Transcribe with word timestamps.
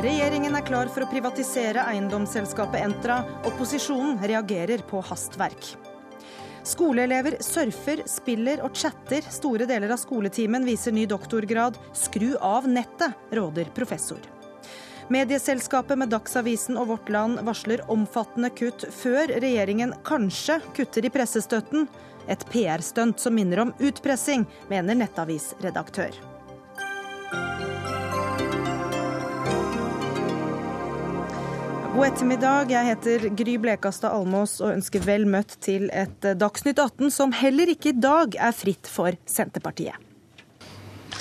Regjeringen 0.00 0.54
er 0.56 0.64
klar 0.64 0.88
for 0.88 1.04
å 1.04 1.08
privatisere 1.10 1.82
eiendomsselskapet 1.90 2.80
Entra. 2.80 3.18
Opposisjonen 3.44 4.14
reagerer 4.24 4.80
på 4.88 5.02
hastverk. 5.04 5.74
Skoleelever 6.64 7.36
surfer, 7.44 8.00
spiller 8.08 8.62
og 8.64 8.72
chatter. 8.80 9.26
Store 9.28 9.66
deler 9.68 9.92
av 9.92 10.00
skoletimen 10.00 10.64
viser 10.64 10.96
ny 10.96 11.04
doktorgrad. 11.10 11.76
Skru 11.92 12.30
av 12.40 12.68
nettet, 12.68 13.12
råder 13.36 13.68
professor. 13.76 14.24
Medieselskapet 15.12 16.00
med 16.00 16.14
Dagsavisen 16.14 16.80
og 16.80 16.94
Vårt 16.94 17.12
Land 17.12 17.44
varsler 17.44 17.84
omfattende 17.92 18.48
kutt 18.56 18.88
før 19.02 19.36
regjeringen 19.44 19.92
kanskje 20.08 20.62
kutter 20.80 21.04
i 21.04 21.12
pressestøtten. 21.12 21.84
Et 22.30 22.48
PR-stunt 22.48 23.20
som 23.20 23.36
minner 23.36 23.66
om 23.66 23.76
utpressing, 23.84 24.48
mener 24.72 24.96
nettavisredaktør. 24.96 26.29
God 31.90 32.04
ettermiddag. 32.06 32.70
Jeg 32.70 32.86
heter 32.86 33.24
Gry 33.34 33.56
Blekastad 33.58 34.12
Almås 34.14 34.52
og 34.62 34.76
ønsker 34.76 35.02
vel 35.02 35.24
møtt 35.26 35.56
til 35.64 35.88
et 35.90 36.22
Dagsnytt 36.38 36.78
18 36.78 37.10
som 37.10 37.32
heller 37.34 37.72
ikke 37.72 37.90
i 37.90 37.96
dag 37.98 38.36
er 38.38 38.54
fritt 38.54 38.86
for 38.86 39.16
Senterpartiet. 39.26 39.98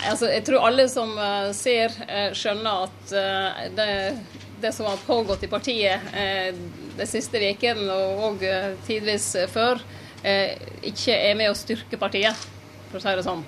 Altså, 0.06 0.30
jeg 0.30 0.44
tror 0.46 0.68
alle 0.68 0.86
som 0.92 1.16
uh, 1.18 1.50
ser, 1.58 1.96
uh, 2.06 2.30
skjønner 2.38 2.86
at 2.86 3.16
det, 3.80 3.88
det, 4.62 4.74
som 4.78 4.92
har 4.92 5.02
pågått 5.08 5.48
i 5.48 5.50
partiet 5.50 6.06
de 7.00 7.10
siste 7.10 7.42
ukene 7.42 7.90
og, 7.90 8.22
òg 8.30 8.46
tidvis 8.86 9.32
før, 9.50 9.82
ikke 10.22 11.18
er 11.18 11.36
med 11.40 11.50
å 11.50 11.58
styrke 11.58 11.98
partiet, 11.98 12.48
for 12.92 13.00
å 13.00 13.04
si 13.04 13.18
det 13.18 13.26
sånn. 13.26 13.42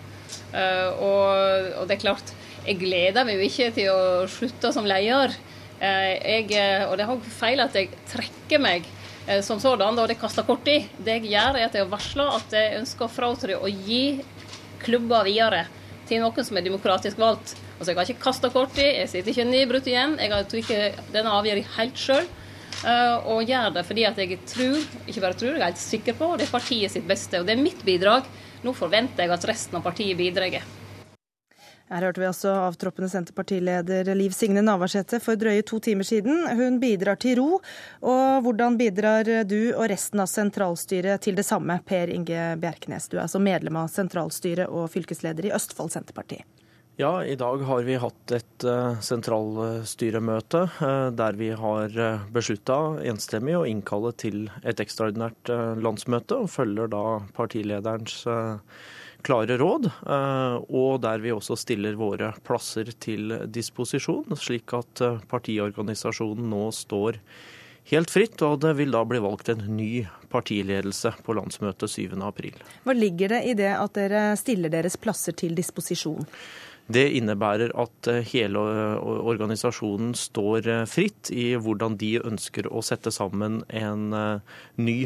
Og, 0.56 1.32
og, 1.78 1.86
det 1.86 1.98
er 2.00 2.04
klart, 2.08 2.34
jeg 2.66 2.80
gleder 2.82 3.28
meg 3.28 3.38
jo 3.38 3.50
ikke 3.50 3.72
til 3.76 3.94
å 3.94 4.30
slutte 4.32 4.72
som 4.74 4.88
leder. 4.90 5.36
Jeg, 5.82 6.46
og 6.86 6.94
det 6.98 7.04
er 7.06 7.10
òg 7.10 7.24
feil 7.34 7.64
at 7.64 7.74
jeg 7.74 7.90
trekker 8.12 8.62
meg 8.62 8.86
som 9.42 9.58
sådan, 9.62 9.96
da 9.98 10.06
det 10.10 10.20
kaster 10.22 10.46
kort 10.46 10.68
i. 10.70 10.80
Det 10.98 11.16
jeg 11.20 11.32
gjør, 11.32 11.58
er 11.58 11.68
at 11.70 11.78
jeg 11.78 11.90
varsler 11.90 12.36
at 12.38 12.54
jeg 12.54 12.78
ønsker 12.82 13.08
å 13.08 13.10
fratre 13.10 13.58
og 13.58 13.86
gi 13.88 14.22
klubba 14.82 15.24
videre 15.26 15.64
til 16.10 16.22
noen 16.22 16.46
som 16.46 16.58
er 16.58 16.66
demokratisk 16.66 17.18
valgt. 17.22 17.56
Altså, 17.80 17.92
Jeg 17.92 17.98
har 17.98 18.10
ikke 18.12 18.26
kasta 18.28 18.50
kort 18.54 18.78
i, 18.78 18.88
jeg 19.00 19.10
sitter 19.10 19.32
ikke 19.32 19.48
nedbrutt 19.50 19.88
igjen. 19.90 20.18
Jeg 20.22 20.34
har 20.34 20.56
ikke 20.60 20.82
denne 21.14 21.34
avgjørelsen 21.38 21.78
helt 21.80 21.98
sjøl. 21.98 22.30
Og 23.32 23.42
gjør 23.50 23.74
det 23.78 23.86
fordi 23.88 24.06
at 24.10 24.18
jeg 24.22 24.38
tror, 24.50 24.86
ikke 25.08 25.24
bare 25.24 25.38
tror, 25.38 25.56
jeg 25.56 25.62
er 25.62 25.72
helt 25.72 25.82
sikker 25.82 26.18
på, 26.18 26.30
det 26.38 26.46
er 26.46 26.54
partiet 26.54 26.94
sitt 26.94 27.08
beste. 27.10 27.42
Og 27.42 27.48
det 27.48 27.56
er 27.56 27.64
mitt 27.64 27.82
bidrag. 27.86 28.30
Nå 28.62 28.74
forventer 28.78 29.26
jeg 29.26 29.34
at 29.34 29.50
resten 29.50 29.80
av 29.80 29.86
partiet 29.86 30.18
bidrar. 30.18 30.62
Her 31.92 32.06
hørte 32.08 32.22
vi 32.24 32.28
også 32.30 32.52
avtroppende 32.70 33.10
Senterpartileder 33.12 34.08
Liv 34.16 34.32
Signe 34.32 34.62
Navarsete 34.64 35.20
for 35.20 35.36
drøye 35.36 35.66
to 35.68 35.82
timer 35.84 36.08
siden. 36.08 36.46
Hun 36.56 36.80
bidrar 36.80 37.20
til 37.20 37.36
ro. 37.42 37.60
Og 38.08 38.46
hvordan 38.46 38.78
bidrar 38.80 39.28
du 39.44 39.74
og 39.74 39.90
resten 39.92 40.24
av 40.24 40.30
sentralstyret 40.32 41.20
til 41.26 41.36
det 41.36 41.44
samme, 41.44 41.82
Per 41.84 42.14
Inge 42.16 42.54
Bjerknes? 42.64 43.10
Du 43.12 43.18
er 43.18 43.26
altså 43.26 43.44
medlem 43.44 43.82
av 43.82 43.92
sentralstyret 43.92 44.72
og 44.72 44.88
fylkesleder 44.94 45.50
i 45.50 45.56
Østfold 45.58 45.92
Senterparti. 45.92 46.40
Ja, 47.02 47.26
i 47.26 47.36
dag 47.36 47.64
har 47.66 47.84
vi 47.84 47.96
hatt 48.00 48.32
et 48.36 48.66
uh, 48.68 49.00
sentralstyremøte 49.02 50.64
uh, 50.78 51.08
der 51.16 51.38
vi 51.40 51.50
har 51.58 51.96
uh, 51.98 52.26
beslutta 52.32 52.78
enstemmig 53.10 53.56
å 53.58 53.64
innkalle 53.68 54.12
til 54.22 54.44
et 54.64 54.80
ekstraordinært 54.84 55.52
landsmøte, 55.82 56.44
og 56.44 56.52
følger 56.52 56.92
da 56.92 57.06
partilederens 57.36 58.22
klare 59.26 59.58
råd, 59.62 59.88
eh, 59.88 60.58
og 60.70 61.02
der 61.04 61.24
vi 61.24 61.34
også 61.34 61.58
stiller 61.60 61.98
våre 62.00 62.32
plasser 62.48 62.92
til 63.02 63.36
disposisjon, 63.52 64.36
slik 64.40 64.74
at 64.78 65.04
eh, 65.06 65.20
partiorganisasjonen 65.32 66.50
nå 66.52 66.68
står 66.76 67.20
helt 67.92 68.14
fritt, 68.14 68.42
og 68.46 68.62
det 68.64 68.76
vil 68.78 68.94
da 68.94 69.04
bli 69.08 69.22
valgt 69.24 69.52
en 69.54 69.64
ny 69.76 70.06
partiledelse 70.32 71.14
på 71.26 71.36
landsmøtet 71.38 71.92
7.4. 71.92 72.66
Hva 72.86 72.96
ligger 72.96 73.36
det 73.36 73.44
i 73.50 73.56
det 73.58 73.72
at 73.76 73.96
dere 73.98 74.26
stiller 74.40 74.72
deres 74.74 74.98
plasser 75.02 75.36
til 75.38 75.56
disposisjon? 75.58 76.28
Det 76.92 77.06
innebærer 77.18 77.74
at 77.80 78.10
eh, 78.12 78.22
hele 78.34 78.62
organisasjonen 79.02 80.14
står 80.18 80.70
fritt 80.90 81.32
i 81.34 81.52
hvordan 81.56 81.98
de 82.02 82.16
ønsker 82.22 82.68
å 82.68 82.84
sette 82.86 83.14
sammen 83.14 83.62
en 83.68 84.10
ny 84.82 84.98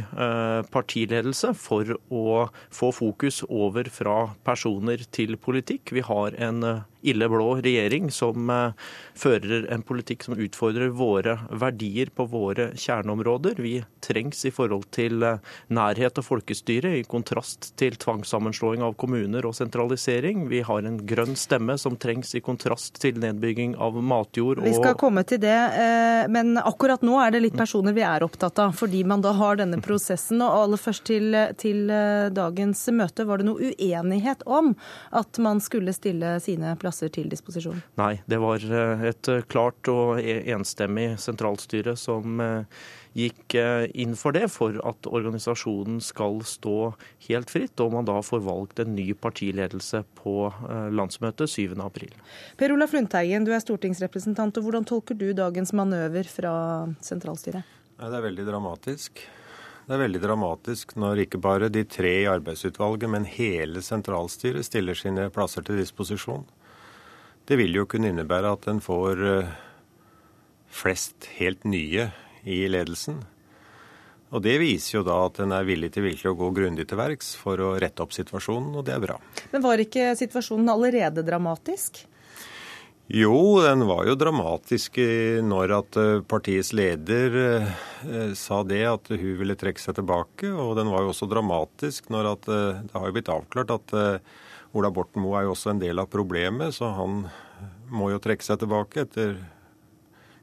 partiledelse 0.71 1.51
for 1.59 1.95
å 2.09 2.25
få 2.73 2.91
fokus 2.95 3.41
over 3.47 3.89
fra 3.93 4.17
personer 4.47 5.03
til 5.15 5.37
politikk. 5.41 5.93
Vi 5.95 6.03
har 6.05 6.37
en 6.41 6.63
ille 7.05 7.29
blå 7.29 7.55
regjering 7.61 8.09
som 8.11 8.49
eh, 8.49 8.73
fører 9.15 9.67
en 9.73 9.83
politikk 9.85 10.25
som 10.25 10.37
utfordrer 10.39 10.91
våre 10.95 11.37
verdier 11.51 12.11
på 12.15 12.25
våre 12.29 12.71
kjerneområder. 12.75 13.61
Vi 13.61 13.75
trengs 14.05 14.45
i 14.45 14.51
forhold 14.53 14.87
til 14.95 15.23
eh, 15.23 15.53
nærhet 15.73 16.19
og 16.21 16.27
folkestyre, 16.27 16.95
i 16.99 17.05
kontrast 17.09 17.71
til 17.79 17.97
tvangssammenslåing 18.01 18.83
av 18.85 18.95
kommuner 18.99 19.45
og 19.47 19.55
sentralisering. 19.57 20.47
Vi 20.51 20.63
har 20.65 20.85
en 20.85 20.99
grønn 21.07 21.37
stemme 21.39 21.77
som 21.81 21.97
trengs 22.01 22.35
i 22.35 22.43
kontrast 22.45 22.99
til 23.03 23.19
nedbygging 23.21 23.77
av 23.81 23.97
matjord. 24.01 24.63
Vi 24.65 24.75
skal 24.75 24.97
komme 24.99 25.25
til 25.27 25.41
det, 25.43 25.55
eh, 25.55 26.25
men 26.31 26.57
akkurat 26.61 27.05
nå 27.05 27.19
er 27.21 27.35
det 27.35 27.43
litt 27.45 27.59
personer 27.59 27.95
vi 27.95 28.05
er 28.05 28.25
opptatt 28.25 28.59
av, 28.63 28.75
fordi 28.75 29.03
man 29.07 29.23
da 29.25 29.35
har 29.37 29.61
denne 29.61 29.81
prosessen. 29.83 30.41
Og 30.41 30.65
aller 30.65 30.81
først 30.81 31.05
til, 31.07 31.35
til 31.61 31.85
dagens 32.35 32.81
møte, 32.95 33.25
var 33.27 33.39
det 33.39 33.47
noe 33.47 33.71
uenighet 33.71 34.41
om 34.49 34.73
at 35.15 35.37
man 35.41 35.61
skulle 35.63 35.93
stille 35.95 36.35
sine 36.43 36.73
plasser 36.81 36.94
plasser 36.95 37.11
til 37.11 37.29
disposisjon? 37.29 37.81
Nei, 37.97 38.21
det 38.27 38.39
var 38.39 38.59
eh, 38.63 39.09
et 39.09 39.27
eh, 39.27 39.43
klart 39.47 39.87
og 39.91 40.19
e-, 40.19 40.43
enstemmig 40.53 41.17
sentralstyre 41.19 41.95
som 41.97 42.39
eh, 42.39 42.65
gikk 43.15 43.55
inn 43.95 44.15
for 44.15 44.35
det, 44.35 44.49
for 44.51 44.75
at 44.83 45.07
organisasjonen 45.07 46.01
skal 46.03 46.41
stå 46.43 46.95
helt 47.29 47.49
fritt, 47.49 47.79
og 47.79 47.93
man 47.93 48.05
da 48.05 48.19
får 48.19 48.41
valgt 48.43 48.81
en 48.83 48.91
ny 48.91 49.13
partiledelse 49.15 50.01
på 50.19 50.51
landsmøtet 50.91 51.47
7.4. 51.47 52.11
Per 52.59 52.73
Olaf 52.75 52.91
Lundteigen, 52.91 53.47
du 53.47 53.53
er 53.55 53.63
stortingsrepresentant, 53.63 54.59
og 54.59 54.67
hvordan 54.67 54.83
tolker 54.83 55.15
du 55.15 55.29
dagens 55.31 55.71
manøver 55.71 56.27
fra 56.27 56.51
sentralstyret? 56.99 57.63
Det 57.95 58.11
er 58.11 58.27
veldig 58.27 58.49
dramatisk. 58.51 59.23
Det 59.85 59.93
er 59.93 60.01
veldig 60.01 60.19
dramatisk 60.23 60.95
når 60.97 61.23
ikke 61.27 61.39
bare 61.39 61.67
de 61.69 61.83
tre 61.85 62.11
i 62.23 62.29
arbeidsutvalget, 62.29 63.07
men 63.15 63.27
hele 63.29 63.83
sentralstyret 63.85 64.65
stiller 64.65 64.97
sine 64.97 65.29
plasser 65.31 65.63
til 65.63 65.77
disposisjon. 65.77 66.43
Det 67.45 67.59
vil 67.59 67.75
jo 67.77 67.85
kunne 67.85 68.09
innebære 68.09 68.55
at 68.55 68.65
en 68.71 68.81
får 68.81 69.19
eh, 69.29 69.49
flest 70.73 71.27
helt 71.37 71.65
nye 71.69 72.07
i 72.41 72.63
ledelsen. 72.69 73.19
Og 74.33 74.41
Det 74.41 74.55
viser 74.59 74.97
jo 74.97 75.03
da 75.05 75.19
at 75.27 75.37
en 75.43 75.53
er 75.53 75.67
villig 75.67 75.91
til 75.93 76.07
virkelig 76.07 76.31
å 76.31 76.39
gå 76.39 76.49
grundig 76.57 76.87
til 76.89 76.97
verks 76.97 77.35
for 77.37 77.61
å 77.61 77.75
rette 77.79 78.01
opp 78.01 78.15
situasjonen, 78.15 78.73
og 78.73 78.87
det 78.87 78.95
er 78.95 79.03
bra. 79.03 79.19
Men 79.53 79.63
var 79.63 79.83
ikke 79.83 80.09
situasjonen 80.17 80.71
allerede 80.73 81.23
dramatisk? 81.27 82.01
Jo, 83.13 83.61
den 83.61 83.83
var 83.85 84.07
jo 84.09 84.15
dramatisk 84.17 84.97
når 85.45 85.75
at 85.77 85.99
eh, 86.01 86.23
partiets 86.25 86.73
leder 86.73 87.37
eh, 87.37 88.33
sa 88.33 88.63
det, 88.65 88.81
at 88.89 89.13
hun 89.13 89.37
ville 89.43 89.57
trekke 89.61 89.85
seg 89.85 89.99
tilbake. 89.99 90.49
Og 90.49 90.73
den 90.81 90.89
var 90.89 91.05
jo 91.05 91.13
også 91.13 91.29
dramatisk 91.29 92.09
når 92.09 92.31
at 92.31 92.49
det 92.49 92.97
har 92.97 93.05
jo 93.05 93.15
blitt 93.19 93.31
avklart 93.37 93.77
at 93.77 93.95
Ola 94.75 94.91
Borten 94.91 95.23
Moe 95.23 95.39
er 95.39 95.47
jo 95.47 95.55
også 95.55 95.71
en 95.71 95.81
del 95.81 96.01
av 96.01 96.11
problemet, 96.11 96.75
så 96.75 96.91
han 96.97 97.25
må 97.87 98.09
jo 98.11 98.21
trekke 98.21 98.43
seg 98.43 98.59
tilbake, 98.59 99.05
etter 99.05 99.37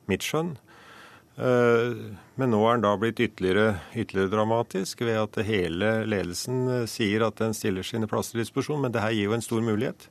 mitt 0.09 0.25
skjønn. 0.25 0.54
Eh, 1.37 1.93
men 2.37 2.53
nå 2.53 2.60
er 2.65 2.75
han 2.75 2.84
da 2.84 2.93
blitt 3.00 3.20
ytterligere, 3.25 3.78
ytterligere 3.97 4.32
dramatisk 4.34 5.00
ved 5.04 5.16
at 5.20 5.38
hele 5.48 5.93
ledelsen 6.09 6.65
eh, 6.69 6.88
sier 6.91 7.25
at 7.25 7.41
den 7.41 7.56
stiller 7.56 7.87
sine 7.87 8.09
plasser 8.09 8.37
til 8.37 8.44
disposisjon, 8.44 8.82
men 8.84 8.93
det 8.93 9.04
her 9.04 9.15
gir 9.16 9.31
jo 9.31 9.37
en 9.37 9.44
stor 9.44 9.64
mulighet. 9.64 10.08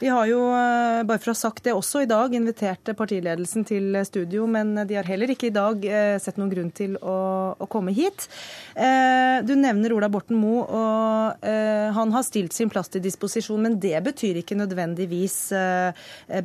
Vi 0.00 0.08
har 0.08 0.26
jo, 0.26 0.40
eh, 0.56 1.02
bare 1.04 1.20
for 1.20 1.32
å 1.32 1.34
ha 1.34 1.40
sagt 1.40 1.64
det 1.66 1.74
også 1.76 2.04
i 2.04 2.08
dag, 2.08 2.32
invitert 2.34 2.88
partiledelsen 2.96 3.66
til 3.68 3.98
studio, 4.08 4.46
men 4.48 4.72
de 4.88 4.96
har 4.96 5.04
heller 5.04 5.34
ikke 5.34 5.50
i 5.50 5.54
dag 5.54 5.84
eh, 5.84 6.16
sett 6.22 6.40
noen 6.40 6.52
grunn 6.52 6.70
til 6.72 6.96
å, 7.04 7.18
å 7.60 7.68
komme 7.70 7.92
hit. 7.92 8.26
Eh, 8.74 9.44
du 9.44 9.52
nevner 9.60 9.92
Ola 9.92 10.08
Borten 10.08 10.40
Moe, 10.40 10.64
og 10.64 11.46
han 11.94 12.12
har 12.14 12.24
stilt 12.24 12.54
sin 12.56 12.70
plass 12.72 12.88
til 12.92 13.02
disposisjon, 13.04 13.60
men 13.62 13.78
det 13.82 13.98
betyr 14.04 14.40
ikke 14.40 14.58
nødvendigvis, 14.58 15.36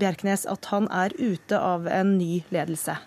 Bjerknes, 0.02 0.46
at 0.50 0.72
han 0.72 0.88
er 0.94 1.16
ute 1.18 1.60
av 1.60 1.88
en 1.92 2.16
ny 2.20 2.44
ledelse? 2.54 2.98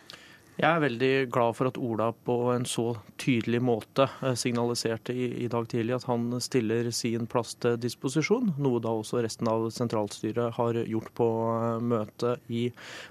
Jeg 0.58 0.75
er 0.75 0.81
veldig 0.82 1.10
glad 1.31 1.55
for 1.55 1.70
at 1.70 1.76
Ola 1.78 2.08
på 2.26 2.34
en 2.50 2.64
så 2.66 2.88
tydelig 3.20 3.60
måte 3.62 4.08
eh, 4.26 4.34
signaliserte 4.34 5.14
i, 5.14 5.28
i, 5.44 5.46
dag 5.46 5.69
tidlig 5.70 5.94
at 5.94 6.08
han 6.10 6.32
stiller 6.43 6.90
sin 6.90 7.28
plass 7.31 7.55
til 7.62 7.76
disposisjon, 7.78 8.56
noe 8.58 8.81
da 8.82 8.90
også 8.90 9.22
resten 9.22 9.46
av 9.46 9.69
sentralstyret 9.70 10.56
har 10.58 10.81
gjort 10.82 11.12
på 11.14 11.28
eh, 11.55 11.78
møtet 11.94 12.50
i 12.50 12.64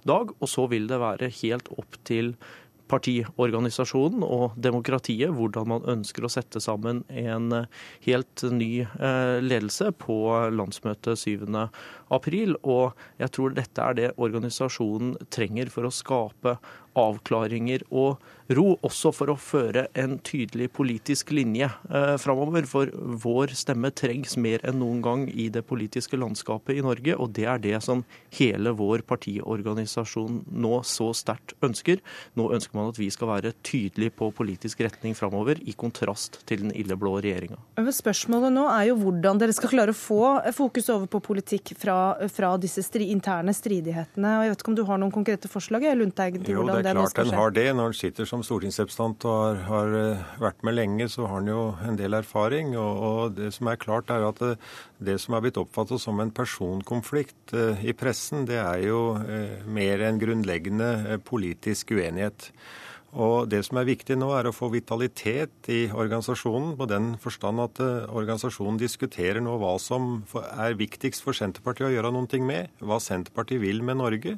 dag. 0.03 0.35
Og 0.35 0.51
så 0.51 0.67
vil 0.67 0.89
det 0.91 0.99
være 0.99 1.31
helt 1.39 1.71
opp 1.79 1.95
til 2.09 2.33
partiorganisasjonen 2.91 4.27
og 4.27 4.59
demokratiet 4.59 5.31
hvordan 5.35 5.71
man 5.71 5.87
ønsker 5.95 6.27
å 6.27 6.31
sette 6.31 6.59
sammen 6.63 7.01
en 7.11 7.65
helt 8.05 8.43
ny 8.47 8.85
ledelse 9.43 9.89
på 9.99 10.15
landsmøtet 10.55 11.19
7. 11.19 11.43
april. 12.13 12.55
Og 12.63 12.97
jeg 13.21 13.33
tror 13.35 13.55
dette 13.57 13.83
er 13.83 13.97
det 13.97 14.11
organisasjonen 14.17 15.15
trenger 15.33 15.71
for 15.73 15.87
å 15.87 15.93
skape 15.93 16.57
avklaringer 16.97 17.85
og 17.93 18.17
ro, 18.55 18.77
også 18.85 19.11
for 19.15 19.31
å 19.31 19.37
føre 19.39 19.85
en 19.97 20.17
tydelig 20.23 20.69
politisk 20.75 21.33
linje 21.35 21.67
eh, 21.67 22.13
framover. 22.21 22.67
For 22.69 22.91
vår 23.23 23.53
stemme 23.59 23.91
trengs 23.95 24.37
mer 24.39 24.63
enn 24.67 24.79
noen 24.81 25.01
gang 25.03 25.25
i 25.29 25.49
det 25.53 25.65
politiske 25.67 26.19
landskapet 26.19 26.77
i 26.77 26.85
Norge, 26.85 27.15
og 27.17 27.33
det 27.37 27.47
er 27.49 27.61
det 27.63 27.81
som 27.85 28.03
hele 28.37 28.73
vår 28.77 29.03
partiorganisasjon 29.09 30.41
nå 30.47 30.73
så 30.87 31.11
sterkt 31.17 31.55
ønsker. 31.65 32.01
Nå 32.39 32.49
ønsker 32.55 32.79
man 32.79 32.91
at 32.93 33.01
vi 33.01 33.09
skal 33.13 33.31
være 33.33 33.53
tydelige 33.67 34.15
på 34.17 34.31
politisk 34.35 34.85
retning 34.85 35.17
framover, 35.17 35.59
i 35.67 35.75
kontrast 35.77 36.41
til 36.47 36.63
den 36.63 36.73
illeblå 36.77 37.17
regjeringa. 37.23 37.59
Spørsmålet 37.97 38.53
nå 38.53 38.67
er 38.71 38.89
jo 38.91 38.97
hvordan 39.01 39.39
dere 39.41 39.55
skal 39.55 39.71
klare 39.73 39.93
å 39.93 39.97
få 39.97 40.21
fokus 40.55 40.87
over 40.93 41.09
på 41.11 41.21
politikk 41.23 41.73
fra, 41.79 41.96
fra 42.33 42.53
disse 42.61 42.83
stri, 42.85 43.09
interne 43.13 43.53
stridighetene. 43.55 44.33
og 44.37 44.45
Jeg 44.45 44.53
vet 44.53 44.63
ikke 44.63 44.71
om 44.73 44.77
du 44.79 44.83
har 44.87 45.01
noen 45.01 45.13
konkrete 45.13 45.51
forslag, 45.51 45.85
Lundteigen, 45.97 46.43
til 46.45 46.59
hvordan 46.59 46.79
det, 46.79 46.87
det? 46.87 46.93
Jo, 46.95 47.01
det 47.01 47.07
er 47.07 47.15
klart 47.15 47.33
en 47.33 47.39
har 47.41 47.55
det. 47.55 47.67
Når 47.77 47.93
en 47.93 47.97
sitter 48.01 48.29
som 48.29 48.43
stortingsrepresentant 48.45 49.27
og 49.27 49.37
har, 49.37 49.61
har, 49.67 49.97
eh, 50.01 50.25
vært 50.43 50.65
med 50.67 50.77
lenge, 50.77 51.09
så 51.11 51.27
har 51.31 51.43
en 51.43 51.51
jo 51.51 51.61
en 51.87 51.99
del 51.99 52.17
erfaring. 52.17 52.73
Og, 52.77 53.03
og, 53.09 53.37
det 53.37 53.51
som 53.57 53.71
er 53.71 53.81
klart, 53.81 54.13
er 54.13 54.27
at 54.27 54.41
det, 54.43 54.55
det 54.99 55.19
som 55.21 55.37
er 55.37 55.45
blitt 55.45 55.59
oppfattet 55.61 56.01
som 56.01 56.19
en 56.23 56.33
personkonflikt 56.33 57.53
eh, 57.57 57.85
i 57.87 57.95
pressen, 57.97 58.47
det 58.49 58.59
er 58.61 58.83
jo 58.87 59.01
eh, 59.21 59.63
mer 59.65 60.03
en 60.07 60.19
grunnleggende 60.21 60.91
eh, 61.05 61.21
politisk 61.21 61.95
uenighet. 61.97 62.51
Og 63.15 63.47
Det 63.49 63.61
som 63.63 63.77
er 63.79 63.87
viktig 63.87 64.17
nå, 64.19 64.33
er 64.35 64.49
å 64.49 64.55
få 64.55 64.67
vitalitet 64.73 65.69
i 65.71 65.87
organisasjonen, 65.87 66.75
på 66.75 66.87
den 66.91 67.13
forstand 67.23 67.61
at 67.63 67.79
eh, 67.79 68.09
organisasjonen 68.11 68.79
diskuterer 68.81 69.39
nå 69.41 69.55
hva 69.61 69.77
som 69.79 70.25
er 70.35 70.75
viktigst 70.75 71.23
for 71.23 71.37
Senterpartiet 71.37 71.87
å 71.87 71.93
gjøre 71.93 72.11
noe 72.11 72.41
med, 72.43 72.67
hva 72.83 72.99
Senterpartiet 72.99 73.63
vil 73.63 73.79
med 73.81 74.01
Norge. 74.03 74.35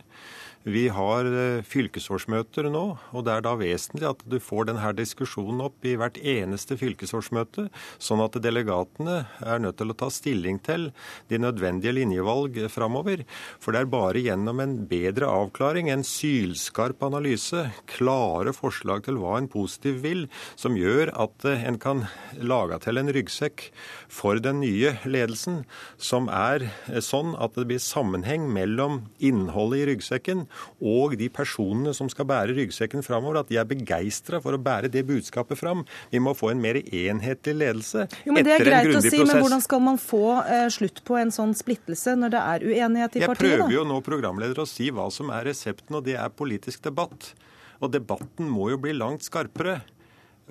Vi 0.68 0.90
har 0.92 1.24
eh, 1.24 1.62
fylkesårsmøter 1.64 2.66
nå, 2.68 2.82
og 3.16 3.24
det 3.24 3.32
er 3.32 3.44
da 3.46 3.54
vesentlig 3.56 4.04
at 4.10 4.24
du 4.28 4.36
får 4.44 4.68
denne 4.68 4.90
diskusjonen 4.98 5.62
opp 5.64 5.86
i 5.88 5.94
hvert 5.96 6.18
eneste 6.20 6.76
fylkesårsmøte, 6.76 7.70
sånn 7.96 8.20
at 8.26 8.36
delegatene 8.44 9.22
er 9.40 9.62
nødt 9.64 9.78
til 9.80 9.94
å 9.94 9.96
ta 9.96 10.10
stilling 10.12 10.60
til 10.60 10.90
de 11.32 11.40
nødvendige 11.40 11.96
linjevalg 11.96 12.60
framover. 12.74 13.24
For 13.64 13.72
det 13.72 13.86
er 13.86 13.94
bare 13.94 14.26
gjennom 14.26 14.60
en 14.60 14.76
bedre 14.92 15.30
avklaring, 15.32 15.88
en 15.94 16.04
sylskarp 16.04 17.08
analyse, 17.08 17.70
klare 17.88 18.52
forslag 18.52 19.08
til 19.08 19.22
hva 19.24 19.38
en 19.40 19.48
positiv 19.48 20.04
vil, 20.04 20.28
som 20.60 20.76
gjør 20.76 21.14
at 21.16 21.48
eh, 21.48 21.64
en 21.72 21.80
kan 21.80 22.04
lage 22.36 22.82
til 22.84 23.00
en 23.00 23.14
ryggsekk 23.16 23.70
for 24.12 24.44
den 24.44 24.60
nye 24.66 24.98
ledelsen, 25.08 25.64
som 25.96 26.28
er 26.28 26.68
eh, 26.68 27.00
sånn 27.00 27.32
at 27.40 27.56
det 27.56 27.70
blir 27.72 27.80
sammenheng 27.80 28.52
mellom 28.52 29.06
innholdet 29.24 29.86
i 29.86 29.92
ryggsekken 29.94 30.49
og 30.82 31.16
de 31.20 31.30
personene 31.34 31.94
som 31.96 32.10
skal 32.12 32.28
bære 32.30 32.56
ryggsekken 32.58 33.04
framover, 33.06 33.42
at 33.42 33.52
de 33.52 33.60
er 33.60 33.68
begeistra 33.70 34.42
for 34.44 34.56
å 34.56 34.62
bære 34.62 34.92
det 34.94 35.06
budskapet 35.08 35.60
fram. 35.60 35.86
Vi 36.14 36.22
må 36.24 36.36
få 36.38 36.52
en 36.54 36.64
mer 36.64 36.82
enhetlig 36.84 37.56
ledelse 37.60 38.08
jo, 38.26 38.34
men 38.34 38.46
Det 38.46 38.56
er 38.56 38.66
greit 38.66 38.90
å 38.94 39.02
si, 39.02 39.12
prosess. 39.12 39.28
men 39.28 39.44
hvordan 39.44 39.64
skal 39.66 39.84
man 39.84 40.00
få 40.02 40.24
eh, 40.44 40.66
slutt 40.74 41.04
på 41.08 41.20
en 41.20 41.34
sånn 41.34 41.54
splittelse 41.58 42.16
når 42.20 42.34
det 42.36 42.42
er 42.54 42.66
uenighet 42.70 43.18
i 43.18 43.24
Jeg 43.24 43.32
partiet? 43.32 43.52
Jeg 43.52 43.60
prøver 43.60 43.76
jo 43.76 43.86
nå 43.90 44.00
programleder 44.06 44.64
å 44.64 44.68
si 44.70 44.90
hva 44.94 45.10
som 45.14 45.32
er 45.36 45.48
resepten, 45.50 46.00
og 46.00 46.06
det 46.08 46.18
er 46.20 46.34
politisk 46.34 46.84
debatt. 46.86 47.34
Og 47.80 47.94
debatten 47.94 48.50
må 48.52 48.70
jo 48.74 48.82
bli 48.82 48.96
langt 48.98 49.24
skarpere. 49.28 49.80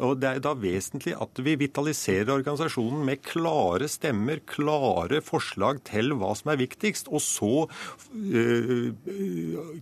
Og 0.05 0.19
Det 0.23 0.29
er 0.31 0.43
da 0.43 0.55
vesentlig 0.59 1.15
at 1.19 1.41
vi 1.43 1.57
vitaliserer 1.59 2.31
organisasjonen 2.35 3.05
med 3.07 3.23
klare 3.27 3.89
stemmer, 3.91 4.41
klare 4.47 5.21
forslag 5.25 5.83
til 5.89 6.15
hva 6.19 6.35
som 6.39 6.53
er 6.53 6.61
viktigst, 6.61 7.11
og 7.11 7.23
så 7.25 7.67
uh, 7.67 8.89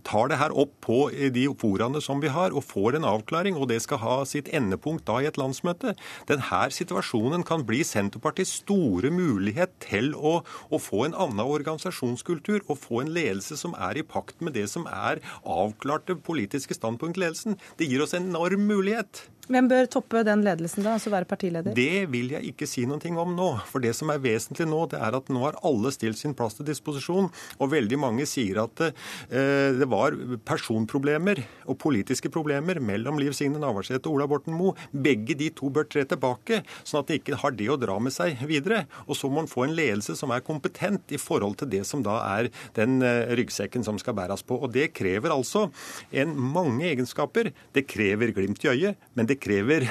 tar 0.07 0.31
det 0.31 0.39
her 0.41 0.55
opp 0.57 0.73
på 0.85 0.99
de 1.33 1.45
foraene 1.61 2.01
som 2.03 2.21
vi 2.23 2.31
har, 2.33 2.55
og 2.55 2.65
får 2.65 2.97
en 2.97 3.07
avklaring. 3.07 3.57
Og 3.57 3.69
det 3.71 3.81
skal 3.85 4.01
ha 4.03 4.17
sitt 4.29 4.49
endepunkt 4.55 5.05
da 5.09 5.19
i 5.21 5.29
et 5.29 5.39
landsmøte. 5.39 5.95
Denne 6.29 6.63
situasjonen 6.73 7.45
kan 7.47 7.65
bli 7.67 7.83
Senterpartiets 7.87 8.57
store 8.63 9.11
mulighet 9.13 9.75
til 9.83 10.13
å, 10.15 10.39
å 10.43 10.81
få 10.81 11.05
en 11.07 11.17
annen 11.17 11.43
organisasjonskultur 11.45 12.63
og 12.65 12.79
få 12.81 13.03
en 13.03 13.13
ledelse 13.13 13.57
som 13.59 13.75
er 13.77 13.99
i 13.99 14.05
pakt 14.05 14.41
med 14.43 14.57
det 14.57 14.67
som 14.71 14.87
er 14.89 15.21
avklarte 15.43 16.17
politiske 16.27 16.77
standpunkt 16.77 17.19
ledelsen. 17.21 17.57
Det 17.77 17.89
gir 17.89 18.03
oss 18.03 18.15
en 18.17 18.29
enorm 18.31 18.67
mulighet. 18.69 19.27
Hvem 19.47 19.67
bør 19.71 19.85
toppe 19.87 20.21
den 20.27 20.41
ledelsen, 20.43 20.83
da, 20.83 20.97
altså 20.97 21.11
være 21.13 21.27
partileder? 21.29 21.71
Det 21.75 22.07
vil 22.11 22.33
jeg 22.33 22.49
ikke 22.49 22.67
si 22.67 22.83
noe 22.87 22.99
om 23.21 23.31
nå. 23.35 23.47
For 23.69 23.79
det 23.83 23.93
som 23.95 24.09
er 24.11 24.19
vesentlig 24.19 24.67
nå, 24.67 24.81
det 24.91 24.99
er 24.99 25.15
at 25.15 25.29
nå 25.31 25.43
har 25.45 25.59
alle 25.67 25.91
stilt 25.95 26.19
sin 26.19 26.33
plass 26.35 26.57
til 26.57 26.67
disposisjon. 26.67 27.29
Og 27.63 27.71
veldig 27.71 27.99
mange 28.01 28.25
sier 28.27 28.59
at 28.65 28.81
eh, 28.83 29.77
det 29.77 29.87
var 29.87 30.17
personproblemer 30.47 31.39
og 31.63 31.77
politiske 31.79 32.31
problemer 32.33 32.81
mellom 32.83 33.21
Liv 33.21 33.35
Signe 33.37 33.61
Navarsete 33.61 34.11
og 34.11 34.17
Ola 34.17 34.27
Borten 34.27 34.55
Moe. 34.57 34.75
Begge 34.91 35.37
de 35.39 35.47
to 35.55 35.71
bør 35.71 35.87
tre 35.87 36.03
tilbake, 36.11 36.59
sånn 36.83 37.05
at 37.05 37.13
de 37.13 37.21
ikke 37.21 37.39
har 37.39 37.55
det 37.55 37.69
å 37.71 37.79
dra 37.79 37.95
med 38.03 38.15
seg 38.15 38.43
videre. 38.49 38.83
Og 39.07 39.15
så 39.15 39.31
må 39.31 39.39
man 39.39 39.51
få 39.51 39.63
en 39.67 39.77
ledelse 39.77 40.17
som 40.19 40.35
er 40.35 40.43
kompetent 40.43 41.15
i 41.15 41.21
forhold 41.21 41.55
til 41.61 41.71
det 41.71 41.85
som 41.87 42.03
da 42.03 42.19
er 42.33 42.51
den 42.75 42.99
eh, 42.99 43.31
ryggsekken 43.39 43.87
som 43.87 43.95
skal 44.01 44.17
bæres 44.19 44.43
på. 44.43 44.59
Og 44.59 44.75
det 44.75 44.89
krever 44.97 45.31
altså 45.31 45.69
en 46.11 46.35
mange 46.35 46.89
egenskaper. 46.91 47.53
Det 47.71 47.87
krever 47.87 48.35
glimt 48.35 48.67
i 48.67 48.73
øyet, 48.75 49.09
men 49.15 49.31
det 49.31 49.36
krever 49.41 49.87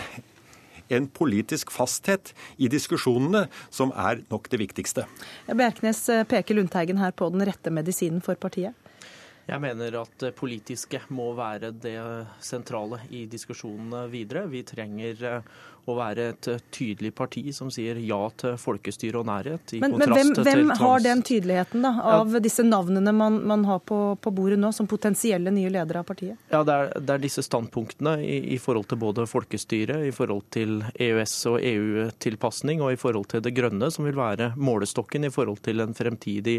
en 0.88 1.08
politisk 1.10 1.72
fasthet 1.75 2.32
i 2.62 2.69
diskusjonene, 2.70 3.46
som 3.70 3.93
er 3.96 4.22
nok 4.31 4.50
det 4.52 4.60
viktigste. 4.62 5.06
Bjerknes 5.50 6.02
eh, 6.12 6.26
peker 6.28 6.58
Lundteigen 6.58 7.00
her 7.02 7.14
på 7.16 7.31
den 7.34 7.43
rette 7.46 7.72
medisinen 7.75 8.22
for 8.25 8.38
partiet? 8.38 8.76
Jeg 9.46 9.62
mener 9.62 10.00
at 10.00 10.14
det 10.19 10.32
politiske 10.34 10.98
må 11.14 11.28
være 11.38 11.70
det 11.70 11.98
sentrale 12.43 12.98
i 13.14 13.28
diskusjonene 13.31 14.08
videre. 14.10 14.48
Vi 14.50 14.64
trenger 14.66 15.22
eh, 15.22 15.50
å 15.86 15.94
være 15.94 16.24
et 16.32 16.48
tydelig 16.74 17.12
parti 17.14 17.44
som 17.54 17.70
sier 17.70 17.98
ja 18.02 18.18
til 18.38 18.56
folkestyre 18.58 19.20
og 19.20 19.28
nærhet. 19.28 19.76
men, 19.78 19.94
men 20.00 20.12
hvem, 20.12 20.32
hvem 20.42 20.72
har 20.80 21.02
den 21.04 21.22
tydeligheten 21.26 21.84
da, 21.86 21.92
av 22.16 22.34
ja. 22.34 22.40
disse 22.42 22.64
navnene 22.66 23.12
man, 23.14 23.38
man 23.46 23.64
har 23.68 23.78
på, 23.86 24.00
på, 24.20 24.32
bordet 24.34 24.58
nå, 24.58 24.72
som 24.74 24.88
potensielle 24.90 25.52
nye 25.54 25.70
ledere 25.70 26.02
av 26.02 26.08
partiet? 26.08 26.40
Ja, 26.50 26.64
Det 26.66 26.74
er, 26.74 26.90
det 26.98 27.14
er 27.14 27.22
disse 27.22 27.44
standpunktene 27.46 28.16
i, 28.24 28.38
i, 28.56 28.58
forhold 28.62 28.88
til 28.90 29.00
både 29.04 29.28
folkestyre, 29.30 30.00
i 30.08 30.12
forhold 30.14 30.48
til 30.56 30.80
EØS- 30.92 31.36
og 31.52 31.60
EU-tilpasning 31.62 32.82
og 32.82 32.96
i 32.96 33.00
forhold 33.00 33.30
til 33.30 33.44
det 33.46 33.54
grønne, 33.54 33.90
som 33.94 34.08
vil 34.08 34.18
være 34.18 34.52
målestokken 34.58 35.28
i 35.28 35.32
forhold 35.32 35.62
til 35.66 35.84
en 35.84 35.94
fremtidig 35.94 36.58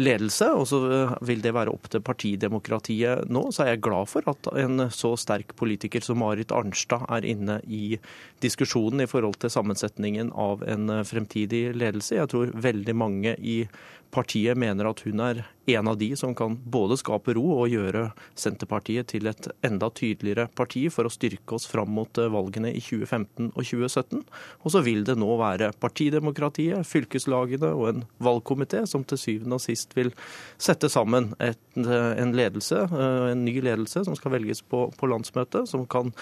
ledelse. 0.00 0.50
Og 0.58 0.66
så 0.72 0.82
eh, 0.90 1.16
vil 1.30 1.44
det 1.44 1.54
være 1.54 1.74
opp 1.74 1.86
til 1.92 2.02
partidemokratiet 2.02 3.30
nå. 3.30 3.46
Så 3.54 3.62
er 3.62 3.74
jeg 3.76 3.84
glad 3.86 4.10
for 4.10 4.26
at 4.34 4.50
en 4.58 4.88
så 4.90 5.14
sterk 5.20 5.54
politiker 5.58 6.02
som 6.02 6.18
Marit 6.18 6.50
Arnstad 6.54 7.06
er 7.14 7.30
inne 7.30 7.60
i 7.70 7.94
diskusjonen 8.42 8.55
diskusjonen 8.56 9.04
i 9.04 9.06
forhold 9.06 9.36
til 9.40 9.50
sammensetningen 9.52 10.32
av 10.32 10.64
en 10.64 10.88
eh, 10.90 11.04
fremtidig 11.04 11.74
ledelse. 11.76 12.16
Jeg 12.16 12.28
tror 12.32 12.54
veldig 12.54 12.94
mange 12.96 13.36
i 13.36 13.66
partiet 14.14 14.56
mener 14.56 14.86
at 14.86 15.00
hun 15.04 15.20
er 15.20 15.42
en 15.66 15.88
av 15.90 15.96
de 15.98 16.14
som 16.16 16.32
kan 16.34 16.54
både 16.56 16.96
skape 16.96 17.34
ro 17.34 17.42
og 17.58 17.68
gjøre 17.68 18.12
Senterpartiet 18.38 19.08
til 19.10 19.26
et 19.26 19.48
enda 19.66 19.90
tydeligere 19.90 20.46
parti 20.54 20.84
for 20.94 21.08
å 21.08 21.12
styrke 21.12 21.56
oss 21.56 21.66
fram 21.66 21.90
mot 21.90 22.18
eh, 22.18 22.30
valgene 22.32 22.72
i 22.72 22.80
2015 22.80 23.50
og 23.50 23.60
2017. 23.60 24.24
Og 24.62 24.72
så 24.72 24.82
vil 24.86 25.04
det 25.04 25.18
nå 25.18 25.28
være 25.36 25.72
partidemokratiet, 25.82 26.86
fylkeslagene 26.86 27.74
og 27.74 27.90
en 27.90 28.02
valgkomité 28.22 28.86
som 28.88 29.04
til 29.04 29.20
syvende 29.20 29.58
og 29.58 29.64
sist 29.66 29.92
vil 29.98 30.14
sette 30.56 30.88
sammen 30.92 31.34
et, 31.42 31.60
eh, 31.76 32.10
en 32.22 32.32
ledelse, 32.36 32.86
en 32.96 33.44
ny 33.44 33.58
ledelse 33.60 34.06
som 34.06 34.16
skal 34.16 34.38
velges 34.38 34.64
på, 34.64 34.86
på 34.96 35.12
landsmøtet, 35.12 35.68
som 35.68 35.84
kan 35.90 36.14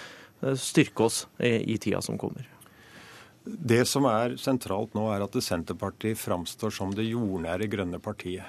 styrke 0.61 1.07
oss 1.07 1.25
i 1.41 1.79
tida 1.81 2.03
som 2.05 2.19
kommer. 2.21 2.49
Det 3.45 3.83
som 3.85 4.07
er 4.09 4.39
sentralt 4.41 4.95
nå, 4.97 5.11
er 5.13 5.25
at 5.27 5.35
Senterpartiet 5.45 6.17
framstår 6.17 6.73
som 6.73 6.95
det 6.97 7.11
jordnære 7.11 7.69
grønne 7.69 8.01
partiet. 8.01 8.47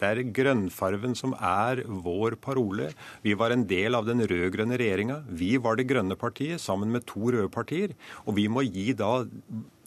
Det 0.00 0.08
er 0.08 0.28
grønnfarven 0.32 1.12
som 1.18 1.34
er 1.36 1.82
vår 1.84 2.38
parole. 2.40 2.88
Vi 3.24 3.34
var 3.36 3.52
en 3.52 3.66
del 3.68 3.98
av 3.98 4.06
den 4.08 4.22
rød-grønne 4.24 4.78
regjeringa. 4.80 5.18
Vi 5.28 5.58
var 5.60 5.76
det 5.76 5.88
grønne 5.90 6.16
partiet 6.16 6.62
sammen 6.62 6.88
med 6.94 7.04
to 7.10 7.26
røde 7.26 7.50
partier. 7.52 7.92
Og 8.24 8.38
vi 8.38 8.46
må 8.48 8.64
gi 8.64 8.94
da 8.96 9.18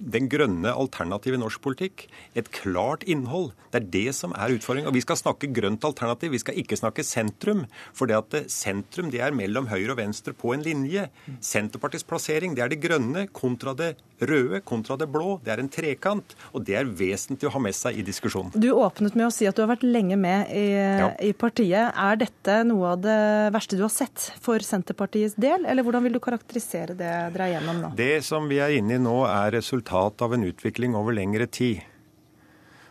den 0.03 0.29
grønne 0.31 0.73
alternativet 0.73 1.39
i 1.39 1.41
norsk 1.41 1.61
politikk. 1.63 2.07
Et 2.35 2.49
klart 2.53 3.05
innhold. 3.09 3.51
Det 3.71 3.81
er 3.81 3.89
det 3.93 4.15
som 4.17 4.35
er 4.35 4.55
utfordringen. 4.55 4.89
Og 4.91 4.97
vi 4.97 5.03
skal 5.05 5.19
snakke 5.19 5.51
grønt 5.55 5.85
alternativ, 5.87 6.33
vi 6.33 6.41
skal 6.43 6.59
ikke 6.59 6.79
snakke 6.79 7.05
sentrum. 7.07 7.65
For 7.95 8.09
det 8.09 8.19
at 8.19 8.51
sentrum 8.51 9.11
det 9.13 9.23
er 9.23 9.35
mellom 9.35 9.69
høyre 9.71 9.95
og 9.95 10.01
venstre 10.01 10.35
på 10.37 10.53
en 10.55 10.65
linje. 10.65 11.07
Senterpartiets 11.43 12.07
plassering 12.07 12.57
det 12.57 12.65
er 12.65 12.73
det 12.73 12.81
grønne 12.83 13.27
kontra 13.33 13.75
det 13.77 13.95
røde 14.23 14.61
kontra 14.63 14.97
det 14.99 15.09
blå. 15.11 15.37
Det 15.43 15.53
er 15.53 15.61
en 15.63 15.71
trekant. 15.71 16.35
Og 16.53 16.65
det 16.67 16.77
er 16.79 16.89
vesentlig 16.89 17.49
å 17.49 17.53
ha 17.55 17.61
med 17.63 17.75
seg 17.77 17.99
i 17.99 18.05
diskusjonen. 18.05 18.53
Du 18.55 18.69
åpnet 18.75 19.17
med 19.17 19.27
å 19.27 19.33
si 19.33 19.47
at 19.49 19.57
du 19.57 19.63
har 19.63 19.71
vært 19.73 19.85
lenge 19.87 20.17
med 20.19 20.51
i, 20.53 20.65
ja. 20.75 21.09
i 21.23 21.33
partiet. 21.37 21.91
Er 21.93 22.19
dette 22.21 22.59
noe 22.67 22.93
av 22.93 23.03
det 23.03 23.19
verste 23.55 23.79
du 23.79 23.85
har 23.85 23.93
sett 23.93 24.29
for 24.43 24.63
Senterpartiets 24.63 25.35
del, 25.41 25.67
eller 25.69 25.85
hvordan 25.85 26.05
vil 26.05 26.17
du 26.17 26.21
karakterisere 26.23 26.95
det 26.97 27.11
dere 27.33 27.47
er 27.47 27.55
gjennom 27.57 27.81
nå? 27.83 27.91
Det 27.97 28.13
som 28.25 28.47
vi 28.49 28.59
er 28.63 28.75
inne 28.77 28.97
i 28.97 29.01
nå, 29.01 29.17
er 29.27 29.59
resultat 29.93 30.21
av 30.21 30.33
en 30.33 30.43
utvikling 30.43 30.95
over 30.95 31.13
lengre 31.13 31.45
tid. 31.47 31.81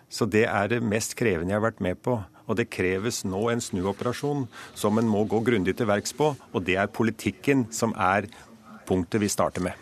Så 0.08 0.26
det 0.26 0.46
er 0.46 0.68
det 0.68 0.82
mest 0.82 1.16
krevende 1.16 1.50
jeg 1.50 1.58
har 1.58 1.70
vært 1.70 1.80
med 1.80 1.98
på. 2.02 2.22
Og 2.46 2.56
det 2.56 2.70
kreves 2.70 3.24
nå 3.24 3.50
en 3.50 3.60
snuoperasjon 3.60 4.46
som 4.74 4.98
en 4.98 5.08
må 5.08 5.24
gå 5.24 5.40
grundig 5.42 5.76
til 5.76 5.86
verks 5.86 6.12
på. 6.12 6.36
Og 6.52 6.62
det 6.62 6.76
er 6.76 6.86
politikken 6.86 7.66
som 7.72 7.94
er 7.96 8.28
punktet 8.86 9.20
vi 9.20 9.28
starter 9.28 9.62
med. 9.62 9.72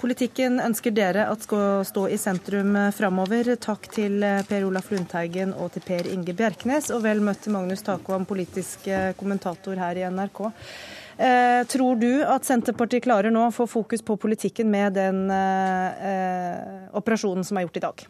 Politikken 0.00 0.60
ønsker 0.60 0.90
dere 0.90 1.28
at 1.28 1.42
skal 1.44 1.84
stå 1.84 2.08
i 2.08 2.16
sentrum 2.18 2.76
framover. 2.92 3.54
Takk 3.56 3.88
til 3.92 4.20
Per 4.48 4.64
Olaf 4.64 4.90
Lundteigen 4.90 5.52
og 5.54 5.72
til 5.72 5.84
Per 5.84 6.08
Inge 6.08 6.34
Bjerknes, 6.34 6.90
og 6.90 7.04
vel 7.04 7.20
møtt 7.24 7.44
til 7.44 7.52
Magnus 7.56 7.84
Takvam, 7.84 8.24
politisk 8.24 8.88
kommentator 9.20 9.76
her 9.80 10.00
i 10.00 10.08
NRK. 10.08 10.48
Eh, 11.20 11.66
tror 11.68 11.98
du 12.00 12.22
at 12.24 12.46
Senterpartiet 12.48 13.04
klarer 13.04 13.32
nå 13.34 13.42
å 13.44 13.52
få 13.52 13.66
fokus 13.68 14.00
på 14.00 14.16
politikken 14.16 14.70
med 14.72 14.94
den 14.96 15.26
eh, 15.28 16.88
operasjonen 16.96 17.44
som 17.44 17.60
er 17.60 17.66
gjort 17.66 17.76
i 17.76 17.82
dag? 17.84 18.04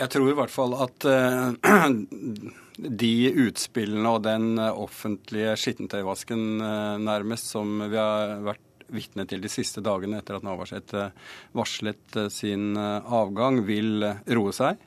Jeg 0.00 0.08
tror 0.14 0.30
i 0.30 0.36
hvert 0.38 0.52
fall 0.52 0.72
at 0.80 1.04
eh, 1.04 1.90
de 3.02 3.14
utspillene 3.44 4.08
og 4.08 4.22
den 4.24 4.56
offentlige 4.56 5.52
skittentøyvasken 5.60 6.46
eh, 6.64 6.94
nærmest 7.04 7.52
som 7.52 7.76
vi 7.84 8.00
har 8.00 8.38
vært 8.46 8.88
vitne 8.92 9.26
til 9.28 9.44
de 9.44 9.50
siste 9.52 9.84
dagene 9.84 10.18
etter 10.20 10.38
at 10.38 10.46
Navarsete 10.48 11.10
varslet 11.56 12.16
eh, 12.22 12.32
sin 12.32 12.72
avgang, 12.80 13.60
vil 13.68 14.08
roe 14.32 14.56
seg. 14.56 14.80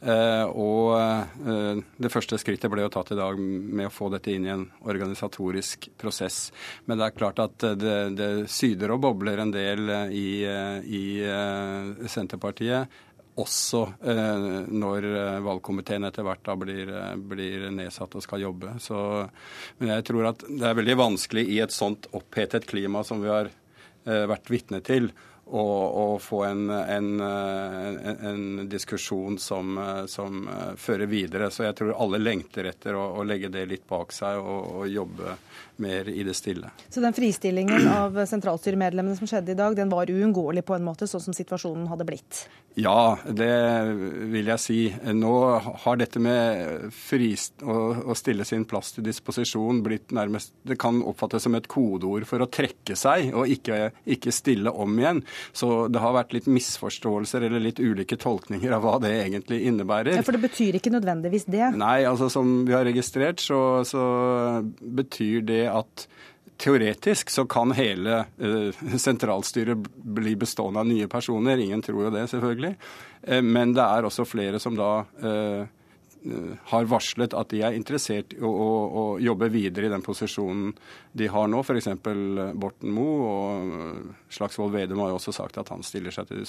Eh, 0.00 0.46
og 0.56 0.94
eh, 0.96 1.80
det 2.00 2.10
første 2.12 2.38
skrittet 2.40 2.72
ble 2.72 2.86
jo 2.86 2.92
tatt 2.92 3.12
i 3.12 3.18
dag 3.18 3.36
med 3.36 3.90
å 3.90 3.92
få 3.92 4.08
dette 4.12 4.32
inn 4.32 4.46
i 4.48 4.52
en 4.54 4.64
organisatorisk 4.88 5.90
prosess. 6.00 6.46
Men 6.86 7.00
det 7.00 7.08
er 7.10 7.18
klart 7.18 7.42
at 7.44 7.68
det, 7.76 7.98
det 8.16 8.30
syder 8.52 8.94
og 8.94 9.04
bobler 9.04 9.42
en 9.42 9.52
del 9.52 9.92
i, 10.16 10.42
i 10.46 11.04
Senterpartiet. 12.08 12.98
Også 13.40 13.86
når 14.02 15.06
valgkomiteen 15.46 16.04
etter 16.04 16.26
hvert 16.26 16.42
da 16.44 16.56
blir, 16.60 16.90
blir, 17.30 17.68
nedsatt 17.72 18.16
og 18.18 18.24
skal 18.24 18.42
jobbe. 18.42 18.74
Så, 18.82 18.98
men 19.78 19.94
jeg 19.94 20.04
tror 20.10 20.32
at 20.32 20.44
det 20.44 20.66
er 20.66 20.76
veldig 20.76 20.98
vanskelig 21.00 21.46
i 21.48 21.60
et 21.64 21.72
sånt 21.72 22.10
opphetet 22.16 22.68
klima 22.68 23.04
som 23.06 23.22
vi 23.22 23.30
har 23.32 23.48
vært 24.04 24.50
vitne 24.52 24.82
til, 24.84 25.08
og, 25.50 25.96
og 26.00 26.14
få 26.22 26.44
en, 26.46 26.70
en, 26.70 27.08
en, 27.20 28.26
en 28.30 28.68
diskusjon 28.70 29.38
som, 29.38 29.78
som, 30.06 30.44
fører 30.78 31.10
videre. 31.10 31.50
Så 31.50 31.66
jeg 31.66 31.76
tror 31.78 31.96
alle 31.98 32.20
lengter 32.22 32.70
etter 32.70 32.94
å, 32.94 33.06
å 33.18 33.26
legge 33.26 33.50
det 33.52 33.66
litt 33.70 33.86
bak 33.90 34.14
seg 34.14 34.38
og, 34.38 34.70
og, 34.80 34.86
jobbe 34.90 35.34
mer 35.82 36.08
i 36.08 36.24
det 36.26 36.36
stille. 36.38 36.70
Så 36.88 37.02
den 37.04 37.16
fristillingen 37.16 37.88
av 37.90 38.18
sentralstyremedlemmene 38.30 39.18
som 39.18 39.30
skjedde 39.30 39.54
i 39.54 39.58
dag, 39.58 39.76
den 39.78 39.92
var 39.92 40.10
uunngåelig 40.10 40.64
på 40.66 40.76
en 40.76 40.86
måte, 40.86 41.08
sånn 41.10 41.24
som 41.30 41.36
situasjonen 41.36 41.88
hadde 41.90 42.08
blitt? 42.08 42.44
Ja, 42.78 43.18
det 43.26 43.50
vil 44.30 44.46
jeg 44.52 44.62
si. 44.62 44.78
Nå 45.16 45.32
har 45.82 45.98
dette 45.98 46.20
med 46.22 46.90
frist, 46.94 47.56
å, 47.66 48.14
stille 48.14 48.44
sin 48.46 48.66
plass 48.68 48.92
til 48.94 49.04
disposisjon 49.06 49.80
blitt 49.84 50.12
nærmest 50.14 50.52
Det 50.66 50.76
kan 50.80 51.00
oppfattes 51.06 51.46
som 51.46 51.56
et 51.56 51.66
kodeord 51.70 52.26
for 52.28 52.42
å 52.42 52.48
trekke 52.50 52.94
seg 52.98 53.32
og 53.34 53.50
ikke, 53.50 53.90
ikke 54.14 54.34
stille 54.34 54.70
om 54.70 54.98
igjen. 55.00 55.22
Så 55.56 55.88
det 55.90 56.02
har 56.02 56.14
vært 56.14 56.34
litt 56.36 56.46
misforståelser 56.50 57.48
eller 57.48 57.64
litt 57.64 57.80
ulike 57.82 58.18
tolkninger 58.20 58.74
av 58.76 58.84
hva 58.86 58.96
det 59.02 59.12
egentlig 59.24 59.62
innebærer. 59.70 60.20
Ja, 60.20 60.26
For 60.26 60.36
det 60.36 60.44
betyr 60.44 60.78
ikke 60.78 60.94
nødvendigvis 60.94 61.48
det? 61.50 61.64
Nei, 61.80 62.04
altså 62.08 62.30
som 62.32 62.62
vi 62.68 62.76
har 62.76 62.86
registrert, 62.86 63.42
så, 63.42 63.82
så 63.88 64.04
betyr 64.80 65.46
det 65.48 65.62
at 65.72 66.06
Teoretisk 66.60 67.30
så 67.32 67.46
kan 67.48 67.72
hele 67.72 68.18
uh, 68.36 68.80
sentralstyret 69.00 69.86
bli 69.96 70.34
bestående 70.36 70.82
av 70.82 70.90
nye 70.90 71.06
personer. 71.08 71.56
Ingen 71.56 71.80
tror 71.80 72.02
jo 72.04 72.10
det, 72.12 72.26
selvfølgelig. 72.28 72.74
Uh, 73.24 73.40
men 73.40 73.72
det 73.72 73.86
er 73.86 74.04
også 74.04 74.26
flere 74.28 74.60
som 74.60 74.76
da 74.76 74.90
Eh, 75.20 75.64
har 76.68 76.88
varslet 76.90 77.32
at 77.36 77.48
de 77.52 77.62
er 77.64 77.76
interessert 77.76 78.34
i 78.36 78.40
å, 78.44 78.48
å, 78.50 78.68
å, 79.00 79.04
jobbe 79.22 79.48
videre 79.52 79.88
i 79.88 79.92
den 79.92 80.02
posisjonen 80.04 80.74
de 81.16 81.28
har 81.32 81.48
nå. 81.48 81.62
F.eks. 81.64 81.88
Borten 82.60 82.92
Moe 82.92 83.30
og 83.30 84.10
Slagsvold 84.32 84.74
Vedum 84.74 85.00
har 85.00 85.12
jo 85.12 85.18
også 85.20 85.34
sagt 85.36 85.56
at 85.60 85.72
han 85.72 85.84
stiller 85.86 86.12
seg 86.14 86.28
til 86.28 86.44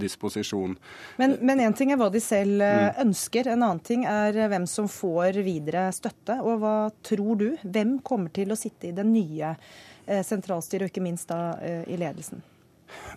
disposisjon. 0.00 0.78
Men 1.20 1.60
én 1.60 1.76
ting 1.76 1.92
er 1.92 2.00
hva 2.00 2.08
de 2.12 2.22
selv 2.24 2.64
eh, 2.64 2.88
mm. 2.88 3.02
ønsker, 3.04 3.52
en 3.52 3.66
annen 3.68 3.84
ting 3.84 4.06
er 4.08 4.38
hvem 4.52 4.66
som 4.70 4.88
får 4.90 5.42
videre 5.44 5.88
støtte. 5.94 6.40
Og 6.40 6.62
hva 6.64 6.76
tror 7.04 7.42
du? 7.42 7.48
Hvem 7.62 7.98
kommer 8.06 8.32
til 8.32 8.54
å 8.54 8.58
sitte 8.58 8.88
i 8.88 8.96
det 8.96 9.06
nye 9.08 9.52
eh, 9.52 10.24
sentralstyret, 10.24 10.88
og 10.88 10.94
ikke 10.94 11.04
minst 11.04 11.28
da 11.32 11.58
i 11.84 12.00
ledelsen? 12.00 12.40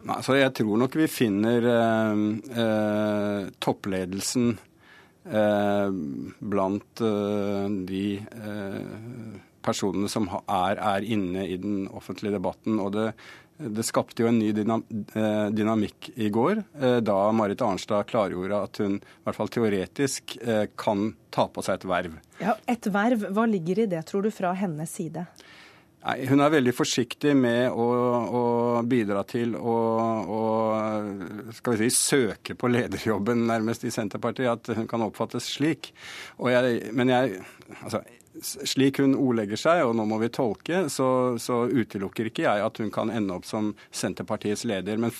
Nei, 0.05 0.21
så 0.23 0.35
jeg 0.37 0.51
tror 0.55 0.79
nok 0.79 0.95
vi 0.99 1.07
finner 1.11 1.65
eh, 1.71 2.23
eh, 2.61 3.51
toppledelsen 3.63 4.55
Eh, 4.55 4.74
blant 5.25 7.01
eh, 7.01 7.65
de 7.89 8.03
eh, 8.19 9.39
personene 9.65 10.11
som 10.11 10.29
er, 10.29 10.77
er, 10.77 11.07
inne 11.07 11.47
i 11.49 11.57
den 11.57 11.87
offentlige 11.89 12.35
debatten. 12.37 12.77
Og 12.83 12.91
det, 12.93 13.07
det 13.57 13.85
skapte 13.87 14.21
jo 14.21 14.29
en 14.29 14.37
ny 14.37 14.51
dynamikk 14.53 16.11
i 16.21 16.29
går, 16.29 16.61
da 17.01 17.17
Marit 17.33 17.63
Arnstad 17.65 18.05
klargjorde 18.11 18.61
at 18.67 18.81
hun 18.83 18.99
i 18.99 19.25
hvert 19.25 19.39
fall 19.39 19.49
teoretisk 19.55 20.35
kan 20.77 21.07
ta 21.33 21.47
på 21.49 21.63
seg 21.65 21.79
et 21.79 21.87
verv. 21.89 22.19
Ja, 22.43 22.57
Et 22.69 22.85
verv, 22.93 23.25
hva 23.33 23.47
ligger 23.49 23.85
i 23.85 23.89
det, 23.89 24.03
tror 24.11 24.27
du, 24.27 24.29
fra 24.35 24.53
hennes 24.59 24.91
side? 24.91 25.25
Nei, 26.05 26.19
Hun 26.29 26.43
er 26.43 26.53
veldig 26.53 26.73
forsiktig 26.77 27.33
med 27.37 27.73
å 27.73 27.87
bidra 28.83 29.23
til 29.27 29.55
å, 29.55 29.77
å, 30.35 30.41
skal 31.55 31.77
vi 31.77 31.89
si, 31.89 31.95
søke 31.95 32.57
på 32.59 32.69
lederjobben 32.71 33.45
nærmest 33.47 33.85
i 33.87 33.93
Senterpartiet, 33.93 34.51
at 34.51 34.77
hun 34.77 34.89
kan 34.91 35.05
oppfattes 35.05 35.47
slik. 35.55 35.93
Jeg, 36.51 36.93
men 36.97 37.13
jeg, 37.13 37.41
altså, 37.81 38.03
slik 38.41 38.99
hun 38.99 39.15
ordlegger 39.15 39.59
seg, 39.59 39.83
og 39.87 39.95
nå 39.97 40.05
må 40.09 40.19
vi 40.21 40.31
tolke, 40.33 40.85
så, 40.91 41.07
så, 41.41 41.63
utelukker 41.71 42.29
ikke 42.29 42.45
jeg 42.47 42.65
at 42.65 42.81
hun 42.81 42.91
kan 42.93 43.13
ende 43.13 43.37
opp 43.37 43.47
som 43.47 43.73
Senterpartiets 43.95 44.65
leder. 44.67 44.99
Men 45.01 45.13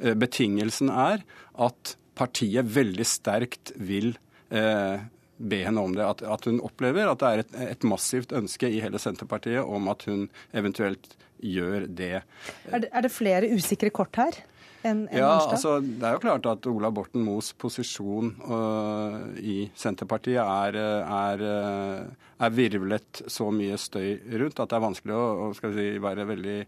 eh, 0.00 0.16
betingelsen 0.18 0.92
er 0.92 1.24
at 1.54 1.96
partiet 2.14 2.68
veldig 2.70 3.06
sterkt 3.08 3.74
vil 3.76 4.14
eh, 4.54 5.02
be 5.36 5.60
henne 5.66 5.82
om 5.82 5.94
det. 5.96 6.06
At, 6.06 6.22
at 6.22 6.48
hun 6.48 6.62
opplever 6.64 7.10
at 7.10 7.20
det 7.22 7.30
er 7.30 7.44
et, 7.44 7.58
et, 7.74 7.86
massivt 7.88 8.34
ønske 8.36 8.70
i 8.70 8.80
hele 8.84 9.00
Senterpartiet 9.02 9.64
om 9.64 9.90
at 9.92 10.06
hun 10.08 10.28
eventuelt 10.56 11.16
gjør 11.42 11.86
det. 11.88 12.24
Er 12.70 12.84
det, 12.84 12.90
er 12.90 13.06
det 13.06 13.12
flere 13.12 13.50
usikre 13.54 13.90
kort 13.94 14.16
her? 14.20 14.42
En, 14.84 15.06
en 15.08 15.16
ja, 15.16 15.30
altså, 15.40 15.78
Det 15.80 16.04
er 16.04 16.18
jo 16.18 16.20
klart 16.20 16.46
at 16.50 16.66
Ola 16.68 16.90
Borten 16.92 17.22
Moes 17.24 17.54
posisjon 17.56 18.34
uh, 18.44 19.32
i 19.40 19.70
Senterpartiet 19.80 20.42
er, 20.42 20.76
er, 20.76 21.44
uh, 21.44 22.34
er, 22.36 22.52
virvlet 22.52 23.22
så 23.32 23.48
mye 23.54 23.78
støy 23.80 24.18
rundt 24.42 24.60
at 24.60 24.68
det 24.68 24.76
er 24.76 24.84
vanskelig 24.84 25.16
å 25.16 25.48
si, 25.56 25.86
være 26.04 26.28
veldig 26.28 26.58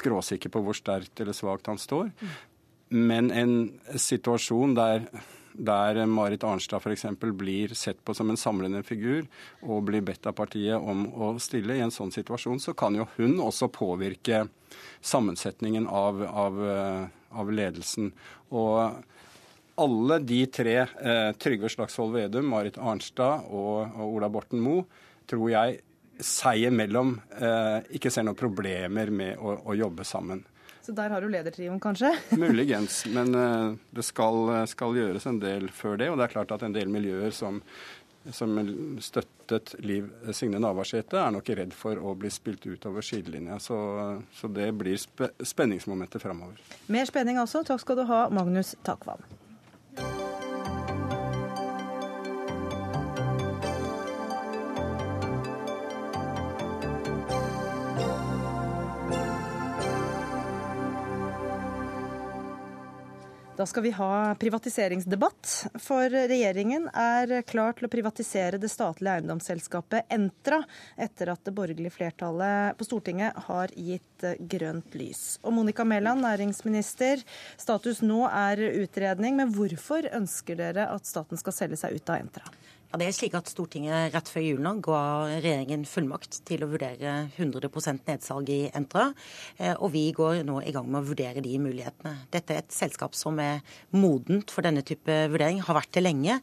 skråsikker 0.00 0.54
på 0.54 0.64
hvor 0.64 0.78
sterkt 0.78 1.20
eller 1.20 1.36
svakt 1.36 1.68
han 1.68 1.80
står. 1.80 2.08
Mm. 2.08 2.32
Men 3.10 3.30
en 3.30 3.54
situasjon 3.92 4.72
der 4.78 5.04
der 5.52 6.06
Marit 6.06 6.44
Arnstad 6.44 6.82
f.eks. 6.82 7.06
blir 7.20 7.74
sett 7.74 8.04
på 8.04 8.14
som 8.14 8.30
en 8.30 8.40
samlende 8.40 8.82
figur 8.86 9.26
og 9.62 9.84
blir 9.88 10.04
bedt 10.06 10.26
av 10.26 10.36
partiet 10.38 10.78
om 10.78 11.06
å 11.10 11.32
stille 11.42 11.76
i 11.76 11.84
en 11.84 11.94
sånn 11.94 12.12
situasjon, 12.14 12.60
så 12.60 12.74
kan 12.74 12.96
jo 12.96 13.08
hun 13.16 13.38
også 13.42 13.70
påvirke 13.72 14.46
sammensetningen 15.00 15.88
av, 15.88 16.22
av, 16.22 16.60
eh, 16.70 17.04
av 17.40 17.52
ledelsen. 17.52 18.12
Og 18.50 19.80
alle 19.80 20.18
de 20.18 20.40
tre, 20.46 20.76
eh, 20.80 21.32
Trygve 21.40 21.70
Slagsvold 21.72 22.14
Vedum, 22.14 22.48
Marit 22.52 22.78
Arnstad 22.78 23.46
og, 23.50 23.94
og 23.96 24.16
Ola 24.16 24.28
Borten 24.28 24.60
Moe, 24.60 24.84
tror 25.30 25.50
jeg 25.52 25.80
seg 26.20 26.66
imellom 26.68 27.14
eh, 27.40 27.96
ikke 27.96 28.12
ser 28.12 28.26
noen 28.26 28.38
problemer 28.38 29.10
med 29.10 29.38
å, 29.40 29.56
å 29.72 29.76
jobbe 29.78 30.04
sammen. 30.04 30.44
Så 30.90 30.94
der 30.98 31.12
har 31.14 31.22
du 31.22 31.28
ledertrioen, 31.30 31.78
kanskje? 31.78 32.08
Muligens. 32.40 33.04
Men 33.14 33.28
uh, 33.30 33.76
det 33.94 34.02
skal, 34.02 34.48
skal, 34.66 34.96
gjøres 34.98 35.26
en 35.30 35.38
del 35.38 35.68
før 35.70 36.00
det. 36.00 36.08
Og 36.10 36.18
det 36.18 36.24
er 36.26 36.32
klart 36.32 36.54
at 36.56 36.64
en 36.66 36.74
del 36.74 36.90
miljøer 36.90 37.30
som 37.30 37.60
som 38.36 38.52
støttet 39.00 39.74
Liv 39.78 40.10
Signe 40.36 40.58
Navarsete, 40.60 41.16
er 41.16 41.30
nok 41.32 41.46
redd 41.56 41.70
for 41.72 41.96
å 41.96 42.12
bli 42.18 42.28
spilt 42.30 42.66
ut 42.66 42.84
over 42.90 43.06
sidelinja. 43.06 43.56
Så, 43.62 43.78
så 44.36 44.50
det 44.52 44.66
blir 44.76 44.98
spe 45.00 45.30
spenningsmomentet 45.40 46.20
framover. 46.22 46.58
Mer 46.92 47.08
spenning 47.08 47.40
altså. 47.40 47.62
Takk 47.64 47.80
skal 47.80 48.02
du 48.02 48.04
ha, 48.10 48.26
Magnus 48.34 48.74
Takvam. 48.84 49.24
Da 63.60 63.66
skal 63.66 63.82
vi 63.82 63.90
ha 63.90 64.34
privatiseringsdebatt, 64.40 65.66
for 65.84 66.08
regjeringen 66.08 66.86
er 66.96 67.42
klar 67.44 67.74
til 67.76 67.84
å 67.84 67.90
privatisere 67.92 68.56
det 68.56 68.70
statlige 68.72 69.18
eiendomsselskapet 69.18 70.08
Entra 70.16 70.62
etter 70.96 71.28
at 71.34 71.42
det 71.44 71.52
borgerlige 71.58 71.92
flertallet 71.92 72.78
på 72.78 72.86
Stortinget 72.88 73.36
har 73.50 73.74
gitt 73.76 74.24
grønt 74.54 74.96
lys. 74.96 75.36
Og 75.44 75.52
Monica 75.58 75.84
Mæland, 75.84 76.24
næringsminister, 76.24 77.20
status 77.60 78.00
nå 78.00 78.22
er 78.30 78.64
utredning, 78.80 79.36
men 79.36 79.52
hvorfor 79.52 80.08
ønsker 80.08 80.56
dere 80.56 80.88
at 80.94 81.12
staten 81.12 81.36
skal 81.36 81.58
selge 81.58 81.82
seg 81.84 82.00
ut 82.00 82.14
av 82.16 82.24
Entra? 82.24 82.48
Ja, 82.90 82.98
det 82.98 83.06
er 83.06 83.12
slik 83.14 83.36
at 83.38 83.46
Stortinget 83.46 84.10
rett 84.10 84.26
før 84.26 84.42
jul 84.42 84.62
nå 84.64 84.72
ga 84.82 85.00
regjeringen 85.36 85.84
fullmakt 85.86 86.40
til 86.48 86.64
å 86.64 86.68
vurdere 86.72 87.12
100% 87.38 88.08
nedsalg 88.10 88.48
i 88.50 88.64
Entra. 88.74 89.04
Eh, 89.62 89.76
og 89.76 89.92
vi 89.94 90.08
går 90.16 90.40
nå 90.48 90.56
i 90.66 90.72
gang 90.74 90.88
med 90.90 90.98
å 90.98 91.06
vurdere 91.12 91.44
de 91.44 91.52
mulighetene. 91.62 92.16
Dette 92.34 92.56
er 92.56 92.64
et 92.64 92.74
selskap 92.74 93.14
som 93.14 93.38
er 93.38 93.62
modent 93.94 94.50
for 94.50 94.66
denne 94.66 94.82
type 94.82 95.20
vurdering, 95.30 95.62
har 95.62 95.78
vært 95.78 95.94
det 95.94 96.02
lenge. 96.02 96.40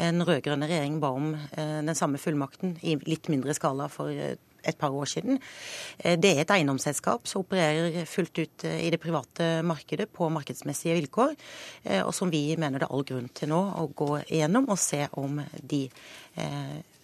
En 0.00 0.24
rød-grønne 0.24 0.70
regjering 0.70 0.96
ba 1.02 1.12
om 1.12 1.34
eh, 1.36 1.82
den 1.84 1.98
samme 1.98 2.22
fullmakten 2.22 2.78
i 2.80 2.96
litt 3.04 3.28
mindre 3.28 3.52
skala 3.58 3.90
for 3.92 4.16
eh, 4.16 4.40
et 4.64 4.78
par 4.78 4.94
år 4.94 5.10
siden. 5.10 5.40
Eh, 5.98 6.16
det 6.20 6.32
er 6.32 6.42
et 6.42 6.54
eiendomsselskap 6.56 7.26
som 7.30 7.44
opererer 7.44 8.06
fullt 8.08 8.38
ut 8.38 8.66
eh, 8.68 8.86
i 8.86 8.90
det 8.92 9.00
private 9.02 9.50
markedet 9.66 10.08
på 10.12 10.28
markedsmessige 10.32 10.96
vilkår, 11.00 11.34
eh, 11.84 12.02
og 12.02 12.14
som 12.16 12.30
vi 12.32 12.44
mener 12.56 12.82
det 12.82 12.88
er 12.88 12.96
all 12.96 13.06
grunn 13.08 13.30
til 13.34 13.52
nå 13.52 13.62
å 13.82 13.88
gå 13.96 14.10
igjennom 14.28 14.70
og 14.72 14.80
se 14.80 15.06
om 15.20 15.40
de 15.62 15.86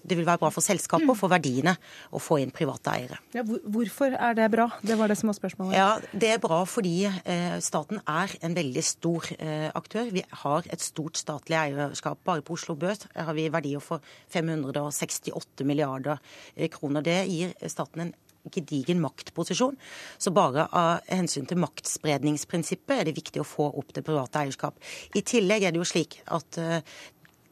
det 0.02 0.18
vil 0.18 0.26
være 0.26 0.40
bra 0.42 0.50
for 0.54 0.64
selskapet 0.64 1.08
og 1.08 1.16
for 1.18 1.32
verdiene 1.32 1.74
å 2.14 2.20
få 2.22 2.38
inn 2.42 2.52
private 2.54 2.94
eiere. 2.94 3.18
Ja, 3.36 3.44
hvorfor 3.44 4.14
er 4.14 4.36
det 4.38 4.48
bra? 4.52 4.68
Det 4.82 4.98
var 4.98 5.10
det 5.10 5.18
som 5.20 5.32
var 5.32 5.38
spørsmålet. 5.38 5.76
Ja, 5.78 5.88
Det 6.12 6.30
er 6.34 6.42
bra 6.42 6.62
fordi 6.68 6.96
eh, 7.08 7.58
staten 7.64 8.00
er 8.06 8.36
en 8.44 8.56
veldig 8.56 8.84
stor 8.84 9.26
eh, 9.38 9.68
aktør. 9.74 10.12
Vi 10.14 10.24
har 10.44 10.70
et 10.70 10.84
stort 10.84 11.18
statlig 11.20 11.58
eierskap. 11.58 12.22
Bare 12.24 12.44
på 12.44 12.56
Oslo 12.58 12.76
Børs 12.78 13.08
har 13.14 13.34
vi 13.36 13.48
verdier 13.52 13.82
for 13.84 14.04
568 14.32 15.66
milliarder 15.68 16.18
eh, 16.54 16.70
kroner. 16.72 17.04
Det 17.04 17.20
gir 17.28 17.54
staten 17.66 18.06
en 18.06 18.16
gedigen 18.48 19.00
maktposisjon. 19.02 19.76
Så 20.16 20.32
bare 20.32 20.68
av 20.72 21.04
hensyn 21.10 21.44
til 21.48 21.60
maktspredningsprinsippet 21.60 22.94
er 23.00 23.08
det 23.08 23.16
viktig 23.18 23.42
å 23.42 23.48
få 23.48 23.68
opp 23.80 23.92
det 23.96 24.06
private 24.06 24.44
eierskap. 24.44 24.78
I 25.18 25.24
tillegg 25.26 25.66
er 25.66 25.74
det 25.74 25.82
jo 25.82 25.88
slik 25.88 26.20
at 26.24 26.60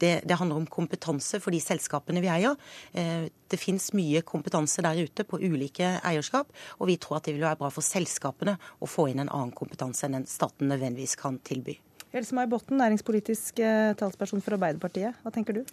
det, 0.01 0.13
det, 0.27 0.37
handler 0.39 0.61
om 0.61 0.67
kompetanse 0.69 1.39
for 1.43 1.55
de 1.55 1.61
selskapene 1.63 2.21
vi 2.23 2.31
eier. 2.31 2.55
Eh, 2.93 3.27
det 3.47 3.59
finnes 3.59 3.89
mye 3.97 4.23
kompetanse 4.27 4.83
der 4.85 4.99
ute 5.03 5.25
på 5.27 5.39
ulike 5.41 5.97
eierskap, 6.05 6.51
og 6.77 6.91
vi 6.91 6.97
tror 7.01 7.19
at 7.19 7.27
det 7.27 7.35
vil 7.37 7.47
være 7.47 7.59
bra 7.61 7.71
for 7.73 7.85
selskapene 7.85 8.57
å 8.79 8.89
få 8.89 9.09
inn 9.11 9.23
en 9.23 9.31
annen 9.31 9.55
kompetanse 9.55 10.07
enn 10.07 10.19
den 10.19 10.29
staten 10.29 10.71
nødvendigvis 10.71 11.17
kan 11.19 11.39
tilby. 11.47 11.77
Else 12.15 12.35
May 12.35 12.47
Botten, 12.49 12.79
næringspolitisk 12.79 13.59
eh, 13.59 13.93
talsperson 13.99 14.43
for 14.43 14.57
Arbeiderpartiet. 14.57 15.17
Hva 15.23 15.33
tenker 15.33 15.59
du? 15.59 15.63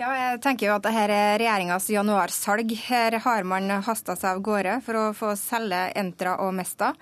Ja, 0.00 0.08
jeg 0.16 0.40
tenker 0.42 0.66
jo 0.66 0.76
at 0.78 0.86
dette 0.86 1.02
er 1.04 1.36
regjeringas 1.38 1.90
januarsalg. 1.92 2.72
Her 2.88 3.18
har 3.22 3.44
man 3.46 3.68
hasta 3.86 4.16
seg 4.18 4.32
av 4.32 4.40
gårde 4.42 4.78
for 4.86 4.98
å 4.98 5.04
få 5.14 5.34
selge 5.38 5.84
Entra 6.00 6.38
og 6.42 6.56
Mesta 6.56 6.94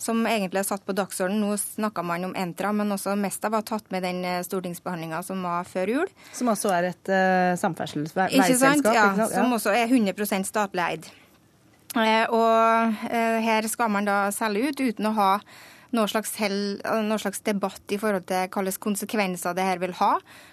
som 0.00 0.20
egentlig 0.26 0.62
er 0.62 0.68
satt 0.68 0.84
på 0.86 0.96
dagsordenen. 0.96 1.44
Nå 1.44 1.56
snakka 1.60 2.04
man 2.06 2.24
om 2.30 2.36
Entra, 2.38 2.72
men 2.76 2.92
også 2.94 3.16
Mesta 3.20 3.50
var 3.52 3.64
tatt 3.68 3.88
med 3.94 4.04
den 4.06 4.22
eh, 4.24 4.42
stortingsbehandlinga 4.46 5.22
som 5.26 5.42
var 5.44 5.68
før 5.68 5.94
jul. 5.94 6.12
Som 6.36 6.52
også 6.52 6.72
er 6.74 6.90
et 6.92 7.12
uh, 7.12 7.56
samferdselsveiselskap? 7.60 8.46
Ikke 8.48 8.60
sant? 8.60 8.88
Ja, 8.88 9.10
ikke 9.12 9.26
sant? 9.26 9.36
som 9.36 9.58
også 9.58 9.74
er 9.76 9.90
100 9.90 10.48
statlig 10.48 10.86
eid. 10.86 11.10
Eh, 11.98 12.24
og 12.30 13.10
eh, 13.10 13.40
her 13.42 13.66
skal 13.66 13.90
man 13.90 14.06
da 14.06 14.28
selge 14.34 14.70
ut 14.70 14.80
uten 14.80 15.10
å 15.10 15.16
ha 15.16 15.30
noe 15.96 16.08
slags, 16.10 16.34
hel, 16.40 16.54
noe 17.06 17.18
slags, 17.20 17.42
debatt 17.46 17.94
i 17.94 17.98
forhold 18.00 18.26
til 18.30 18.46
hvilke 18.52 18.82
konsekvenser 18.82 19.56
det 19.56 19.66
her 19.66 19.80
vil 19.82 19.94
ha. 19.98 20.12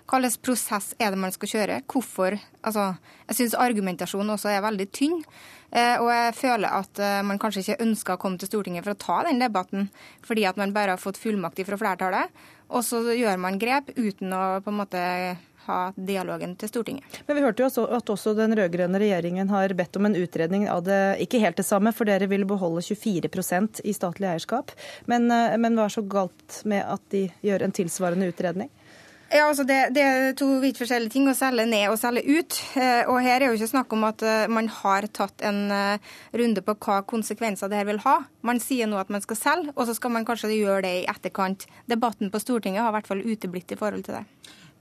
Hvilken 0.09 0.41
prosess 0.45 0.93
er 0.97 1.13
det 1.13 1.21
man 1.21 1.35
skal 1.35 1.51
kjøre? 1.53 1.81
Hvorfor? 1.91 2.37
Altså, 2.63 2.89
jeg 3.29 3.39
syns 3.39 3.57
argumentasjonen 3.67 4.35
også 4.35 4.51
er 4.53 4.65
veldig 4.65 4.89
tynn. 4.95 5.19
Eh, 5.67 5.97
og 5.99 6.07
jeg 6.13 6.35
føler 6.37 6.71
at 6.71 7.01
eh, 7.03 7.19
man 7.27 7.39
kanskje 7.41 7.65
ikke 7.65 7.83
ønsker 7.83 8.15
å 8.15 8.21
komme 8.21 8.39
til 8.39 8.49
Stortinget 8.49 8.85
for 8.85 8.95
å 8.95 9.01
ta 9.01 9.17
den 9.27 9.41
debatten, 9.43 9.89
fordi 10.23 10.45
at 10.47 10.59
man 10.59 10.71
bare 10.75 10.95
har 10.95 11.01
fått 11.01 11.19
fullmakt 11.19 11.59
fra 11.67 11.79
flertallet. 11.79 12.45
Og 12.71 12.83
så 12.87 13.03
gjør 13.15 13.39
man 13.41 13.59
grep 13.59 13.91
uten 13.97 14.33
å 14.35 14.43
på 14.63 14.71
en 14.71 14.79
måte 14.79 15.03
ha 15.67 15.79
dialogen 15.95 16.55
til 16.59 16.71
Stortinget. 16.71 17.21
Men 17.27 17.37
Vi 17.37 17.45
hørte 17.45 17.63
jo 17.63 17.69
også 17.69 17.85
at 17.97 18.09
også 18.09 18.33
den 18.37 18.55
rød-grønne 18.57 19.01
regjeringen 19.01 19.49
har 19.53 19.73
bedt 19.77 19.99
om 19.99 20.09
en 20.09 20.17
utredning 20.17 20.67
av 20.71 20.83
det, 20.87 21.19
ikke 21.23 21.41
helt 21.43 21.59
det 21.59 21.67
samme, 21.67 21.93
for 21.95 22.09
dere 22.09 22.29
ville 22.31 22.47
beholde 22.47 22.83
24% 22.85 23.83
i 23.83 23.93
statlig 23.95 24.31
eierskap. 24.31 24.73
Men, 25.05 25.29
eh, 25.31 25.57
men 25.57 25.77
hva 25.77 25.87
er 25.87 25.97
så 25.97 26.03
galt 26.07 26.61
med 26.65 26.83
at 26.85 27.03
de 27.13 27.27
gjør 27.45 27.65
en 27.65 27.75
tilsvarende 27.75 28.29
utredning? 28.31 28.69
Ja, 29.27 29.49
altså 29.49 29.65
det, 29.67 29.89
det, 29.91 30.03
er 30.07 30.35
to 30.39 30.45
vidt 30.63 30.77
forskjellige 30.79 31.11
ting 31.11 31.25
å 31.27 31.33
selge 31.35 31.65
ned 31.67 31.89
og 31.91 31.97
selge 31.99 32.23
ut. 32.23 32.59
Eh, 32.79 33.03
og 33.11 33.19
her 33.25 33.41
er 33.41 33.49
jo 33.49 33.57
ikke 33.57 33.73
snakk 33.73 33.95
om 33.97 34.05
at 34.07 34.23
eh, 34.23 34.45
man 34.47 34.69
har 34.71 35.09
tatt 35.11 35.43
en 35.43 35.67
runde 36.31 36.63
på 36.63 36.77
hva 36.85 37.01
konsekvenser 37.03 37.67
det 37.67 37.81
her 37.81 37.89
vil 37.89 37.99
ha. 38.05 38.21
Man 38.47 38.63
sier 38.63 38.87
nå 38.87 38.99
at 39.01 39.11
man 39.11 39.25
skal 39.25 39.39
selge, 39.39 39.75
og 39.75 39.89
så 39.89 39.97
skal 39.97 40.15
man 40.15 40.27
kanskje 40.27 40.53
gjøre 40.55 40.85
det 40.87 40.93
i 41.01 41.09
etterkant. 41.11 41.67
Debatten 41.91 42.31
på 42.31 42.39
Stortinget 42.39 42.85
har 42.85 42.93
i 42.93 42.97
hvert 42.99 43.11
fall 43.11 43.25
uteblitt 43.27 43.75
i 43.75 43.79
forhold 43.79 44.07
til 44.07 44.21
det. 44.21 44.23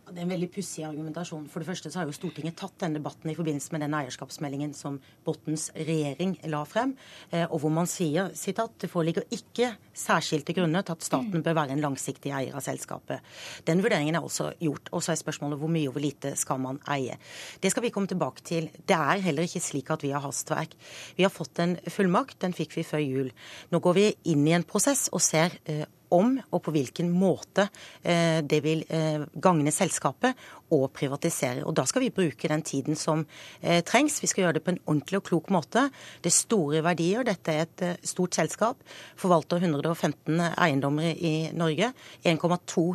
Det 0.07 0.21
er 0.21 0.23
en 0.23 0.31
veldig 0.31 0.47
pussig 0.55 0.85
argumentasjon. 0.87 1.49
For 1.51 1.59
det 1.59 1.67
første 1.67 1.91
så 1.91 1.99
har 1.99 2.07
jo 2.07 2.15
Stortinget 2.15 2.55
tatt 2.61 2.77
den 2.79 2.95
debatten 2.95 3.31
i 3.33 3.35
forbindelse 3.35 3.73
med 3.75 3.83
den 3.83 3.95
eierskapsmeldingen 3.99 4.71
som 4.79 5.01
Bottens 5.27 5.65
regjering 5.75 6.37
la 6.53 6.61
frem, 6.69 6.93
eh, 7.33 7.43
og 7.49 7.59
hvor 7.65 7.73
man 7.75 7.91
sier 7.91 8.31
sitat, 8.39 8.77
det 8.79 8.91
foreligger 8.93 9.27
ikke 9.35 9.73
særskilte 9.99 10.55
grunner 10.55 10.87
til 10.87 10.95
at 10.95 11.09
staten 11.09 11.43
bør 11.43 11.57
være 11.59 11.75
en 11.75 11.83
langsiktig 11.83 12.31
eier 12.31 12.55
av 12.55 12.63
selskapet. 12.63 13.19
Den 13.67 13.83
vurderingen 13.83 14.15
er 14.15 14.23
også 14.23 14.53
gjort. 14.63 14.93
Og 14.95 15.03
så 15.03 15.11
er 15.17 15.19
spørsmålet 15.19 15.59
hvor 15.59 15.75
mye 15.75 15.91
og 15.91 15.97
hvor 15.97 16.07
lite 16.07 16.37
skal 16.39 16.63
man 16.63 16.79
eie. 16.95 17.19
Det 17.59 17.75
skal 17.75 17.89
vi 17.89 17.91
komme 17.91 18.07
tilbake 18.07 18.47
til. 18.47 18.71
Det 18.87 18.95
er 18.95 19.27
heller 19.27 19.51
ikke 19.51 19.65
slik 19.65 19.91
at 19.91 20.07
vi 20.07 20.15
har 20.15 20.23
hastverk. 20.23 20.79
Vi 21.19 21.27
har 21.27 21.35
fått 21.35 21.59
en 21.59 21.75
fullmakt, 21.91 22.39
den 22.47 22.55
fikk 22.55 22.79
vi 22.79 22.87
før 22.87 23.03
jul. 23.03 23.35
Nå 23.75 23.83
går 23.83 23.99
vi 23.99 24.09
inn 24.31 24.47
i 24.47 24.55
en 24.55 24.69
prosess 24.71 25.09
og 25.11 25.25
ser 25.25 25.59
eh, 25.67 25.83
om 26.15 26.37
og 26.51 26.63
på 26.65 26.75
hvilken 26.75 27.11
måte 27.13 27.69
eh, 28.03 28.43
det 28.47 28.61
vil 28.65 28.85
eh, 28.89 29.25
gagne 29.33 29.73
selskapet 29.75 30.37
å 30.73 30.87
privatisere. 30.93 31.65
Og 31.67 31.75
Da 31.77 31.85
skal 31.89 32.07
vi 32.07 32.13
bruke 32.15 32.49
den 32.49 32.63
tiden 32.63 32.97
som 32.97 33.27
eh, 33.61 33.83
trengs. 33.85 34.21
Vi 34.23 34.31
skal 34.31 34.47
gjøre 34.47 34.59
det 34.59 34.65
på 34.67 34.73
en 34.75 34.81
ordentlig 34.87 35.21
og 35.21 35.27
klok 35.29 35.51
måte. 35.55 35.89
Det 36.23 36.31
er 36.33 36.37
store 36.37 36.83
verdier. 36.87 37.27
Dette 37.27 37.53
er 37.53 37.67
et 37.67 38.07
stort 38.07 38.35
selskap. 38.37 38.81
Forvalter 39.19 39.61
115 39.63 40.41
eiendommer 40.57 41.13
i 41.17 41.51
Norge. 41.57 41.93
1,2 42.25 42.87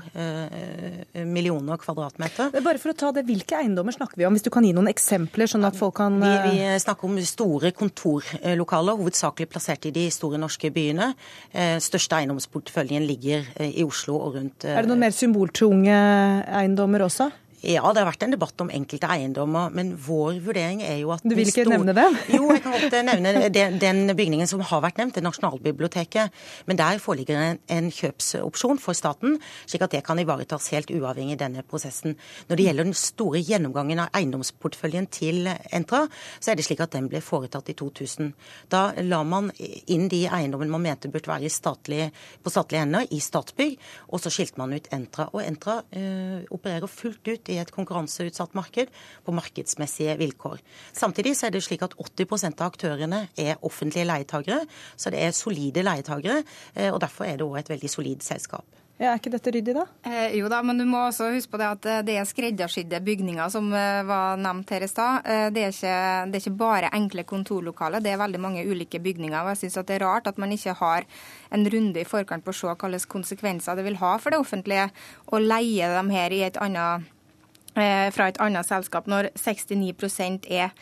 millioner 1.28 1.80
kvadratmeter. 1.82 2.52
Bare 2.62 2.82
for 2.82 2.94
å 2.94 2.98
ta 2.98 3.12
det, 3.16 3.26
Hvilke 3.32 3.60
eiendommer 3.62 3.94
snakker 3.96 4.20
vi 4.20 4.26
om, 4.28 4.36
hvis 4.36 4.44
du 4.44 4.50
kan 4.54 4.66
gi 4.66 4.74
noen 4.76 4.90
eksempler? 4.92 5.48
sånn 5.52 5.68
at 5.68 5.78
folk 5.78 5.96
kan... 6.00 6.18
Vi, 6.22 6.58
vi 6.58 6.80
snakker 6.82 7.08
om 7.08 7.20
store 7.26 7.72
kontorlokaler, 7.76 9.00
hovedsakelig 9.00 9.50
plassert 9.52 9.88
i 9.88 9.94
de 9.96 10.08
store 10.14 10.40
norske 10.42 10.72
byene. 10.74 11.12
Største 11.82 12.20
eiendomsporteføljen 12.22 13.06
ligger 13.08 13.46
eh, 13.56 13.72
i 13.82 13.86
Oslo 13.86 14.18
og 14.20 14.38
rundt 14.38 14.66
Er 14.68 14.84
det 14.84 14.92
noen 14.92 15.06
mer 15.06 15.16
symboltunge 15.16 15.96
eiendommer 16.62 17.08
også? 17.08 17.32
Ja, 17.62 17.84
det 17.93 18.02
har 18.02 18.08
vært 18.08 18.24
en 18.26 18.34
debatt 18.34 18.62
om 18.63 18.71
enkelte 18.74 19.06
eiendommer, 19.13 19.69
men 19.69 19.91
vår 20.02 20.39
vurdering 20.41 20.80
er 20.82 20.95
jo 21.04 21.12
at 21.13 21.21
Du 21.21 21.36
vil 21.38 21.45
ikke 21.45 21.67
nevne 21.69 21.93
det? 21.93 22.08
Jo, 22.36 22.47
jeg 22.50 22.63
kan 22.63 22.74
godt 22.74 22.95
nevne 23.06 23.34
den, 23.54 23.76
den, 23.82 24.00
bygningen 24.17 24.50
som 24.50 24.63
har 24.65 24.82
vært 24.82 24.97
nevnt, 24.97 25.19
det 25.19 25.24
Nasjonalbiblioteket. 25.28 26.34
Men 26.65 26.80
der 26.80 27.02
foreligger 27.04 27.38
en, 27.38 27.60
en 27.69 27.91
kjøpsopsjon 27.93 28.82
for 28.82 28.97
staten, 28.97 29.38
slik 29.69 29.86
at 29.86 29.93
det 29.93 30.02
kan 30.08 30.17
ivaretas 30.21 30.71
helt 30.74 30.89
uavhengig 30.89 31.36
i 31.38 31.41
denne 31.43 31.62
prosessen. 31.67 32.15
Når 32.50 32.58
det 32.58 32.65
gjelder 32.65 32.89
den 32.89 32.97
store 32.97 33.43
gjennomgangen 33.45 34.02
av 34.08 34.17
eiendomsporteføljen 34.17 35.10
til 35.13 35.52
Entra, 35.52 36.08
så 36.39 36.54
er 36.54 36.58
det 36.58 36.65
slik 36.65 36.82
at 36.82 36.97
den 36.97 37.12
ble 37.12 37.21
foretatt 37.21 37.69
i 37.69 37.78
2000. 37.78 38.34
Da 38.74 38.88
la 39.06 39.21
man 39.21 39.52
inn 39.62 40.10
de 40.10 40.24
eiendommene 40.26 40.74
man 40.74 40.86
mente 40.88 41.13
burde 41.13 41.30
være 41.30 41.54
statlig, 41.54 42.10
på 42.41 42.54
statlige 42.54 42.88
hender, 42.88 43.06
i 43.13 43.21
Statsbygg, 43.21 43.78
og 44.10 44.26
så 44.26 44.34
skilte 44.34 44.58
man 44.63 44.74
ut 44.74 44.89
Entra. 44.97 45.30
Og 45.30 45.45
Entra 45.45 45.78
øh, 45.93 46.41
opererer 46.50 46.89
fullt 46.89 47.28
ut 47.30 47.51
i 47.52 47.60
et 47.62 47.74
konkurranseutsatt 47.76 48.56
marked 48.58 48.92
på 49.26 49.36
markedsmessige 49.36 50.18
vilkår. 50.22 50.62
Samtidig 50.98 51.36
så 51.38 51.48
er 51.48 51.56
det 51.56 51.64
slik 51.66 51.86
at 51.86 51.96
80% 52.00 52.62
av 52.62 52.72
aktørene 52.72 53.24
er 53.40 53.62
offentlige 53.62 54.08
leietagere, 54.08 54.66
så 54.96 55.14
det 55.14 55.24
er 55.24 55.36
solide 55.36 55.86
leietagere. 55.86 56.44
Eh, 56.76 56.92
og 56.92 57.02
Derfor 57.02 57.28
er 57.28 57.40
det 57.40 57.48
òg 57.48 57.60
et 57.62 57.74
veldig 57.76 57.90
solid 57.92 58.24
selskap. 58.26 58.82
Ja, 59.02 59.16
er 59.16 59.18
ikke 59.18 59.32
dette 59.34 59.50
ryddig, 59.50 59.74
da? 59.74 59.88
Eh, 60.06 60.36
jo 60.38 60.50
da, 60.52 60.60
men 60.62 60.78
du 60.78 60.84
må 60.86 61.00
også 61.08 61.32
huske 61.34 61.56
på 61.56 61.58
det 61.58 61.70
at 61.72 61.86
eh, 61.90 62.02
det 62.06 62.20
er 62.22 62.28
skreddersydde 62.30 63.00
bygninger, 63.02 63.48
som 63.50 63.72
eh, 63.74 64.04
var 64.06 64.38
nevnt 64.38 64.70
her 64.76 64.86
i 64.86 64.90
stad. 64.92 65.26
Det, 65.56 65.64
det, 65.82 65.90
er 65.90 66.38
ikke 66.38 66.54
bare 66.60 66.92
enkle 66.94 67.26
kontorlokaler, 67.26 68.04
det 68.04 68.12
er 68.14 68.22
veldig 68.22 68.42
mange 68.44 68.66
ulike 68.70 69.02
bygninger. 69.02 69.40
og 69.42 69.56
jeg 69.56 69.64
synes 69.64 69.80
Det 69.90 69.96
er 69.96 70.06
rart 70.06 70.30
at 70.30 70.38
man 70.38 70.54
ikke 70.54 70.78
har 70.78 71.10
en 71.50 71.66
runde 71.74 71.98
i 71.98 72.06
forkant 72.06 72.46
på 72.46 72.54
å 72.54 72.60
se 72.60 72.70
hvilke 72.70 73.10
konsekvenser 73.10 73.80
det 73.80 73.88
vil 73.90 73.98
ha 74.04 74.14
for 74.22 74.30
det 74.30 74.44
offentlige 74.44 74.92
å 75.34 75.42
leie 75.42 75.90
dem 75.98 76.14
her 76.14 76.38
i 76.38 76.44
et 76.46 76.62
annet, 76.62 77.10
fra 77.72 78.26
et 78.28 78.40
annet 78.44 78.68
selskap, 78.68 79.06
når 79.08 79.30
69% 79.40 80.50
er 80.52 80.74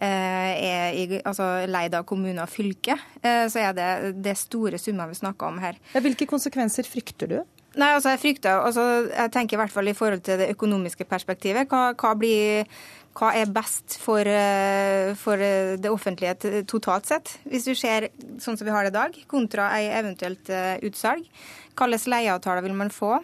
eh, 0.00 0.06
er 0.08 0.96
i, 0.96 1.20
altså, 1.20 1.66
leid 1.68 1.96
av 1.98 2.06
kommune 2.08 2.40
og 2.40 2.48
fylke, 2.48 2.96
så 3.20 3.60
er 3.60 3.76
det, 3.76 3.88
det 4.24 4.36
store 4.38 4.78
summer 4.80 5.10
vi 5.10 5.18
snakker 5.18 5.50
om 5.50 5.58
her. 5.60 5.76
Hvilke 5.92 6.28
konsekvenser 6.30 6.88
frykter 6.88 7.34
du? 7.34 7.38
Nei, 7.78 7.92
altså 7.94 8.14
Jeg 8.14 8.22
frykter, 8.22 8.62
altså 8.64 8.84
jeg 9.06 9.32
tenker 9.34 9.56
i 9.56 9.60
hvert 9.60 9.72
fall 9.74 9.90
i 9.90 9.96
forhold 9.96 10.22
til 10.26 10.40
det 10.40 10.48
økonomiske 10.54 11.04
perspektivet. 11.06 11.68
Hva, 11.70 11.92
hva, 12.00 12.14
blir, 12.18 12.66
hva 13.18 13.30
er 13.38 13.52
best 13.54 13.98
for, 14.02 14.26
eh, 14.26 15.12
for, 15.20 15.38
det 15.38 15.92
offentlige 15.92 16.64
totalt 16.66 17.06
sett? 17.10 17.36
Hvis 17.46 17.68
du 17.68 17.74
ser 17.78 18.08
sånn 18.42 18.58
som 18.58 18.66
vi 18.66 18.74
har 18.74 18.88
det 18.88 18.94
i 18.94 18.98
dag, 18.98 19.18
kontra 19.30 19.68
ei 19.76 19.92
eventuelt 19.94 20.50
eh, 20.50 20.78
utsalg. 20.88 21.28
Hvilke 21.78 22.10
leieavtaler 22.10 22.64
vil 22.66 22.74
man 22.74 22.90
få? 22.90 23.18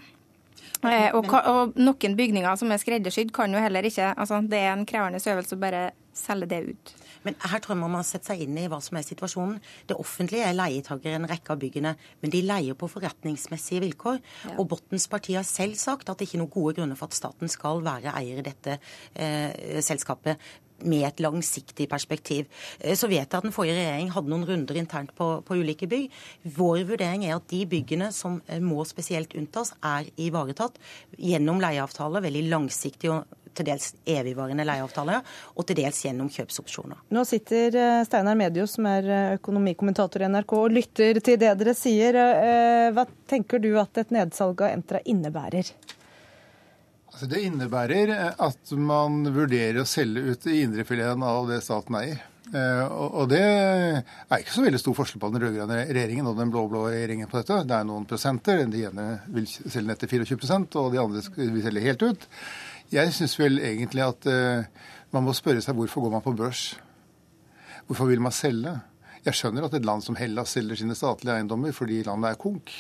Eh, 0.85 1.11
og, 1.17 1.31
og, 1.33 1.79
noen 1.81 2.17
bygninger 2.19 2.61
som 2.61 2.73
er 2.73 2.83
skreddersydd, 2.83 3.33
kan 3.35 3.53
jo 3.55 3.63
heller 3.63 3.87
ikke 3.89 4.13
altså 4.13 4.43
Det 4.45 4.61
er 4.61 4.73
en 4.75 4.87
krevende 4.89 5.23
øvelse 5.23 5.57
å 5.57 5.63
bare 5.63 5.89
selge 6.15 6.49
det 6.51 6.61
ut. 6.69 6.93
Men 7.25 7.37
her 7.41 7.63
tror 7.63 7.75
jeg 7.75 7.81
man 7.81 7.95
må 7.95 8.03
sette 8.07 8.31
seg 8.31 8.43
inn 8.45 8.59
i 8.61 8.67
hva 8.71 8.79
som 8.85 8.99
er 8.99 9.07
situasjonen. 9.07 9.57
Det 9.89 9.97
offentlige 10.01 10.45
er 10.47 10.57
leietaker 10.57 11.17
en 11.17 11.29
rekke 11.31 11.55
av 11.55 11.63
byggene, 11.63 11.95
men 12.21 12.33
de 12.33 12.43
leier 12.45 12.77
på 12.79 12.89
forretningsmessige 12.93 13.83
vilkår. 13.87 14.21
Ja. 14.21 14.57
Og 14.59 14.69
Bottens 14.71 15.09
parti 15.11 15.37
har 15.39 15.47
selv 15.49 15.79
sagt 15.81 16.13
at 16.13 16.21
det 16.21 16.29
ikke 16.29 16.39
er 16.39 16.45
noen 16.45 16.55
gode 16.55 16.77
grunner 16.79 17.01
for 17.01 17.09
at 17.09 17.17
staten 17.17 17.51
skal 17.51 17.83
være 17.85 18.13
eier 18.21 18.43
i 18.43 18.47
dette 18.47 18.77
eh, 18.77 19.81
selskapet 19.85 20.53
med 20.83 21.07
et 21.09 21.23
langsiktig 21.23 21.89
perspektiv. 21.91 22.49
Eh, 22.81 22.97
så 22.97 23.09
vet 23.11 23.25
jeg 23.25 23.39
at 23.39 23.47
den 23.47 23.55
forrige 23.55 23.79
regjering 23.79 24.11
hadde 24.15 24.33
noen 24.33 24.47
runder 24.49 24.81
internt 24.81 25.15
på, 25.17 25.31
på, 25.47 25.61
ulike 25.61 25.89
bygg. 25.91 26.11
Vår 26.57 26.85
vurdering 26.89 27.27
er 27.27 27.39
at 27.39 27.49
de 27.53 27.65
byggene 27.69 28.11
som 28.15 28.41
eh, 28.49 28.61
må 28.63 28.85
spesielt 28.89 29.37
unntas, 29.39 29.75
er 29.85 30.11
ivaretatt 30.21 30.79
gjennom 31.19 31.63
leieavtaler, 31.63 32.25
veldig 32.25 32.47
langsiktige 32.51 33.19
og 33.21 33.41
til 33.55 33.69
dels 33.69 33.93
evigvarende 34.11 34.65
leieavtaler, 34.67 35.21
og 35.55 35.67
til 35.69 35.77
dels 35.79 36.01
gjennom 36.03 36.27
kjøpsopsjoner. 36.35 37.05
Nå 37.15 37.23
sitter 37.29 37.77
eh, 37.79 38.01
Steinar 38.03 38.35
Medios, 38.39 38.75
som 38.75 38.89
er 38.91 39.07
økonomikommentator 39.37 40.25
i 40.25 40.31
NRK, 40.33 40.57
og 40.59 40.75
lytter 40.75 41.23
til 41.23 41.39
det 41.39 41.53
dere 41.61 41.77
sier. 41.79 42.19
Hva 42.97 43.07
tenker 43.31 43.63
du 43.63 43.77
at 43.79 44.03
et 44.03 44.11
nedsalg 44.15 44.65
av 44.67 44.75
Entra 44.75 44.99
innebærer? 45.07 45.71
Altså 47.15 47.29
det 47.31 47.45
innebærer 47.47 48.11
at 48.43 48.71
man 48.75 49.23
vurderer 49.31 49.79
å 49.79 49.87
selge 49.87 50.35
ut 50.35 50.47
indrefileten 50.51 51.23
av 51.23 51.47
det 51.47 51.61
staten 51.63 51.95
eier. 52.01 52.23
Og 52.91 53.29
det 53.31 53.41
er 53.41 54.41
ikke 54.41 54.53
så 54.53 54.65
veldig 54.65 54.81
stor 54.83 54.97
forskjell 54.99 55.21
på 55.23 55.31
den 55.33 55.45
rød-grønne 55.45 55.79
regjeringen 55.89 56.27
og 56.29 56.41
den 56.41 56.51
blå-blå 56.53 56.83
regjeringen 56.91 57.31
på 57.31 57.39
dette. 57.39 57.61
Det 57.71 57.77
er 57.79 57.87
noen 57.87 58.05
prosenter. 58.11 58.65
De 58.71 58.83
ene 58.91 59.07
vil 59.33 59.47
selge 59.47 59.87
ned 59.87 60.03
til 60.03 60.27
24 60.27 60.59
og 60.83 60.91
de 60.91 61.01
andre 61.05 61.23
vil 61.39 61.63
selge 61.65 61.85
helt 61.87 62.03
ut. 62.03 62.27
Jeg 62.93 63.15
syns 63.15 63.39
vel 63.39 63.63
egentlig 63.63 64.05
at 64.05 64.29
uh, 64.29 64.91
man 65.15 65.25
må 65.25 65.35
spørre 65.39 65.63
seg 65.65 65.79
hvorfor 65.79 66.05
går 66.05 66.17
man 66.17 66.27
på 66.27 66.35
børs? 66.37 66.67
Hvorfor 67.87 68.11
vil 68.11 68.23
man 68.27 68.35
selge? 68.35 68.75
Jeg 69.25 69.39
skjønner 69.39 69.65
at 69.65 69.79
et 69.79 69.87
land 69.87 70.05
som 70.05 70.19
Hellas 70.19 70.53
selger 70.59 70.83
sine 70.83 70.99
statlige 70.99 71.39
eiendommer 71.39 71.73
fordi 71.73 72.03
landet 72.05 72.35
er 72.35 72.43
konk. 72.43 72.75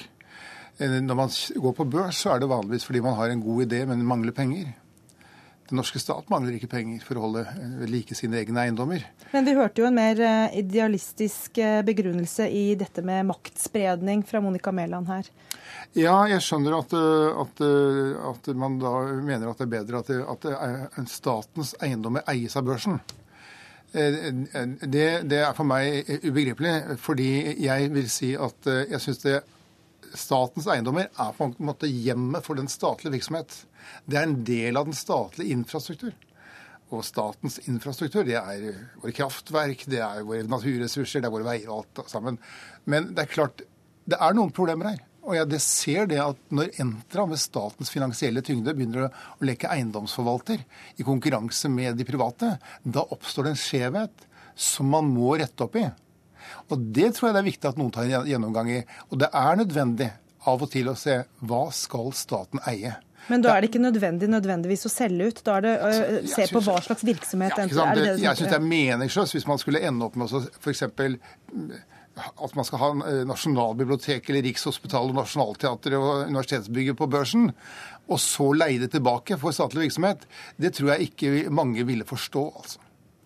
Eh, 0.78 0.96
når 1.00 1.18
man 1.18 1.34
går 1.66 1.76
på 1.76 1.88
børs, 1.90 2.22
så 2.22 2.34
er 2.34 2.42
det 2.42 2.50
vanligvis 2.50 2.86
fordi 2.88 3.04
man 3.04 3.18
har 3.18 3.32
en 3.32 3.44
god 3.44 3.66
idé, 3.66 3.84
men 3.88 4.06
mangler 4.06 4.36
penger. 4.36 4.72
Den 5.68 5.80
norske 5.80 6.00
stat 6.02 6.28
mangler 6.28 6.58
ikke 6.58 6.68
penger 6.68 7.04
for 7.06 7.16
å 7.16 7.26
holde 7.26 7.46
eh, 7.48 7.76
ved 7.80 7.92
like 7.92 8.18
sine 8.18 8.40
egne 8.42 8.66
eiendommer. 8.66 9.06
Men 9.32 9.48
vi 9.48 9.56
hørte 9.56 9.82
jo 9.82 9.88
en 9.88 9.96
mer 9.96 10.20
idealistisk 10.54 11.58
begrunnelse 11.86 12.46
i 12.52 12.66
dette 12.78 13.02
med 13.02 13.30
maktspredning 13.30 14.26
fra 14.28 14.42
Monica 14.44 14.74
Mæland 14.74 15.10
her. 15.10 15.32
Ja, 15.94 16.14
jeg 16.26 16.42
skjønner 16.42 16.74
at, 16.80 16.92
eh, 16.98 17.40
at, 17.44 17.60
eh, 17.62 18.14
at, 18.30 18.48
man 18.58 18.80
da 18.82 18.94
mener 19.22 19.50
at 19.50 19.60
det 19.60 19.68
er 19.68 19.74
bedre 19.76 20.00
at, 20.02 20.46
at 20.98 21.10
statens 21.10 21.74
eiendommer 21.82 22.24
eies 22.30 22.56
av 22.58 22.66
børsen. 22.66 22.98
Eh, 23.94 24.16
det, 24.82 25.06
det, 25.30 25.38
er 25.38 25.52
for 25.54 25.68
meg 25.70 26.10
ubegripelig, 26.24 26.98
fordi 26.98 27.28
jeg 27.62 27.92
vil 27.94 28.10
si 28.10 28.32
at 28.34 28.70
jeg 28.90 29.02
syns 29.04 29.22
statens 30.18 30.68
eiendommer 30.70 31.08
er 31.10 31.32
på 31.36 31.48
en 31.48 31.54
måte 31.68 31.90
hjemmet 31.90 32.44
for 32.46 32.58
den 32.58 32.70
statlige 32.70 33.16
virksomhet. 33.16 33.56
Det 34.06 34.18
er 34.18 34.28
en 34.28 34.38
del 34.46 34.78
av 34.78 34.88
den 34.88 34.96
statlige 34.96 35.54
infrastruktur. 35.54 36.14
Og 36.94 37.02
statens 37.06 37.58
infrastruktur, 37.66 38.22
det 38.26 38.36
er 38.38 38.66
våre 39.02 39.14
kraftverk, 39.16 39.86
det 39.90 40.02
er 40.04 40.26
våre 40.26 40.44
naturressurser, 40.46 41.22
det 41.22 41.30
er 41.30 41.34
våre 41.34 41.48
veier 41.48 41.72
og 41.72 41.82
alt 41.82 42.12
sammen. 42.12 42.38
Men 42.90 43.10
det 43.16 43.24
er 43.24 43.32
klart, 43.32 43.64
det 44.04 44.20
er 44.20 44.36
noen 44.36 44.54
problemer 44.54 44.92
her. 44.92 45.02
Og 45.24 45.38
jeg 45.38 45.60
ser 45.64 46.08
det 46.10 46.20
at 46.20 46.40
når 46.52 46.74
Entra 46.82 47.24
med 47.28 47.40
statens 47.40 47.88
finansielle 47.92 48.42
tyngde 48.44 48.74
begynner 48.76 49.06
å 49.06 49.46
leke 49.46 49.70
eiendomsforvalter 49.72 50.60
i 51.00 51.06
konkurranse 51.06 51.70
med 51.72 51.96
de 51.96 52.04
private, 52.04 52.58
da 52.84 53.06
oppstår 53.08 53.48
det 53.48 53.54
en 53.54 53.62
skjevhet 53.62 54.26
som 54.54 54.90
man 54.92 55.08
må 55.08 55.32
rette 55.40 55.64
opp 55.64 55.78
i. 55.80 55.86
Og 56.70 56.84
Det 56.94 57.12
tror 57.14 57.28
jeg 57.28 57.36
det 57.36 57.42
er 57.42 57.50
viktig 57.50 57.70
at 57.70 57.80
noen 57.80 57.94
tar 57.94 58.08
en 58.08 58.28
gjennomgang 58.28 58.70
i. 58.74 58.82
Og 59.10 59.18
det 59.22 59.30
er 59.30 59.58
nødvendig 59.60 60.10
av 60.50 60.62
og 60.62 60.70
til 60.72 60.90
å 60.92 60.96
se 60.98 61.22
hva 61.48 61.64
skal 61.72 62.12
staten 62.16 62.62
eie. 62.68 62.94
Men 63.30 63.40
da 63.40 63.54
er 63.54 63.64
det 63.64 63.70
ikke 63.70 63.80
nødvendig 63.80 64.28
nødvendigvis 64.28 64.84
å 64.84 64.92
selge 64.92 65.30
ut? 65.30 65.38
Da 65.46 65.56
er 65.56 65.64
det 65.64 65.74
å 65.80 65.92
se 66.28 66.44
på 66.50 66.60
hva 66.66 66.76
slags 66.84 67.06
virksomhet 67.08 67.56
ja, 67.56 67.66
det, 67.96 68.04
det 68.04 68.18
Jeg 68.20 68.36
syns 68.36 68.50
det 68.50 68.58
er 68.58 68.66
meningsløst 68.68 69.38
hvis 69.38 69.48
man 69.48 69.60
skulle 69.62 69.80
ende 69.80 70.04
opp 70.04 70.18
med 70.20 70.28
å 70.28 70.42
f.eks 70.60 70.84
at 72.14 72.54
man 72.54 72.66
skal 72.66 72.78
ha 72.78 72.90
eh, 73.08 73.22
Nasjonalbibliotek 73.26 74.28
eller 74.30 74.44
Rikshospitalet 74.46 75.14
og 75.14 75.18
Nationaltheatret 75.18 75.98
og 75.98 76.28
Universitetsbygget 76.30 76.98
på 76.98 77.08
børsen, 77.10 77.48
og 78.06 78.20
så 78.22 78.50
leie 78.54 78.78
det 78.82 78.92
tilbake 78.94 79.38
for 79.40 79.56
statlig 79.56 79.88
virksomhet, 79.88 80.22
det 80.60 80.74
tror 80.76 80.94
jeg 80.94 81.10
ikke 81.10 81.50
mange 81.54 81.86
ville 81.88 82.06
forstå. 82.06 82.44
altså. 82.62 82.83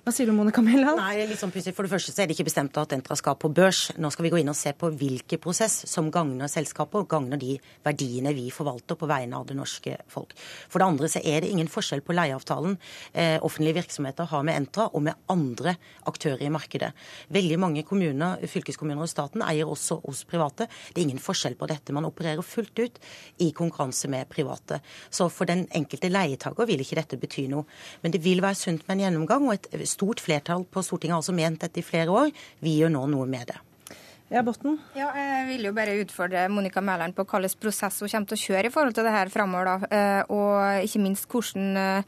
Hva 0.09 0.15
sier 0.17 0.25
du, 0.25 0.33
Monica 0.33 0.63
Mæland? 0.65 0.97
Nei, 1.03 1.27
litt 1.29 1.37
sånn 1.37 1.51
For 1.53 1.85
det 1.85 1.91
første 1.93 2.15
så 2.15 2.23
er 2.23 2.31
det 2.31 2.33
ikke 2.33 2.47
bestemt 2.47 2.79
at 2.81 2.95
Entra 2.97 3.13
skal 3.19 3.35
på 3.37 3.51
børs. 3.53 3.91
Nå 4.01 4.09
skal 4.09 4.25
vi 4.25 4.31
gå 4.33 4.39
inn 4.41 4.49
og 4.49 4.57
se 4.57 4.71
på 4.73 4.89
hvilken 4.89 5.41
prosess 5.45 5.83
som 5.85 6.07
gagner 6.09 6.49
selskapet 6.49 7.03
og 7.03 7.11
gagner 7.11 7.37
de 7.37 7.59
verdiene 7.85 8.33
vi 8.33 8.47
forvalter 8.49 8.97
på 8.97 9.05
vegne 9.11 9.37
av 9.37 9.45
det 9.51 9.59
norske 9.59 9.99
folk. 10.09 10.33
For 10.73 10.81
det 10.81 10.87
andre 10.87 11.11
så 11.13 11.21
er 11.21 11.45
det 11.45 11.51
ingen 11.53 11.69
forskjell 11.69 12.01
på 12.07 12.17
leieavtalen 12.17 12.79
eh, 13.13 13.35
offentlige 13.45 13.83
virksomheter 13.83 14.31
har 14.31 14.47
med 14.49 14.57
Entra 14.63 14.87
og 14.89 15.05
med 15.11 15.29
andre 15.29 15.75
aktører 16.09 16.47
i 16.47 16.49
markedet. 16.57 16.89
Veldig 17.37 17.61
mange 17.61 17.85
kommuner, 17.85 18.41
fylkeskommuner 18.49 19.05
og 19.05 19.13
staten 19.13 19.45
eier 19.45 19.69
også 19.69 20.01
hos 20.07 20.25
private. 20.25 20.71
Det 20.89 21.03
er 21.03 21.11
ingen 21.11 21.21
forskjell 21.21 21.59
på 21.61 21.69
dette. 21.69 21.93
Man 21.93 22.09
opererer 22.09 22.41
fullt 22.41 22.81
ut 22.81 22.99
i 23.45 23.51
konkurranse 23.53 24.09
med 24.09 24.33
private. 24.33 24.81
Så 25.13 25.29
for 25.29 25.53
den 25.53 25.67
enkelte 25.69 26.09
leietaker 26.09 26.73
vil 26.73 26.81
ikke 26.87 27.03
dette 27.03 27.21
bety 27.21 27.45
noe. 27.53 27.69
Men 28.01 28.17
det 28.17 28.25
vil 28.25 28.41
være 28.41 28.63
sunt 28.65 28.89
med 28.89 28.97
en 28.97 29.07
gjennomgang. 29.07 29.53
og 29.53 29.59
et 29.59 29.71
stort 29.99 30.23
flertall 30.23 30.65
på 30.65 30.85
Stortinget 30.87 31.19
har 31.19 31.25
altså 31.25 31.37
ment 31.37 31.65
dette 31.67 31.83
i 31.83 31.87
flere 31.87 32.15
år. 32.15 32.31
Vi 32.65 32.79
gjør 32.79 32.95
nå 32.95 33.07
noe 33.11 33.27
med 33.29 33.51
det. 33.51 33.59
Ja, 34.29 34.43
Botten? 34.45 34.77
Ja, 34.93 35.09
jeg 35.17 35.47
vil 35.49 35.71
jo 35.71 35.73
bare 35.77 35.95
utfordre 36.03 36.43
Monica 36.53 36.83
Mæland 36.85 37.17
på 37.17 37.25
hvilken 37.25 37.61
prosess 37.63 38.03
hun 38.05 38.11
kommer 38.13 38.29
til 38.29 38.37
å 38.37 38.43
kjøre 38.43 38.69
i 38.69 38.73
forhold 38.75 38.97
til 38.99 39.09
det 39.09 39.15
her 39.15 39.33
framover. 39.33 39.87
Eh, 39.89 40.21
og 40.29 40.85
ikke 40.85 41.01
minst 41.01 41.29
hvordan 41.33 41.79
Eh, 41.81 42.03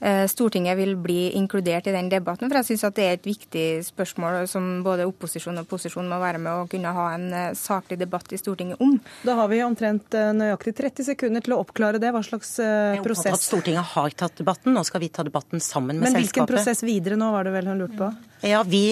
Stortinget 0.00 0.78
vil 0.78 0.94
bli 0.96 1.30
inkludert 1.36 1.86
i 1.86 1.92
den 1.92 2.08
debatten. 2.08 2.48
For 2.48 2.60
jeg 2.60 2.70
syns 2.70 2.84
det 2.96 3.04
er 3.04 3.18
et 3.18 3.26
viktig 3.26 3.64
spørsmål 3.84 4.46
som 4.48 4.68
både 4.84 5.04
opposisjon 5.08 5.60
og 5.60 5.68
posisjon 5.68 6.08
må 6.08 6.16
være 6.22 6.40
med 6.40 6.62
å 6.62 6.68
kunne 6.70 6.92
ha 6.96 7.06
en 7.16 7.26
eh, 7.36 7.50
saklig 7.58 7.98
debatt 8.00 8.32
i 8.32 8.40
Stortinget 8.40 8.80
om. 8.80 8.96
Da 9.26 9.36
har 9.38 9.50
vi 9.52 9.60
omtrent 9.64 10.16
eh, 10.16 10.32
nøyaktig 10.36 10.74
30 10.80 11.10
sekunder 11.12 11.44
til 11.44 11.56
å 11.56 11.60
oppklare 11.60 12.00
det. 12.00 12.14
Hva 12.14 12.24
slags 12.24 12.56
prosess 13.04 13.28
Jeg 13.28 13.36
at 13.36 13.44
Stortinget 13.44 13.92
har 13.92 14.16
tatt 14.24 14.40
debatten. 14.40 14.72
Nå 14.76 14.84
skal 14.88 15.04
vi 15.04 15.12
ta 15.12 15.24
debatten 15.26 15.60
sammen 15.60 16.00
med 16.00 16.08
Men 16.08 16.16
selskapet. 16.16 16.20
Men 16.20 16.28
hvilken 16.30 16.50
prosess 16.54 16.84
videre 16.86 17.20
nå, 17.20 17.30
var 17.36 17.48
det 17.48 17.54
vel 17.58 17.72
hun 17.72 17.84
lurte 17.84 18.00
på? 18.00 18.12
Ja, 18.48 18.62
Vi 18.64 18.84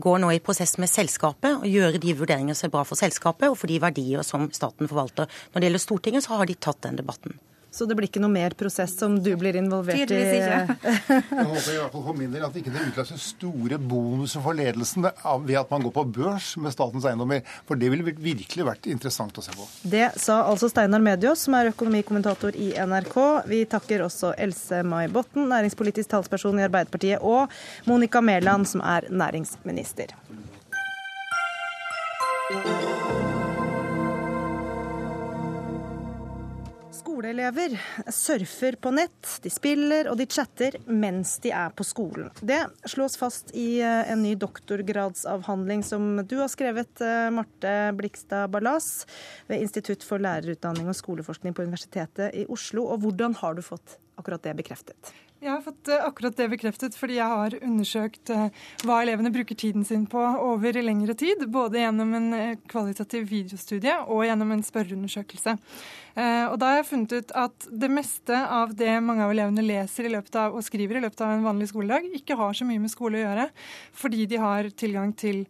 går 0.00 0.20
nå 0.22 0.30
i 0.32 0.40
prosess 0.40 0.78
med 0.80 0.88
selskapet 0.88 1.58
og 1.60 1.68
gjør 1.68 1.98
de 2.00 2.14
vurderinger 2.16 2.56
som 2.56 2.70
er 2.70 2.76
bra 2.78 2.86
for 2.88 2.96
selskapet 2.96 3.50
og 3.52 3.58
for 3.60 3.68
de 3.68 3.76
verdier 3.82 4.24
som 4.24 4.48
staten 4.54 4.88
forvalter. 4.88 5.28
Når 5.52 5.60
det 5.60 5.68
gjelder 5.68 5.84
Stortinget, 5.84 6.24
så 6.24 6.38
har 6.38 6.48
de 6.48 6.56
tatt 6.56 6.80
den 6.86 6.96
debatten. 7.02 7.36
Så 7.74 7.88
det 7.90 7.96
blir 7.98 8.06
ikke 8.06 8.20
noe 8.22 8.30
mer 8.30 8.54
prosess 8.54 8.92
som 9.00 9.16
du 9.18 9.32
blir 9.38 9.56
involvert 9.58 10.12
i? 10.14 10.18
jeg 10.38 10.66
håper 10.78 11.72
i 11.72 11.78
hvert 11.80 11.90
fall 11.90 12.04
for 12.04 12.14
min 12.14 12.30
del 12.30 12.44
at 12.46 12.54
ikke 12.60 12.70
det 12.70 12.84
utløser 12.92 13.18
store 13.18 13.80
bonuser 13.82 14.44
for 14.44 14.54
ledelsen 14.54 15.02
ved 15.02 15.58
at 15.58 15.72
man 15.74 15.82
går 15.82 15.94
på 15.96 16.04
børs 16.20 16.52
med 16.62 16.70
statens 16.74 17.08
eiendommer. 17.10 17.42
For 17.66 17.80
det 17.80 17.90
ville 17.90 18.06
virkelig 18.06 18.68
vært 18.68 18.86
interessant 18.92 19.42
å 19.42 19.42
se 19.42 19.56
på. 19.58 19.66
Det 19.90 20.12
sa 20.22 20.44
altså 20.46 20.70
Steinar 20.70 21.02
Medios, 21.02 21.42
som 21.48 21.58
er 21.58 21.72
økonomikommentator 21.72 22.54
i 22.54 22.70
NRK. 22.78 23.18
Vi 23.50 23.64
takker 23.74 24.06
også 24.06 24.36
Else 24.38 24.84
May 24.86 25.10
Botten, 25.10 25.50
næringspolitisk 25.50 26.14
talsperson 26.14 26.62
i 26.62 26.68
Arbeiderpartiet, 26.68 27.18
og 27.26 27.50
Monica 27.90 28.22
Mæland, 28.22 28.70
som 28.70 28.86
er 28.86 29.10
næringsminister. 29.10 30.14
Skoleelever 37.24 37.80
surfer 38.12 38.76
på 38.76 38.90
nett, 38.92 39.28
de 39.40 39.48
spiller 39.48 40.10
og 40.10 40.18
de 40.20 40.26
chatter 40.28 40.74
mens 40.84 41.38
de 41.40 41.54
er 41.56 41.72
på 41.72 41.86
skolen. 41.88 42.28
Det 42.44 42.58
slås 42.92 43.16
fast 43.16 43.54
i 43.56 43.78
eh, 43.80 44.10
en 44.12 44.20
ny 44.20 44.34
doktorgradsavhandling 44.36 45.80
som 45.88 46.20
du 46.28 46.34
har 46.42 46.52
skrevet, 46.52 47.00
eh, 47.00 47.30
Marte 47.32 47.72
Blikstad 47.96 48.52
Ballas, 48.52 49.06
ved 49.48 49.64
Institutt 49.64 50.04
for 50.04 50.20
lærerutdanning 50.20 50.92
og 50.92 50.98
skoleforskning 51.00 51.56
på 51.56 51.64
Universitetet 51.64 52.36
i 52.36 52.44
Oslo. 52.44 52.84
Og 52.92 53.00
hvordan 53.06 53.40
har 53.40 53.56
du 53.56 53.64
fått 53.64 53.96
akkurat 54.20 54.44
det 54.44 54.58
bekreftet? 54.60 55.14
Jeg 55.44 55.52
har 55.52 55.60
fått 55.60 55.88
eh, 55.92 56.00
akkurat 56.00 56.36
det 56.38 56.46
bekreftet 56.54 56.94
fordi 56.96 57.18
jeg 57.18 57.28
har 57.28 57.54
undersøkt 57.58 58.30
eh, 58.32 58.46
hva 58.88 59.02
elevene 59.02 59.32
bruker 59.34 59.58
tiden 59.60 59.82
sin 59.84 60.06
på 60.08 60.22
over 60.40 60.78
lengre 60.80 61.12
tid. 61.20 61.42
Både 61.52 61.82
gjennom 61.82 62.14
en 62.16 62.30
eh, 62.38 62.54
kvalitativ 62.70 63.26
videostudie 63.28 63.98
og 64.06 64.22
gjennom 64.24 64.54
en 64.54 64.64
spørreundersøkelse. 64.64 65.58
Og 66.14 66.52
da 66.62 66.68
har 66.70 66.76
jeg 66.78 66.86
funnet 66.86 67.12
ut 67.18 67.32
at 67.34 67.64
det 67.82 67.88
meste 67.90 68.38
av 68.38 68.70
det 68.78 68.92
mange 69.02 69.24
av 69.24 69.32
elevene 69.34 69.64
leser 69.66 70.06
av, 70.14 70.54
og 70.54 70.62
skriver 70.62 71.00
i 71.00 71.02
løpet 71.02 71.24
av 71.26 71.32
en 71.34 71.42
vanlig 71.42 71.72
skoledag, 71.72 72.06
ikke 72.20 72.36
har 72.38 72.54
så 72.54 72.66
mye 72.68 72.78
med 72.78 72.92
skole 72.92 73.18
å 73.18 73.24
gjøre, 73.24 73.48
fordi 73.98 74.28
de 74.30 74.38
har 74.38 74.68
tilgang 74.78 75.10
til 75.18 75.42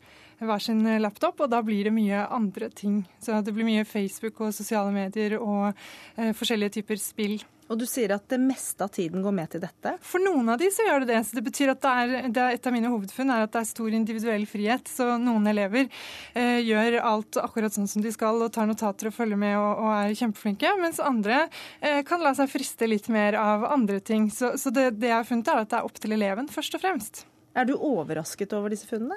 hver 0.49 0.63
sin 0.63 0.85
laptop, 1.03 1.41
og 1.45 1.51
da 1.53 1.63
blir 1.65 1.89
det 1.89 1.95
mye 1.95 2.27
andre 2.33 2.71
ting. 2.75 3.03
Så 3.23 3.41
det 3.45 3.55
blir 3.55 3.69
mye 3.69 3.87
Facebook 3.89 4.41
og 4.45 4.55
sosiale 4.57 4.93
medier 4.95 5.39
og 5.41 5.73
eh, 6.17 6.33
forskjellige 6.37 6.79
typer 6.81 7.01
spill. 7.01 7.41
Og 7.73 7.79
du 7.81 7.87
sier 7.89 8.13
at 8.13 8.27
det 8.29 8.37
meste 8.43 8.85
av 8.85 8.91
tiden 8.93 9.23
går 9.25 9.33
med 9.33 9.49
til 9.55 9.63
dette? 9.63 9.95
For 10.05 10.21
noen 10.21 10.51
av 10.53 10.59
de 10.61 10.69
så 10.73 10.85
gjør 10.85 11.03
det 11.03 11.15
det. 11.15 11.21
Så 11.25 11.39
det 11.39 11.45
betyr 11.47 11.73
at 11.73 11.81
det 11.81 11.93
er, 11.93 12.29
det 12.29 12.43
er 12.43 12.59
et 12.59 12.69
av 12.69 12.75
mine 12.75 12.91
hovedfunn 12.93 13.33
er 13.33 13.47
at 13.47 13.55
det 13.55 13.63
er 13.63 13.71
stor 13.71 13.97
individuell 13.97 14.45
frihet. 14.49 14.91
Så 14.91 15.07
noen 15.21 15.49
elever 15.49 15.89
eh, 16.37 16.61
gjør 16.61 16.99
alt 17.01 17.41
akkurat 17.41 17.73
sånn 17.73 17.89
som 17.89 18.05
de 18.05 18.13
skal 18.13 18.43
og 18.45 18.53
tar 18.53 18.69
notater 18.69 19.09
og 19.09 19.17
følger 19.17 19.41
med 19.41 19.57
og, 19.57 19.81
og 19.87 19.93
er 19.97 20.17
kjempeflinke. 20.21 20.75
Mens 20.83 21.01
andre 21.01 21.47
eh, 21.81 22.03
kan 22.05 22.25
la 22.25 22.35
seg 22.37 22.53
friste 22.53 22.89
litt 22.91 23.09
mer 23.13 23.39
av 23.41 23.65
andre 23.71 24.03
ting. 24.05 24.29
Så, 24.35 24.59
så 24.61 24.73
det, 24.75 24.91
det 25.01 25.15
jeg 25.15 25.23
har 25.23 25.31
funnet 25.31 25.55
er 25.55 25.65
at 25.65 25.73
det 25.73 25.81
er 25.81 25.89
opp 25.89 26.05
til 26.05 26.19
eleven 26.19 26.53
først 26.53 26.77
og 26.77 26.85
fremst. 26.85 27.25
Er 27.57 27.65
du 27.69 27.79
overrasket 27.79 28.53
over 28.59 28.73
disse 28.75 28.89
funnene? 28.91 29.17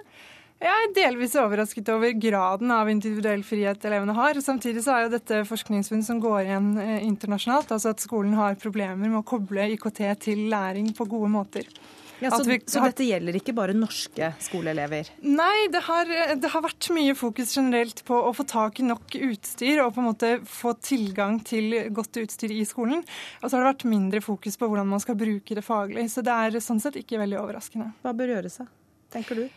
Jeg 0.57 0.73
er 0.73 0.93
delvis 0.95 1.35
overrasket 1.37 1.89
over 1.93 2.15
graden 2.17 2.71
av 2.73 2.89
individuell 2.89 3.43
frihet 3.45 3.83
elevene 3.85 4.15
har. 4.17 4.39
Samtidig 4.41 4.81
så 4.81 4.95
er 4.95 5.03
jo 5.05 5.11
dette 5.13 5.43
forskningsfunn 5.45 6.01
som 6.05 6.21
går 6.23 6.47
igjen 6.47 6.71
eh, 6.81 7.03
internasjonalt. 7.05 7.75
Altså 7.75 7.93
at 7.93 8.01
skolen 8.01 8.33
har 8.39 8.57
problemer 8.57 9.05
med 9.05 9.19
å 9.19 9.27
koble 9.27 9.67
IKT 9.75 10.01
til 10.23 10.47
læring 10.49 10.89
på 10.97 11.05
gode 11.11 11.29
måter. 11.29 11.69
Ja, 12.17 12.31
så, 12.31 12.41
vi, 12.49 12.57
så, 12.65 12.81
dette 12.81 13.05
gjelder 13.05 13.35
ikke 13.37 13.53
bare 13.53 13.75
norske 13.77 14.31
skoleelever? 14.41 15.11
Nei, 15.21 15.67
det 15.69 15.83
har, 15.85 16.09
det 16.41 16.49
har, 16.49 16.63
vært 16.65 16.89
mye 16.95 17.13
fokus 17.13 17.53
generelt 17.53 18.01
på 18.07 18.17
å 18.17 18.33
få 18.33 18.47
tak 18.49 18.81
i 18.81 18.87
nok 18.87 19.19
utstyr 19.27 19.83
og 19.83 19.93
på 19.93 20.01
en 20.01 20.09
måte 20.09 20.31
få 20.49 20.73
tilgang 20.81 21.37
til 21.45 21.77
godt 21.93 22.17
utstyr 22.23 22.55
i 22.57 22.63
skolen. 22.65 23.05
Og 23.43 23.45
så 23.45 23.53
har 23.53 23.61
det 23.61 23.75
vært 23.75 23.87
mindre 23.93 24.23
fokus 24.25 24.57
på 24.57 24.71
hvordan 24.71 24.89
man 24.89 25.05
skal 25.05 25.19
bruke 25.19 25.61
det 25.61 25.65
faglig. 25.65 26.09
Så 26.09 26.25
det 26.25 26.33
er 26.33 26.57
sånn 26.63 26.81
sett 26.81 26.97
ikke 26.97 27.21
veldig 27.21 27.37
overraskende. 27.43 27.91
Hva 28.01 28.17
bør 28.17 28.33
gjøres, 28.39 28.57
da, 28.63 28.69
tenker 29.13 29.43
du? 29.43 29.47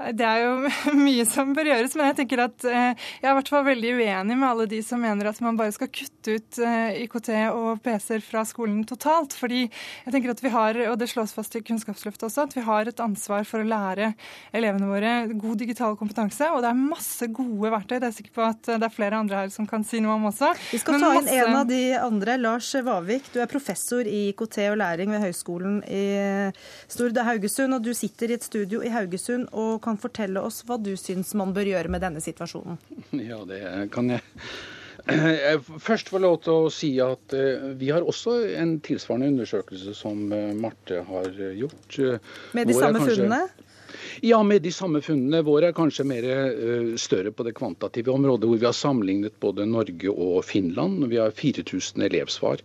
Det 0.00 0.24
er 0.26 0.40
jo 0.42 0.70
mye 1.06 1.24
som 1.28 1.52
bør 1.54 1.68
gjøres, 1.68 1.94
men 1.98 2.08
jeg 2.10 2.18
tenker 2.22 2.42
at 2.46 2.64
eh, 2.66 2.94
jeg 3.20 3.28
er 3.28 3.34
i 3.34 3.36
hvert 3.36 3.50
fall 3.52 3.64
veldig 3.66 3.92
uenig 4.00 4.36
med 4.38 4.48
alle 4.48 4.66
de 4.70 4.80
som 4.84 5.02
mener 5.02 5.28
at 5.28 5.40
man 5.44 5.58
bare 5.58 5.74
skal 5.74 5.90
kutte 5.92 6.36
ut 6.38 6.60
eh, 6.64 7.02
IKT 7.04 7.30
og 7.52 7.82
PC-er 7.84 8.24
fra 8.24 8.42
skolen 8.48 8.82
totalt. 8.88 9.36
Fordi 9.38 9.66
jeg 9.66 10.14
tenker 10.14 10.32
at 10.32 10.42
vi 10.42 10.52
har, 10.54 10.78
og 10.90 10.96
det 10.98 11.10
slås 11.12 11.34
fast 11.36 11.54
i 11.58 11.62
Kunnskapsløftet 11.66 12.26
også, 12.28 12.48
at 12.48 12.56
vi 12.56 12.64
har 12.66 12.88
et 12.88 13.02
ansvar 13.04 13.46
for 13.48 13.62
å 13.62 13.68
lære 13.68 14.12
elevene 14.56 14.90
våre 14.90 15.12
god 15.32 15.62
digital 15.62 15.98
kompetanse. 16.00 16.48
Og 16.50 16.64
det 16.64 16.72
er 16.72 16.80
masse 16.80 17.28
gode 17.30 17.72
verktøy. 17.76 17.98
Det 17.98 18.02
er 18.02 18.10
jeg 18.10 18.18
sikker 18.22 18.36
på 18.40 18.46
at 18.48 18.72
det 18.72 18.88
er 18.88 18.96
flere 18.96 19.20
andre 19.22 19.44
her 19.44 19.54
som 19.54 19.68
kan 19.70 19.86
si 19.86 20.02
noe 20.02 20.16
om 20.16 20.30
også. 20.32 20.54
Vi 20.72 20.82
skal 20.82 20.98
ta 20.98 21.12
inn 21.12 21.20
masse... 21.20 21.38
en 21.44 21.60
av 21.60 21.68
de 21.70 21.82
andre. 22.00 22.38
Lars 22.42 22.72
Vavik, 22.82 23.28
du 23.34 23.38
er 23.44 23.50
professor 23.50 24.08
i 24.08 24.24
IKT 24.32 24.58
og 24.70 24.80
læring 24.80 25.12
ved 25.12 25.22
Høgskolen 25.26 25.82
i 25.86 26.04
Stord 26.90 27.18
Haugesund, 27.22 27.76
og 27.76 27.84
du 27.84 27.92
sitter 27.94 28.32
i 28.32 28.38
et 28.38 28.46
studio 28.46 28.80
i 28.82 28.90
Haugesund 28.90 29.50
og 29.52 29.81
kan 29.82 29.92
kan 29.92 30.00
fortelle 30.00 30.42
oss 30.42 30.62
hva 30.68 30.78
du 30.80 30.94
syns 30.96 31.34
man 31.38 31.52
bør 31.56 31.74
gjøre 31.74 31.92
med 31.92 32.04
denne 32.04 32.22
situasjonen? 32.24 32.78
Ja, 33.32 33.42
det 33.48 33.90
kan 33.94 34.10
jeg. 34.12 34.22
Jeg 35.02 35.58
først 35.82 36.12
få 36.12 36.20
lov 36.22 36.36
til 36.44 36.54
å 36.54 36.70
si 36.70 36.92
at 37.02 37.34
eh, 37.34 37.72
vi 37.78 37.88
har 37.90 38.04
også 38.06 38.36
en 38.60 38.76
tilsvarende 38.86 39.32
undersøkelse 39.32 39.96
som 39.98 40.28
eh, 40.30 40.52
Marte 40.54 41.00
har 41.08 41.26
eh, 41.32 41.56
gjort. 41.58 41.98
Med 42.54 42.70
de 42.70 42.76
samme 42.76 43.02
kanskje... 43.02 43.16
funnene? 43.24 43.70
Ja, 44.22 44.38
med 44.46 44.62
de 44.62 44.70
samme 44.72 45.02
funnene. 45.04 45.42
Våre 45.44 45.68
er 45.68 45.74
kanskje 45.76 46.06
mer 46.08 46.24
større 47.00 47.32
på 47.34 47.44
det 47.44 47.52
kvantitative 47.58 48.14
området, 48.14 48.48
hvor 48.48 48.60
vi 48.60 48.68
har 48.68 48.76
sammenlignet 48.76 49.34
både 49.42 49.66
Norge 49.68 50.12
og 50.12 50.38
Finland. 50.48 51.04
Vi 51.10 51.18
har 51.20 51.34
4000 51.36 52.06
elevsvar. 52.06 52.62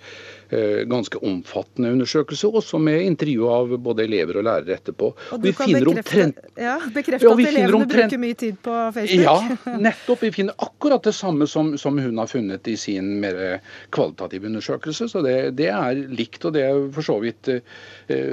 Eh, 0.50 0.86
ganske 0.88 1.20
omfattende 1.28 1.90
undersøkelse, 1.92 2.48
også 2.48 2.80
med 2.80 3.02
intervju 3.04 3.50
av 3.52 3.74
både 3.84 4.06
elever 4.06 4.38
og 4.40 4.46
lærere 4.48 4.78
etterpå. 4.78 5.10
Og 5.36 5.42
du 5.44 5.50
vi 5.50 5.52
kan 5.52 5.74
bekrefte, 5.74 5.92
omtrent, 5.92 6.38
ja, 6.56 6.76
bekrefte 6.96 7.28
ja, 7.28 7.34
at 7.34 7.42
elevene 7.50 7.80
omtrent, 7.82 8.14
bruker 8.14 8.22
mye 8.22 8.38
tid 8.40 8.62
på 8.64 8.76
Facebook? 8.96 9.26
Ja, 9.26 9.74
nettopp. 9.90 10.24
Vi 10.24 10.32
finner 10.38 10.56
akkurat 10.64 11.04
det 11.04 11.12
samme 11.18 11.50
som, 11.52 11.74
som 11.76 12.00
hun 12.00 12.22
har 12.22 12.32
funnet 12.32 12.70
i 12.72 12.78
sin 12.80 13.18
mer 13.20 13.60
kvalitative 13.92 14.48
undersøkelse. 14.48 15.10
Så 15.12 15.26
det, 15.26 15.36
det 15.60 15.68
er 15.74 16.00
likt, 16.16 16.40
og 16.48 16.56
det 16.56 16.64
er 16.70 16.80
for 16.96 17.10
så 17.10 17.18
vidt 17.26 17.52
uh, 17.52 17.60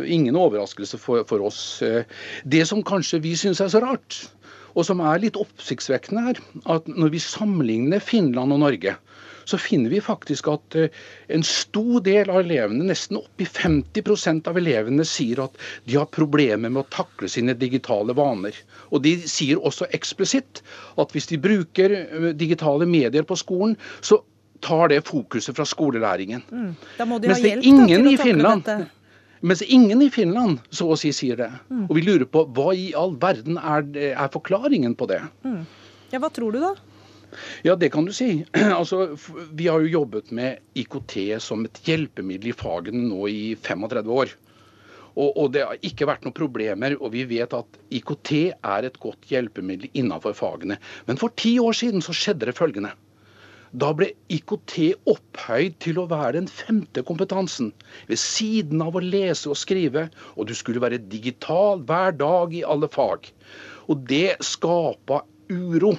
ingen 0.06 0.38
overraskelse 0.38 1.00
for, 1.02 1.26
for 1.26 1.42
oss. 1.42 1.82
Uh, 1.82 2.06
det 2.46 2.62
som 2.70 2.84
kanskje 2.86 3.24
vi 3.26 3.34
syns 3.42 3.64
er 3.64 3.74
så 3.74 3.82
rart, 3.82 4.20
og 4.78 4.86
som 4.86 5.02
er 5.02 5.18
litt 5.22 5.38
oppsiktsvekkende 5.38 6.28
her, 6.28 6.38
at 6.70 6.86
når 6.86 7.10
vi 7.14 7.26
sammenligner 7.26 8.02
Finland 8.02 8.54
og 8.54 8.62
Norge, 8.62 8.94
så 9.44 9.58
finner 9.60 9.92
vi 9.92 10.00
faktisk 10.04 10.48
at 10.52 10.76
eh, 10.78 11.00
en 11.34 11.44
stor 11.46 12.00
del 12.04 12.30
av 12.32 12.42
elevene, 12.42 12.86
nesten 12.88 13.18
oppi 13.20 13.46
50% 13.48 14.50
av 14.50 14.58
elevene, 14.60 15.06
sier 15.08 15.44
at 15.44 15.58
de 15.88 15.98
har 16.00 16.10
problemer 16.14 16.72
med 16.72 16.84
å 16.84 16.90
takle 16.94 17.30
sine 17.30 17.56
digitale 17.58 18.16
vaner. 18.16 18.56
Og 18.90 19.04
de 19.06 19.16
sier 19.20 19.60
også 19.60 19.88
eksplisitt 19.96 20.62
at 21.00 21.14
hvis 21.14 21.30
de 21.32 21.40
bruker 21.40 21.98
eh, 22.02 22.30
digitale 22.38 22.88
medier 22.88 23.26
på 23.26 23.38
skolen, 23.40 23.76
så 24.00 24.20
tar 24.64 24.88
det 24.88 25.02
fokuset 25.04 25.56
fra 25.56 25.66
skolelæringen. 25.68 26.44
Mm. 26.50 26.70
Da 26.98 27.06
må 27.08 27.20
de 27.20 27.28
Mens 27.28 27.42
ha 27.42 27.50
hjelp 27.52 27.64
da, 27.64 27.88
til 27.88 28.06
å 28.08 28.18
takle 28.20 28.52
dette. 28.52 28.78
Mens 29.44 29.60
ingen 29.60 30.00
i 30.00 30.08
Finland 30.08 30.62
så 30.72 30.86
å 30.88 30.96
si 30.96 31.10
sier 31.12 31.36
det. 31.36 31.50
Mm. 31.68 31.84
Og 31.84 31.98
vi 31.98 32.04
lurer 32.06 32.24
på 32.24 32.46
hva 32.56 32.72
i 32.72 32.86
all 32.96 33.12
verden 33.20 33.58
er, 33.60 33.84
er 34.14 34.30
forklaringen 34.32 34.96
på 34.96 35.08
det. 35.10 35.20
Mm. 35.44 35.66
Ja, 36.14 36.20
Hva 36.22 36.30
tror 36.32 36.54
du 36.54 36.62
da? 36.62 36.72
Ja, 37.66 37.76
det 37.76 37.90
kan 37.94 38.06
du 38.08 38.12
si. 38.14 38.44
Altså, 38.78 39.16
vi 39.52 39.68
har 39.68 39.82
jo 39.82 39.92
jobbet 40.00 40.32
med 40.34 40.62
IKT 40.78 41.18
som 41.42 41.64
et 41.66 41.80
hjelpemiddel 41.86 42.52
i 42.52 42.56
fagene 42.56 43.06
nå 43.08 43.28
i 43.30 43.44
35 43.60 44.10
år. 44.14 44.34
Og, 45.14 45.30
og, 45.30 45.48
det 45.54 45.62
har 45.62 45.86
ikke 45.86 46.08
vært 46.10 46.26
noen 46.26 46.36
problemer. 46.36 46.96
Og 47.00 47.14
vi 47.14 47.24
vet 47.30 47.54
at 47.56 47.80
IKT 47.94 48.32
er 48.50 48.88
et 48.88 49.00
godt 49.02 49.30
hjelpemiddel 49.30 49.90
innenfor 49.94 50.36
fagene. 50.36 50.78
Men 51.08 51.20
for 51.20 51.34
ti 51.38 51.56
år 51.62 51.76
siden 51.78 52.04
så 52.04 52.14
skjedde 52.16 52.50
det 52.50 52.56
følgende. 52.58 52.94
Da 53.74 53.88
ble 53.96 54.12
IKT 54.30 54.76
opphøyd 55.10 55.80
til 55.82 55.98
å 55.98 56.06
være 56.10 56.36
den 56.36 56.46
femte 56.46 57.02
kompetansen, 57.06 57.72
ved 58.06 58.20
siden 58.22 58.84
av 58.84 58.94
å 58.94 59.02
lese 59.02 59.50
og 59.50 59.58
skrive. 59.58 60.06
Og 60.38 60.46
du 60.50 60.54
skulle 60.54 60.82
være 60.82 61.02
digital 61.10 61.82
hver 61.88 62.14
dag 62.18 62.54
i 62.54 62.62
alle 62.66 62.90
fag. 62.90 63.30
Og 63.90 64.06
det 64.10 64.36
skapa 64.46 65.24
uro, 65.50 65.94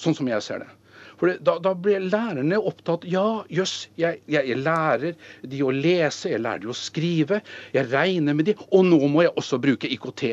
sånn 0.00 0.16
som 0.16 0.30
jeg 0.32 0.44
ser 0.44 0.64
det. 0.64 0.72
For 1.18 1.34
da, 1.42 1.56
da 1.62 1.72
blir 1.74 2.04
lærerne 2.04 2.60
opptatt 2.70 3.06
Ja, 3.10 3.42
jøss, 3.50 3.88
jeg, 3.98 4.20
jeg, 4.30 4.46
jeg, 4.52 4.60
lærer 4.62 5.16
de 5.42 5.62
å 5.66 5.72
lese, 5.74 6.30
jeg 6.30 6.44
lærer 6.44 6.62
de 6.62 6.70
å 6.70 6.76
skrive, 6.76 7.40
jeg 7.74 7.90
regner 7.90 8.38
med 8.38 8.50
de, 8.50 8.54
og 8.70 8.86
nå 8.86 9.00
må 9.10 9.26
jeg 9.26 9.34
også 9.34 9.58
bruke 9.62 9.90
IKT. 9.90 10.24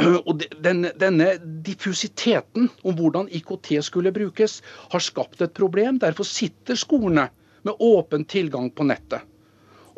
Og 0.28 0.44
denne, 0.64 0.92
denne 0.96 1.32
diffusiteten 1.64 2.70
om 2.88 2.94
hvordan 2.96 3.28
IKT 3.36 3.74
skulle 3.84 4.12
brukes, 4.16 4.60
har 4.92 5.04
skapt 5.04 5.42
et 5.44 5.52
problem. 5.56 5.98
Derfor 6.00 6.28
sitter 6.28 6.78
skolene 6.78 7.26
med 7.68 7.84
åpen 7.84 8.24
tilgang 8.24 8.70
på 8.72 8.86
nettet. 8.88 9.26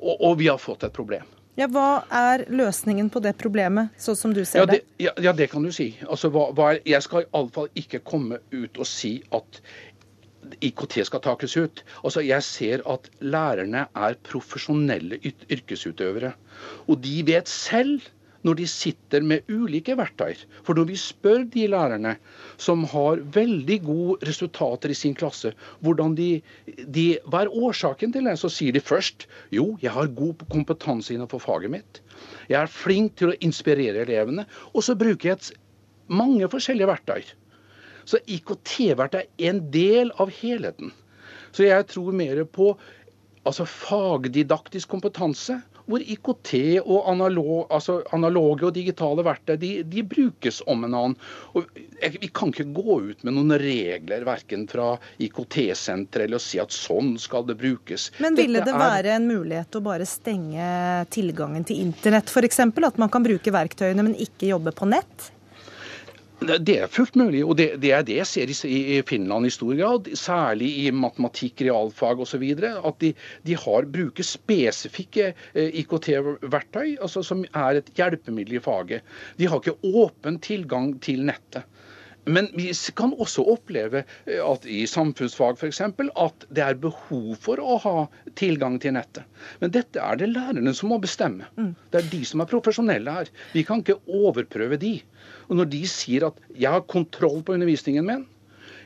Og, 0.03 0.17
og 0.17 0.41
vi 0.41 0.51
har 0.51 0.59
fått 0.59 0.89
et 0.89 0.95
problem. 0.95 1.27
Ja, 1.59 1.67
Hva 1.69 2.05
er 2.09 2.47
løsningen 2.49 3.11
på 3.13 3.21
det 3.21 3.35
problemet, 3.41 3.93
sånn 4.01 4.17
som 4.17 4.33
du 4.33 4.41
ser 4.49 4.63
ja, 4.63 4.69
det? 4.71 4.79
Ja, 5.03 5.13
ja, 5.21 5.35
det 5.37 5.51
kan 5.53 5.65
du 5.67 5.73
si. 5.75 5.91
Altså, 6.09 6.31
hva, 6.33 6.47
hva 6.57 6.71
er, 6.73 6.81
jeg 6.89 7.05
skal 7.05 7.27
iallfall 7.27 7.69
ikke 7.77 8.01
komme 8.09 8.39
ut 8.55 8.81
og 8.81 8.89
si 8.89 9.19
at 9.37 9.61
IKT 10.65 10.97
skal 11.07 11.23
takes 11.25 11.57
ut. 11.57 11.85
Altså, 12.03 12.25
Jeg 12.25 12.43
ser 12.43 12.83
at 12.89 13.11
lærerne 13.21 13.85
er 13.93 14.17
profesjonelle 14.25 15.21
yrkesutøvere. 15.23 16.33
Og 16.89 16.99
de 17.05 17.21
vet 17.27 17.49
selv 17.49 18.09
når 18.47 18.59
de 18.59 18.67
sitter 18.71 19.25
med 19.27 19.49
ulike 19.51 19.95
verktøy. 19.99 20.35
For 20.67 20.79
når 20.79 20.89
vi 20.91 20.99
spør 20.99 21.45
de 21.53 21.67
lærerne 21.71 22.17
som 22.61 22.85
har 22.91 23.23
veldig 23.35 23.79
gode 23.87 24.29
resultater 24.29 24.93
i 24.93 24.99
sin 24.99 25.15
klasse, 25.19 25.53
hvordan 25.81 26.17
de, 26.19 26.31
de, 26.67 27.07
hva 27.31 27.45
er 27.45 27.55
årsaken 27.55 28.15
til 28.15 28.27
det, 28.29 28.39
så 28.41 28.51
sier 28.53 28.75
de 28.75 28.83
først 28.83 29.29
jo, 29.55 29.77
jeg 29.83 29.95
har 29.95 30.11
god 30.19 30.47
kompetanse 30.53 31.15
innenfor 31.15 31.43
faget 31.43 31.75
mitt. 31.75 32.03
Jeg 32.51 32.61
er 32.63 32.73
flink 32.73 33.17
til 33.21 33.33
å 33.33 33.39
inspirere 33.45 34.03
elevene. 34.07 34.47
Og 34.75 34.87
så 34.87 34.99
bruker 34.99 35.33
jeg 35.33 35.39
et, 35.39 35.53
mange 36.13 36.49
forskjellige 36.51 36.91
verktøy. 36.91 37.23
Så 38.05 38.19
IKT-verktøy 38.27 39.23
er 39.23 39.53
en 39.53 39.63
del 39.73 40.11
av 40.21 40.33
helheten. 40.43 40.91
Så 41.55 41.69
jeg 41.69 41.87
tror 41.93 42.17
mer 42.17 42.43
på 42.49 42.73
altså 43.47 43.67
fagdidaktisk 43.67 44.91
kompetanse 44.91 45.61
hvor 45.87 46.03
IKT 46.03 46.53
og 46.83 47.09
analog, 47.11 47.67
altså 47.73 48.01
analoge 48.15 48.69
og 48.69 48.75
digitale 48.77 49.25
verktøy 49.27 49.57
de, 49.61 49.73
de 49.89 50.05
brukes 50.07 50.63
om 50.71 50.87
en 50.87 50.97
annen. 50.99 51.17
Og 51.57 51.69
vi 51.75 52.31
kan 52.35 52.53
ikke 52.53 52.69
gå 52.75 52.99
ut 53.11 53.27
med 53.27 53.37
noen 53.37 53.57
regler 53.63 54.27
verken 54.27 54.67
fra 54.71 54.95
IKT-senteret 55.23 56.29
eller 56.29 56.41
å 56.41 56.45
si 56.45 56.61
at 56.63 56.75
sånn 56.75 57.15
skal 57.21 57.47
det 57.49 57.59
brukes. 57.61 58.11
Men 58.23 58.39
ville 58.39 58.65
det 58.65 58.75
være 58.77 59.17
en 59.19 59.29
mulighet 59.29 59.79
å 59.79 59.85
bare 59.85 60.09
stenge 60.09 60.65
tilgangen 61.13 61.67
til 61.69 61.83
internett 61.85 62.31
f.eks.? 62.33 62.61
At 62.63 62.99
man 63.01 63.13
kan 63.13 63.25
bruke 63.25 63.55
verktøyene, 63.55 64.05
men 64.05 64.19
ikke 64.19 64.51
jobbe 64.51 64.75
på 64.77 64.89
nett? 64.91 65.31
Det 66.43 66.77
er 66.77 66.91
fullt 66.91 67.17
mulig, 67.19 67.43
og 67.45 67.57
det, 67.61 67.69
det, 67.83 67.93
er 67.97 68.07
det 68.07 68.19
jeg 68.21 68.29
ser 68.31 68.53
i, 68.69 69.01
Finland 69.09 69.49
i 69.49 69.53
stor 69.55 69.75
grad. 69.79 70.11
Særlig 70.19 70.71
i 70.85 70.87
matematikk, 70.95 71.65
realfag 71.69 72.23
osv. 72.25 72.45
At 72.73 73.01
de, 73.03 73.13
de 73.47 73.59
har, 73.65 73.89
bruker 73.97 74.27
spesifikke 74.27 75.33
eh, 75.33 75.83
IKT-verktøy 75.83 76.97
altså 77.03 77.25
som 77.27 77.45
er 77.51 77.81
et 77.81 77.93
hjelpemiddel 77.99 78.59
i 78.59 78.65
faget. 78.65 79.07
De 79.39 79.49
har 79.51 79.63
ikke 79.63 79.79
åpen 80.05 80.41
tilgang 80.43 80.97
til 81.05 81.25
nettet. 81.29 81.69
Men 82.25 82.49
vi 82.55 82.69
kan 82.97 83.15
også 83.19 83.43
oppleve 83.51 84.05
eh, 84.27 84.39
at 84.43 84.67
i 84.71 84.85
samfunnsfag 84.87 85.59
f.eks. 85.59 85.81
at 85.83 86.47
det 86.55 86.65
er 86.65 86.79
behov 86.83 87.35
for 87.43 87.63
å 87.63 87.79
ha 87.83 87.97
tilgang 88.39 88.79
til 88.83 88.95
nettet. 88.97 89.27
Men 89.61 89.75
dette 89.75 90.01
er 90.01 90.21
det 90.21 90.31
lærerne 90.31 90.75
som 90.77 90.93
må 90.93 91.01
bestemme. 91.03 91.49
Mm. 91.59 91.75
Det 91.91 92.03
er 92.03 92.11
de 92.13 92.23
som 92.29 92.43
er 92.43 92.51
profesjonelle 92.51 93.17
her. 93.19 93.33
Vi 93.57 93.65
kan 93.67 93.83
ikke 93.83 93.99
overprøve 94.07 94.79
de. 94.83 95.01
Og 95.49 95.59
når 95.59 95.71
de 95.73 95.83
sier 95.91 96.27
at 96.27 96.35
'jeg 96.55 96.71
har 96.71 96.81
kontroll 96.83 97.43
på 97.43 97.55
undervisningen 97.55 98.07
min', 98.07 98.27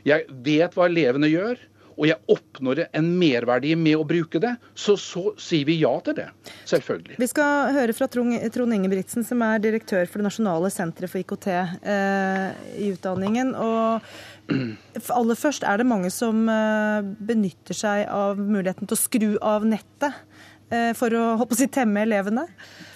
jeg 0.07 0.27
vet 0.31 0.75
hva 0.75 0.87
elevene 0.87 1.27
gjør, 1.27 1.59
og 1.97 2.05
jeg 2.11 2.21
oppnår 2.29 2.83
en 2.93 3.09
merverdi 3.19 3.73
med 3.79 3.97
å 3.97 4.05
bruke 4.07 4.41
det, 4.43 4.53
så, 4.77 4.99
så 5.01 5.31
sier 5.41 5.65
vi 5.69 5.79
ja 5.81 5.95
til 6.05 6.19
det. 6.19 6.27
Selvfølgelig. 6.69 7.17
Vi 7.23 7.29
skal 7.31 7.73
høre 7.73 7.97
fra 7.97 8.09
Trond 8.13 8.77
Ingebrigtsen, 8.77 9.25
som 9.25 9.41
er 9.47 9.63
direktør 9.65 10.05
for 10.05 10.21
det 10.21 10.29
nasjonale 10.29 10.71
senteret 10.73 11.13
for 11.13 11.23
IKT 11.23 11.49
eh, 11.57 12.51
i 12.85 12.91
utdanningen. 12.93 13.55
Og 13.57 14.05
aller 15.17 15.41
først, 15.41 15.65
er 15.65 15.81
det 15.81 15.89
mange 15.89 16.13
som 16.13 16.45
eh, 16.53 17.01
benytter 17.33 17.81
seg 17.81 18.05
av 18.13 18.37
muligheten 18.41 18.85
til 18.85 18.99
å 18.99 19.01
skru 19.01 19.31
av 19.41 19.65
nettet? 19.69 20.21
Eh, 20.67 20.93
for 20.99 21.15
å 21.15 21.25
håpe 21.39 21.55
å 21.55 21.59
si, 21.59 21.69
temme 21.71 22.03
elevene? 22.03 22.47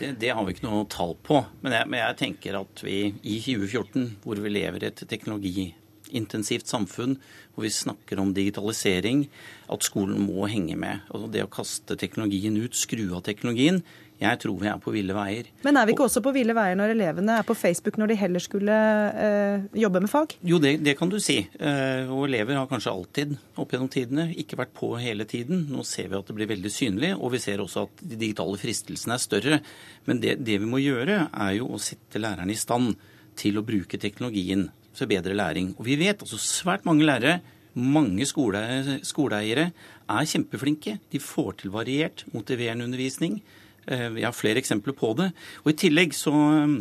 Det, 0.01 0.15
det, 0.19 0.33
har 0.35 0.47
vi 0.47 0.57
ikke 0.57 0.67
noe 0.67 0.89
tall 0.91 1.15
på. 1.23 1.43
Men 1.63 1.77
jeg, 1.77 1.91
men 1.91 2.03
jeg 2.03 2.19
tenker 2.25 2.59
at 2.59 2.83
vi 2.83 2.97
i 3.23 3.37
2014, 3.45 4.09
hvor 4.25 4.41
vi 4.43 4.53
lever 4.53 4.83
i 4.83 4.91
et 4.91 5.05
teknologi 5.11 5.71
intensivt 6.17 6.67
samfunn 6.67 7.17
hvor 7.55 7.63
vi 7.63 7.71
snakker 7.71 8.19
om 8.19 8.33
digitalisering, 8.35 9.25
at 9.71 9.87
skolen 9.87 10.23
må 10.25 10.49
henge 10.51 10.75
med. 10.81 11.05
Og 11.15 11.29
det 11.35 11.45
å 11.47 11.53
kaste 11.53 11.95
teknologien 12.01 12.57
ut, 12.59 12.75
skru 12.75 13.05
av 13.15 13.23
teknologien, 13.29 13.83
jeg 14.21 14.41
tror 14.43 14.59
vi 14.61 14.69
er 14.69 14.81
på 14.83 14.93
ville 14.93 15.15
veier. 15.17 15.47
Men 15.65 15.79
er 15.81 15.87
vi 15.89 15.95
ikke 15.95 16.05
også 16.05 16.21
på 16.25 16.33
ville 16.35 16.55
veier 16.57 16.77
når 16.77 16.93
elevene 16.93 17.39
er 17.41 17.47
på 17.49 17.57
Facebook 17.57 17.97
når 18.01 18.13
de 18.13 18.17
heller 18.21 18.43
skulle 18.45 18.77
øh, 19.25 19.69
jobbe 19.81 20.03
med 20.05 20.13
fag? 20.13 20.35
Jo, 20.45 20.59
det, 20.61 20.75
det 20.85 20.97
kan 20.99 21.09
du 21.09 21.17
si. 21.23 21.39
Uh, 21.57 22.11
og 22.13 22.27
elever 22.27 22.59
har 22.59 22.69
kanskje 22.69 22.93
alltid 22.93 23.33
opp 23.61 23.73
gjennom 23.73 23.89
tidene 23.93 24.27
ikke 24.43 24.59
vært 24.61 24.75
på 24.77 24.93
hele 25.01 25.25
tiden. 25.29 25.65
Nå 25.73 25.85
ser 25.89 26.11
vi 26.11 26.19
at 26.19 26.29
det 26.29 26.37
blir 26.37 26.51
veldig 26.51 26.73
synlig, 26.75 27.15
og 27.17 27.33
vi 27.35 27.41
ser 27.41 27.63
også 27.65 27.87
at 27.89 28.03
de 28.03 28.19
digitale 28.21 28.61
fristelsene 28.61 29.17
er 29.17 29.23
større. 29.25 29.61
Men 30.09 30.21
det, 30.21 30.37
det 30.45 30.59
vi 30.61 30.69
må 30.69 30.83
gjøre, 30.83 31.23
er 31.31 31.55
jo 31.57 31.71
å 31.73 31.81
sette 31.81 32.21
lærerne 32.21 32.53
i 32.53 32.61
stand 32.61 32.93
til 33.41 33.57
å 33.57 33.65
bruke 33.65 34.01
teknologien 34.01 34.69
for 34.97 35.09
bedre 35.09 35.37
læring. 35.39 35.73
Og 35.79 35.87
vi 35.89 35.97
vet 36.01 36.21
altså 36.21 36.37
svært 36.41 36.85
mange 36.89 37.09
lærere, 37.09 37.39
mange 37.73 38.27
skole, 38.27 38.61
skoleeiere, 39.07 39.71
er 40.11 40.29
kjempeflinke. 40.29 40.99
De 41.09 41.23
får 41.23 41.61
til 41.63 41.73
variert, 41.73 42.27
motiverende 42.35 42.85
undervisning. 42.89 43.41
Eh, 43.87 44.09
vi 44.17 44.25
har 44.27 44.37
flere 44.37 44.61
eksempler 44.63 44.97
på 44.97 45.13
det. 45.19 45.31
Og 45.65 45.73
I 45.73 45.79
tillegg 45.85 46.17
så 46.17 46.33
eh, 46.33 46.75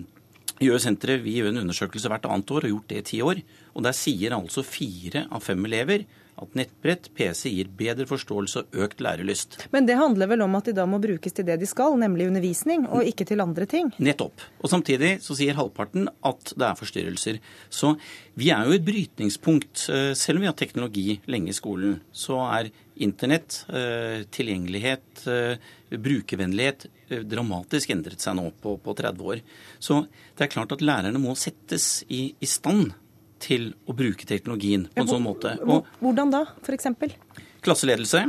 gjør 0.65 0.81
senteret 0.83 1.23
vi 1.23 1.37
gjør 1.39 1.53
en 1.53 1.63
undersøkelse 1.65 2.11
hvert 2.11 2.27
annet 2.29 2.55
år, 2.55 2.63
og 2.63 2.67
har 2.67 2.75
gjort 2.75 2.89
det 2.93 3.03
i 3.03 3.07
ti 3.13 3.21
år. 3.25 3.43
Og 3.75 3.85
Der 3.85 3.95
sier 3.95 4.35
altså 4.37 4.65
fire 4.65 5.27
av 5.31 5.45
fem 5.45 5.63
elever 5.69 6.07
at 6.39 6.55
nettbrett, 6.55 7.09
PC, 7.15 7.49
gir 7.51 7.69
bedre 7.79 8.05
forståelse 8.09 8.61
og 8.63 8.77
økt 8.85 9.01
lærelyst. 9.03 9.57
Men 9.73 9.87
det 9.89 9.97
handler 9.99 10.29
vel 10.31 10.43
om 10.45 10.55
at 10.59 10.69
de 10.69 10.75
da 10.77 10.85
må 10.89 11.01
brukes 11.03 11.35
til 11.35 11.47
det 11.47 11.59
de 11.61 11.67
skal, 11.69 11.97
nemlig 11.99 12.29
undervisning, 12.29 12.85
og 12.87 13.07
ikke 13.07 13.27
til 13.27 13.43
andre 13.43 13.67
ting? 13.69 13.91
Nettopp. 13.99 14.43
Og 14.63 14.71
samtidig 14.71 15.17
så 15.25 15.35
sier 15.37 15.57
halvparten 15.59 16.07
at 16.07 16.53
det 16.55 16.67
er 16.69 16.79
forstyrrelser. 16.79 17.41
Så 17.69 17.95
vi 18.39 18.53
er 18.55 18.67
jo 18.67 18.77
et 18.77 18.87
brytningspunkt. 18.87 19.89
Eh, 19.91 20.13
selv 20.15 20.39
om 20.39 20.47
vi 20.47 20.51
har 20.51 20.59
teknologi 20.59 21.19
lenge 21.27 21.51
i 21.51 21.57
skolen, 21.57 21.99
så 22.11 22.39
er 22.47 22.71
internett, 23.03 23.63
eh, 23.73 24.23
tilgjengelighet, 24.35 25.27
eh, 25.27 25.69
brukervennlighet 25.89 26.87
dramatisk 27.25 27.89
endret 27.89 28.21
seg 28.21 28.35
nå 28.37 28.49
på, 28.61 28.75
på 28.83 28.93
30 28.97 29.29
år. 29.33 29.39
Så 29.81 30.03
det 30.37 30.45
er 30.45 30.51
klart 30.53 30.75
at 30.75 30.83
lærerne 30.85 31.21
må 31.21 31.33
settes 31.39 32.03
i, 32.07 32.35
i 32.37 32.49
stand 32.49 32.93
til 33.41 33.71
å 33.87 33.95
bruke 33.97 34.27
teknologien 34.29 34.85
på 34.91 35.03
en 35.03 35.09
sånn 35.09 35.25
måte. 35.25 35.55
Og, 35.65 35.87
Hvordan 36.03 36.33
da, 36.33 36.43
f.eks.? 36.61 37.15
Klasseledelse. 37.65 38.25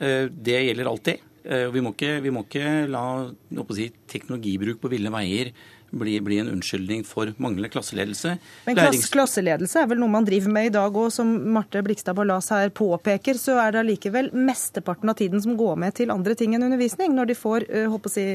Eh, 0.00 0.28
det 0.30 0.60
gjelder 0.66 0.92
alltid. 0.92 1.26
Eh, 1.44 1.66
vi 1.72 1.82
må 1.84 1.94
ikke, 1.94 2.14
vi 2.24 2.32
må 2.34 2.44
ikke 2.46 2.86
la 2.90 3.04
si, 3.76 3.88
teknologibruk 4.10 4.80
på 4.82 4.92
ville 4.92 5.12
veier 5.12 5.52
bli, 5.90 6.20
bli, 6.20 6.38
en 6.38 6.48
unnskyldning 6.48 7.04
for 7.04 7.32
manglende 7.36 7.70
klasseledelse. 7.72 8.36
Men 8.66 8.78
klass, 8.78 9.08
klasseledelse 9.12 9.82
er 9.82 9.90
vel 9.90 10.00
noe 10.02 10.12
man 10.12 10.26
driver 10.28 10.52
med 10.54 10.70
i 10.70 10.72
dag 10.74 10.96
òg, 10.96 11.10
som 11.14 11.30
Marte 11.54 11.82
Blikstad 11.84 12.16
Ballas 12.18 12.50
her 12.54 12.72
påpeker. 12.74 13.38
Så 13.40 13.56
er 13.60 13.74
det 13.74 13.82
allikevel 13.84 14.30
mesteparten 14.36 15.12
av 15.12 15.18
tiden 15.20 15.42
som 15.42 15.58
går 15.58 15.78
med 15.82 15.96
til 15.98 16.14
andre 16.14 16.36
ting 16.38 16.54
enn 16.56 16.66
undervisning, 16.68 17.14
når 17.16 17.32
de 17.32 17.38
får 17.38 17.68
håper 17.90 18.12
å 18.12 18.14
si, 18.14 18.26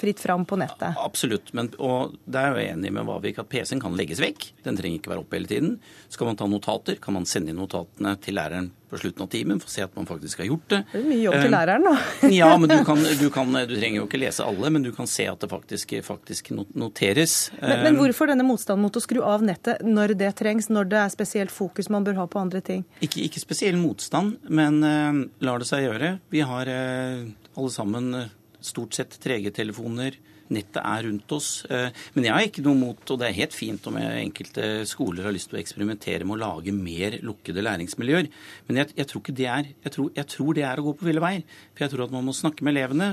fritt 0.00 0.22
fram 0.22 0.46
på 0.48 0.58
nettet. 0.60 0.96
Absolutt. 1.02 1.52
Men, 1.56 1.72
og 1.82 2.16
der 2.24 2.52
er 2.52 2.62
jeg 2.62 2.76
enig 2.76 2.94
med 2.96 3.08
Vavik 3.08 3.42
at 3.42 3.50
PC-en 3.52 3.82
kan 3.82 3.96
legges 3.98 4.22
vekk. 4.22 4.50
Den 4.66 4.78
trenger 4.78 5.00
ikke 5.00 5.14
være 5.14 5.24
oppe 5.24 5.40
hele 5.40 5.50
tiden. 5.50 5.76
Skal 6.12 6.30
man 6.30 6.38
ta 6.38 6.48
notater, 6.50 7.00
kan 7.02 7.18
man 7.18 7.28
sende 7.28 7.52
inn 7.52 7.60
notatene 7.60 8.16
til 8.22 8.38
læreren 8.38 8.72
på 8.90 8.98
slutten 8.98 9.24
av 9.24 9.30
timen 9.32 9.60
for 9.62 9.70
å 9.70 9.72
se 9.72 9.84
at 9.84 9.94
man 9.98 10.06
faktisk 10.08 10.42
har 10.42 10.48
gjort 10.50 10.68
det. 10.72 10.80
Det 10.92 11.00
er 11.00 11.06
mye 11.06 11.22
jobb 11.24 11.36
til 11.40 11.52
læreren, 11.54 11.86
da. 11.86 11.94
ja, 12.36 12.50
men 12.60 12.70
du, 12.70 12.76
kan, 12.86 13.02
du, 13.22 13.26
kan, 13.34 13.56
du, 13.56 13.74
trenger 13.74 14.00
jo 14.00 14.06
ikke 14.06 14.20
lese 14.22 14.46
alle, 14.46 14.70
men 14.74 14.86
du 14.86 14.92
kan 14.96 15.10
se 15.10 15.26
at 15.30 15.42
det 15.42 15.50
faktisk, 15.50 15.96
faktisk 16.06 16.52
noteres. 16.54 17.36
Men, 17.60 17.82
men, 17.88 17.98
hvorfor 18.00 18.30
denne 18.30 18.46
motstanden 18.46 18.86
mot 18.86 18.98
å 18.98 19.02
skru 19.02 19.22
av 19.26 19.44
nettet 19.46 19.82
når 19.86 20.16
det 20.20 20.32
trengs, 20.38 20.70
når 20.72 20.90
det 20.92 21.02
er 21.02 21.12
spesielt 21.14 21.54
fokus 21.54 21.90
man 21.92 22.06
bør 22.06 22.22
ha 22.22 22.28
på 22.30 22.42
andre 22.42 22.62
ting? 22.64 22.86
Ikke, 23.00 23.24
ikke 23.26 23.42
spesiell 23.42 23.78
motstand, 23.80 24.38
men 24.46 24.80
uh, 24.84 25.26
lar 25.44 25.62
det 25.62 25.70
seg 25.70 25.86
gjøre. 25.88 26.16
Vi 26.32 26.44
har 26.46 26.70
uh, 26.70 27.26
alle 27.56 27.74
sammen 27.74 28.12
uh, 28.14 28.32
stort 28.64 28.96
sett 28.98 29.18
3G-telefoner 29.22 30.18
nettet 30.52 30.80
er 30.82 31.06
rundt 31.06 31.32
oss. 31.36 31.50
Eh, 31.70 31.88
men 32.14 32.26
jeg 32.26 32.34
har 32.34 32.46
ikke 32.46 32.64
noe 32.66 32.78
mot, 32.78 33.00
og 33.10 33.20
det 33.20 33.28
er 33.28 33.38
helt 33.40 33.56
fint 33.56 33.88
om 33.90 33.98
enkelte 33.98 34.84
skoler 34.88 35.26
har 35.26 35.34
lyst 35.34 35.50
til 35.50 35.58
å 35.58 35.62
eksperimentere 35.62 36.26
med 36.26 36.36
å 36.36 36.42
lage 36.44 36.74
mer 36.76 37.18
lukkede 37.26 37.64
læringsmiljøer. 37.66 38.30
Men 38.68 38.82
jeg, 38.82 38.94
jeg 39.00 39.10
tror 39.10 39.24
ikke 39.24 39.36
det 39.40 39.50
er 39.52 39.72
jeg 39.72 39.94
tror, 39.96 40.12
jeg 40.16 40.30
tror, 40.32 40.54
det 40.56 40.64
er 40.68 40.80
å 40.80 40.86
gå 40.88 40.94
på 40.96 41.08
ville 41.08 41.24
veier. 41.24 41.44
For 41.74 41.86
jeg 41.86 41.94
tror 41.94 42.06
at 42.06 42.16
man 42.16 42.26
må 42.26 42.36
snakke 42.36 42.66
med 42.66 42.76
elevene. 42.76 43.10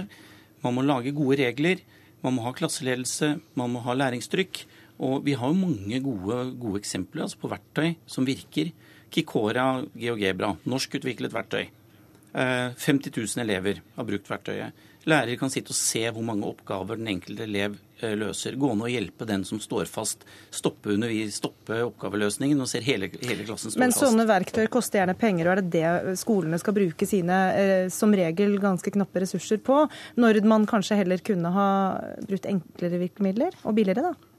Man 0.64 0.78
må 0.78 0.86
lage 0.86 1.16
gode 1.16 1.40
regler. 1.42 1.84
Man 2.24 2.38
må 2.38 2.48
ha 2.48 2.56
klasseledelse. 2.56 3.36
Man 3.60 3.74
må 3.74 3.84
ha 3.86 3.98
læringstrykk. 3.98 4.64
Og 5.04 5.24
vi 5.26 5.36
har 5.38 5.52
jo 5.52 5.58
mange 5.58 6.00
gode, 6.06 6.40
gode 6.62 6.82
eksempler 6.82 7.26
altså 7.26 7.42
på 7.42 7.52
verktøy 7.52 7.96
som 8.10 8.28
virker. 8.28 8.72
Kikora 9.14 9.68
GeoGebra, 10.00 10.56
norskutviklet 10.70 11.34
verktøy. 11.34 11.68
50 12.34 13.10
eh, 13.12 13.18
000 13.20 13.44
elever 13.44 13.82
har 13.96 14.08
brukt 14.08 14.30
verktøyet. 14.30 14.86
Lærer 15.10 15.36
kan 15.40 15.52
sitte 15.52 15.74
og 15.74 15.78
se 15.78 16.04
hvor 16.14 16.24
mange 16.26 16.48
oppgaver 16.48 17.00
den 17.00 17.10
enkelte 17.12 17.44
elev 17.44 17.76
eh, 18.00 18.14
løser. 18.20 18.56
Gå 18.60 18.72
ned 18.72 18.88
og 18.88 18.94
hjelpe 18.94 19.28
den 19.28 19.44
som 19.48 19.60
står 19.64 19.90
fast. 19.92 20.24
Stoppe, 20.54 20.96
stoppe 21.36 21.80
oppgaveløsningen 21.90 22.64
og 22.64 22.70
ser 22.72 22.86
hele, 22.88 23.12
hele 23.22 23.44
klassen 23.44 23.74
stå 23.74 23.76
fast. 23.76 23.84
Men 23.84 23.96
sånne 23.96 24.28
verktøy 24.30 24.66
koster 24.72 25.02
gjerne 25.02 25.18
penger, 25.20 25.50
og 25.50 25.56
er 25.58 25.64
det 25.64 25.72
det 25.76 26.18
skolene 26.22 26.60
skal 26.62 26.78
bruke 26.78 27.08
sine 27.10 27.40
eh, 27.60 27.88
som 27.94 28.16
regel 28.16 28.56
ganske 28.64 28.96
knappe 28.96 29.26
ressurser 29.26 29.60
på? 29.64 29.84
Når 30.20 30.44
man 30.48 30.68
kanskje 30.70 31.02
heller 31.04 31.24
kunne 31.24 31.52
ha 31.52 31.72
brukt 32.24 32.48
enklere 32.50 33.02
virkemidler, 33.04 33.60
og 33.64 33.76
billigere, 33.76 34.14
da? 34.14 34.32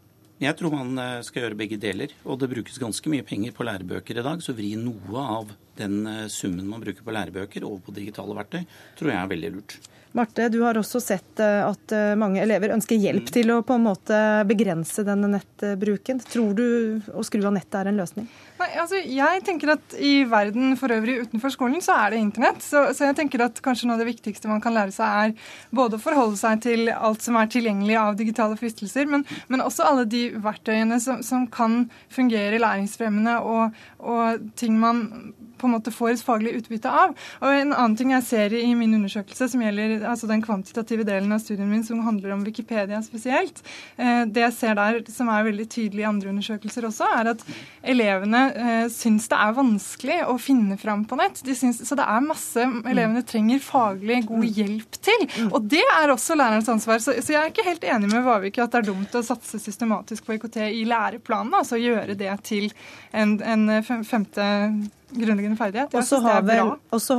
Jeg 0.43 0.57
tror 0.59 0.73
man 0.75 0.99
eh, 0.99 1.21
skal 1.25 1.45
gjøre 1.45 1.59
begge 1.59 1.79
deler. 1.81 2.13
Og 2.27 2.41
det 2.41 2.51
brukes 2.51 2.81
ganske 2.81 3.13
mye 3.13 3.25
penger 3.27 3.55
på 3.55 3.67
lærebøker 3.67 4.19
i 4.19 4.25
dag, 4.27 4.43
så 4.43 4.57
vri 4.57 4.75
noe 4.81 5.29
av 5.39 5.53
den 5.81 6.29
summen 6.33 6.69
man 6.71 6.85
bruker 6.85 7.07
på 7.07 7.15
lærebøker 7.15 7.67
over 7.67 7.83
på 7.87 7.97
digitale 7.97 8.37
verktøy, 8.39 8.63
tror 8.99 9.15
jeg 9.15 9.21
er 9.21 9.35
veldig 9.35 9.53
lurt. 9.57 9.79
Marte, 10.15 10.47
du 10.49 10.61
har 10.63 10.79
også 10.79 11.01
sett 11.03 11.41
eh, 11.43 11.61
at 11.67 11.91
eh, 11.91 12.13
mange 12.15 12.39
elever 12.39 12.71
ønsker 12.71 13.01
hjelp 13.03 13.33
til 13.35 13.51
å 13.51 13.57
på 13.67 13.75
en 13.75 13.83
måte 13.83 14.19
begrense 14.47 15.03
denne 15.03 15.27
nettbruken. 15.33 16.21
Tror 16.31 16.53
du 16.55 16.67
å 17.11 17.25
skru 17.27 17.41
av 17.43 17.57
nettet 17.57 17.81
er 17.81 17.91
en 17.91 17.99
løsning? 17.99 18.29
Nei, 18.61 18.69
altså 18.79 19.01
jeg 19.03 19.43
tenker 19.43 19.73
at 19.75 19.97
I 19.99 20.13
verden 20.31 20.77
for 20.79 20.95
øvrig 20.95 21.17
utenfor 21.25 21.51
skolen 21.51 21.83
så 21.83 21.97
er 22.05 22.15
det 22.15 22.23
internett. 22.23 22.63
Så, 22.63 22.85
så, 22.95 23.09
jeg 23.09 23.19
tenker 23.19 23.43
at 23.49 23.59
kanskje 23.65 23.91
noe 23.91 23.99
av 23.99 24.05
det 24.05 24.13
viktigste 24.13 24.53
man 24.53 24.63
kan 24.63 24.77
lære 24.79 24.95
seg, 24.95 25.35
er 25.35 25.75
både 25.75 25.99
å 25.99 26.05
forholde 26.05 26.39
seg 26.39 26.63
til 26.63 26.93
alt 26.95 27.27
som 27.27 27.41
er 27.41 27.51
tilgjengelig 27.51 27.99
av 27.99 28.15
digitale 28.21 28.55
fristelser, 28.61 29.11
men, 29.11 29.27
men 29.51 29.67
også 29.67 29.89
alle 29.89 30.07
de 30.07 30.29
verktøyene 30.47 31.01
som, 31.03 31.27
som 31.27 31.49
kan 31.51 31.89
fungere 32.15 32.63
læringsfremmende, 32.63 33.41
og, 33.43 33.75
og 33.99 34.47
ting 34.63 34.79
man 34.79 35.09
på 35.65 35.71
en 35.71 35.77
måte 35.79 35.95
får 35.95 36.13
et 36.13 36.25
faglig 36.25 36.55
utbytte 36.61 36.91
av. 36.93 37.15
Og 37.41 37.49
En 37.65 37.73
annen 37.73 37.97
ting 37.97 38.13
jeg 38.13 38.27
ser 38.29 38.55
i 38.59 38.73
min 38.77 38.93
undersøkelse, 38.99 39.49
som 39.53 39.63
gjelder 39.65 40.05
altså 40.11 40.29
den 40.31 40.43
kvantitative 40.45 41.07
delen 41.09 41.33
av 41.33 41.41
studien 41.43 41.71
min, 41.71 41.85
som 41.87 42.03
handler 42.05 42.35
om 42.35 42.45
Wikipedia 42.45 43.01
spesielt, 43.05 43.63
eh, 43.97 44.25
det 44.29 44.45
jeg 44.45 44.57
ser 44.59 44.79
der 44.79 45.01
som 45.13 45.31
er 45.33 45.47
veldig 45.49 45.67
tydelig 45.73 46.05
i 46.05 46.09
andre 46.09 46.33
undersøkelser 46.35 46.89
også, 46.89 47.09
er 47.21 47.33
at 47.33 47.45
elevene 47.95 48.43
eh, 48.53 48.87
syns 48.93 49.29
det 49.31 49.41
er 49.41 49.57
vanskelig 49.57 50.21
å 50.29 50.37
finne 50.43 50.77
fram 50.81 51.07
på 51.09 51.19
nett. 51.21 51.41
De 51.47 51.57
syns, 51.57 51.81
så 51.87 51.97
det 51.99 52.07
er 52.07 52.27
masse 52.27 52.67
elevene 52.85 53.25
trenger 53.27 53.63
faglig 53.65 54.23
god 54.29 54.45
hjelp 54.59 54.99
til. 55.05 55.27
Og 55.51 55.63
det 55.71 55.85
er 55.85 56.13
også 56.13 56.37
lærerens 56.39 56.69
ansvar. 56.73 57.01
Så, 57.03 57.17
så 57.25 57.37
jeg 57.37 57.41
er 57.41 57.53
ikke 57.53 57.67
helt 57.67 57.87
enig 57.89 58.11
med 58.13 58.27
Vavik 58.27 58.59
i 58.59 58.65
at 58.65 58.75
det 58.75 58.83
er 58.83 58.91
dumt 58.91 59.17
å 59.17 59.25
satse 59.25 59.61
systematisk 59.63 60.27
på 60.27 60.37
IKT 60.37 60.61
i 60.67 60.85
læreplanen, 60.89 61.55
altså 61.61 61.81
gjøre 61.81 62.17
det 62.19 62.33
til 62.47 62.71
en, 63.15 63.39
en 63.41 64.05
femte 64.05 64.45
grunnleggende 65.17 65.59
ferdighet. 65.59 65.95
Og 65.95 66.07
så 66.07 66.21
har, 66.25 66.43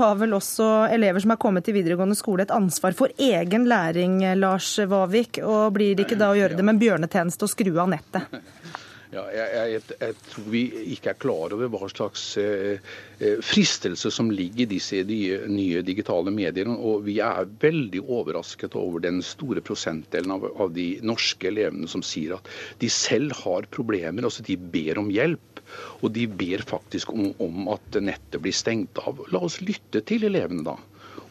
har, 0.04 0.20
vel 0.20 0.38
også 0.38 0.70
elever 0.94 1.24
som 1.24 1.36
er 1.36 1.42
kommet 1.42 1.68
til 1.68 1.78
videregående 1.78 2.18
skole 2.18 2.46
et 2.46 2.54
ansvar 2.56 2.98
for 2.98 3.14
egen 3.18 3.68
læring, 3.72 4.20
Lars 4.40 4.74
Vavik. 4.90 5.42
Og 5.44 5.74
blir 5.76 5.96
det 5.96 6.08
ikke 6.08 6.20
da 6.20 6.32
å 6.34 6.40
gjøre 6.40 6.58
det 6.58 6.66
med 6.66 6.78
en 6.78 6.84
bjørnetjeneste 6.84 7.48
og 7.48 7.56
skru 7.56 7.74
av 7.80 7.92
nettet? 7.96 8.36
Ja, 9.16 9.22
jeg, 9.32 9.52
jeg, 9.72 9.82
jeg, 10.02 10.16
tror 10.32 10.48
vi 10.52 10.62
ikke 10.92 11.12
er 11.14 11.20
klar 11.22 11.54
over 11.56 11.70
hva 11.72 11.88
slags 11.92 12.24
eh, 12.42 12.82
eh 13.24 13.38
fristelse 13.46 14.10
som 14.12 14.32
ligger 14.34 14.66
i 14.66 14.72
disse 14.74 15.00
nye, 15.08 15.38
nye 15.48 15.84
digitale 15.88 16.34
mediene. 16.36 16.76
Og 16.76 17.06
vi 17.06 17.20
er 17.24 17.48
veldig 17.62 18.02
overrasket 18.04 18.76
over 18.80 19.04
den 19.06 19.22
store 19.24 19.64
prosentdelen 19.64 20.36
av, 20.36 20.50
av 20.60 20.74
de 20.76 20.90
norske 21.06 21.48
elevene 21.48 21.88
som 21.92 22.04
sier 22.04 22.36
at 22.36 22.50
de 22.82 22.92
selv 22.92 23.38
har 23.46 23.70
problemer. 23.72 24.28
altså 24.28 24.44
De 24.44 24.58
ber 24.58 25.00
om 25.00 25.12
hjelp. 25.14 25.55
Og 26.02 26.12
de 26.16 26.28
ber 26.28 26.66
faktisk 26.68 27.14
om, 27.14 27.32
om 27.42 27.72
at 27.74 28.02
nettet 28.02 28.42
blir 28.44 28.56
stengt 28.56 29.00
av. 29.02 29.24
La 29.34 29.44
oss 29.46 29.62
lytte 29.64 30.04
til 30.06 30.28
elevene, 30.30 30.66
da 30.68 30.78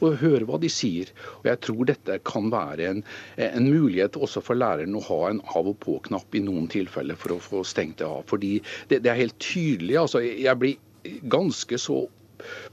og 0.03 0.19
høre 0.21 0.47
hva 0.49 0.59
de 0.61 0.71
sier. 0.73 1.11
Og 1.41 1.49
Jeg 1.51 1.61
tror 1.65 1.89
dette 1.89 2.19
kan 2.27 2.51
være 2.53 2.89
en, 2.91 3.03
en 3.41 3.69
mulighet 3.69 4.19
også 4.21 4.43
for 4.45 4.59
læreren 4.59 4.97
å 4.99 5.05
ha 5.09 5.21
en 5.31 5.41
av 5.55 5.71
og 5.71 5.79
på-knapp 5.85 6.35
i 6.37 6.43
noen 6.45 6.69
tilfeller 6.73 7.19
for 7.21 7.37
å 7.37 7.43
få 7.43 7.63
stengt 7.69 8.01
det 8.03 8.09
av. 8.09 8.25
Fordi 8.31 8.57
det, 8.91 9.03
det 9.05 9.13
er 9.13 9.23
helt 9.23 9.39
tydelig. 9.43 9.99
altså 10.03 10.25
Jeg 10.25 10.61
blir 10.61 11.21
ganske 11.31 11.81
så 11.81 12.05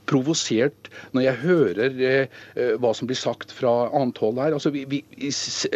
provosert 0.10 0.90
når 1.16 1.26
jeg 1.26 1.40
hører 1.44 2.02
eh, 2.10 2.38
eh, 2.56 2.74
hva 2.82 2.94
som 2.98 3.10
blir 3.10 3.20
sagt 3.20 3.54
fra 3.56 3.72
annet 3.98 4.22
hold 4.22 4.42
her. 4.42 4.56
Altså, 4.58 4.72
vi, 4.74 4.84
vi, 4.90 5.02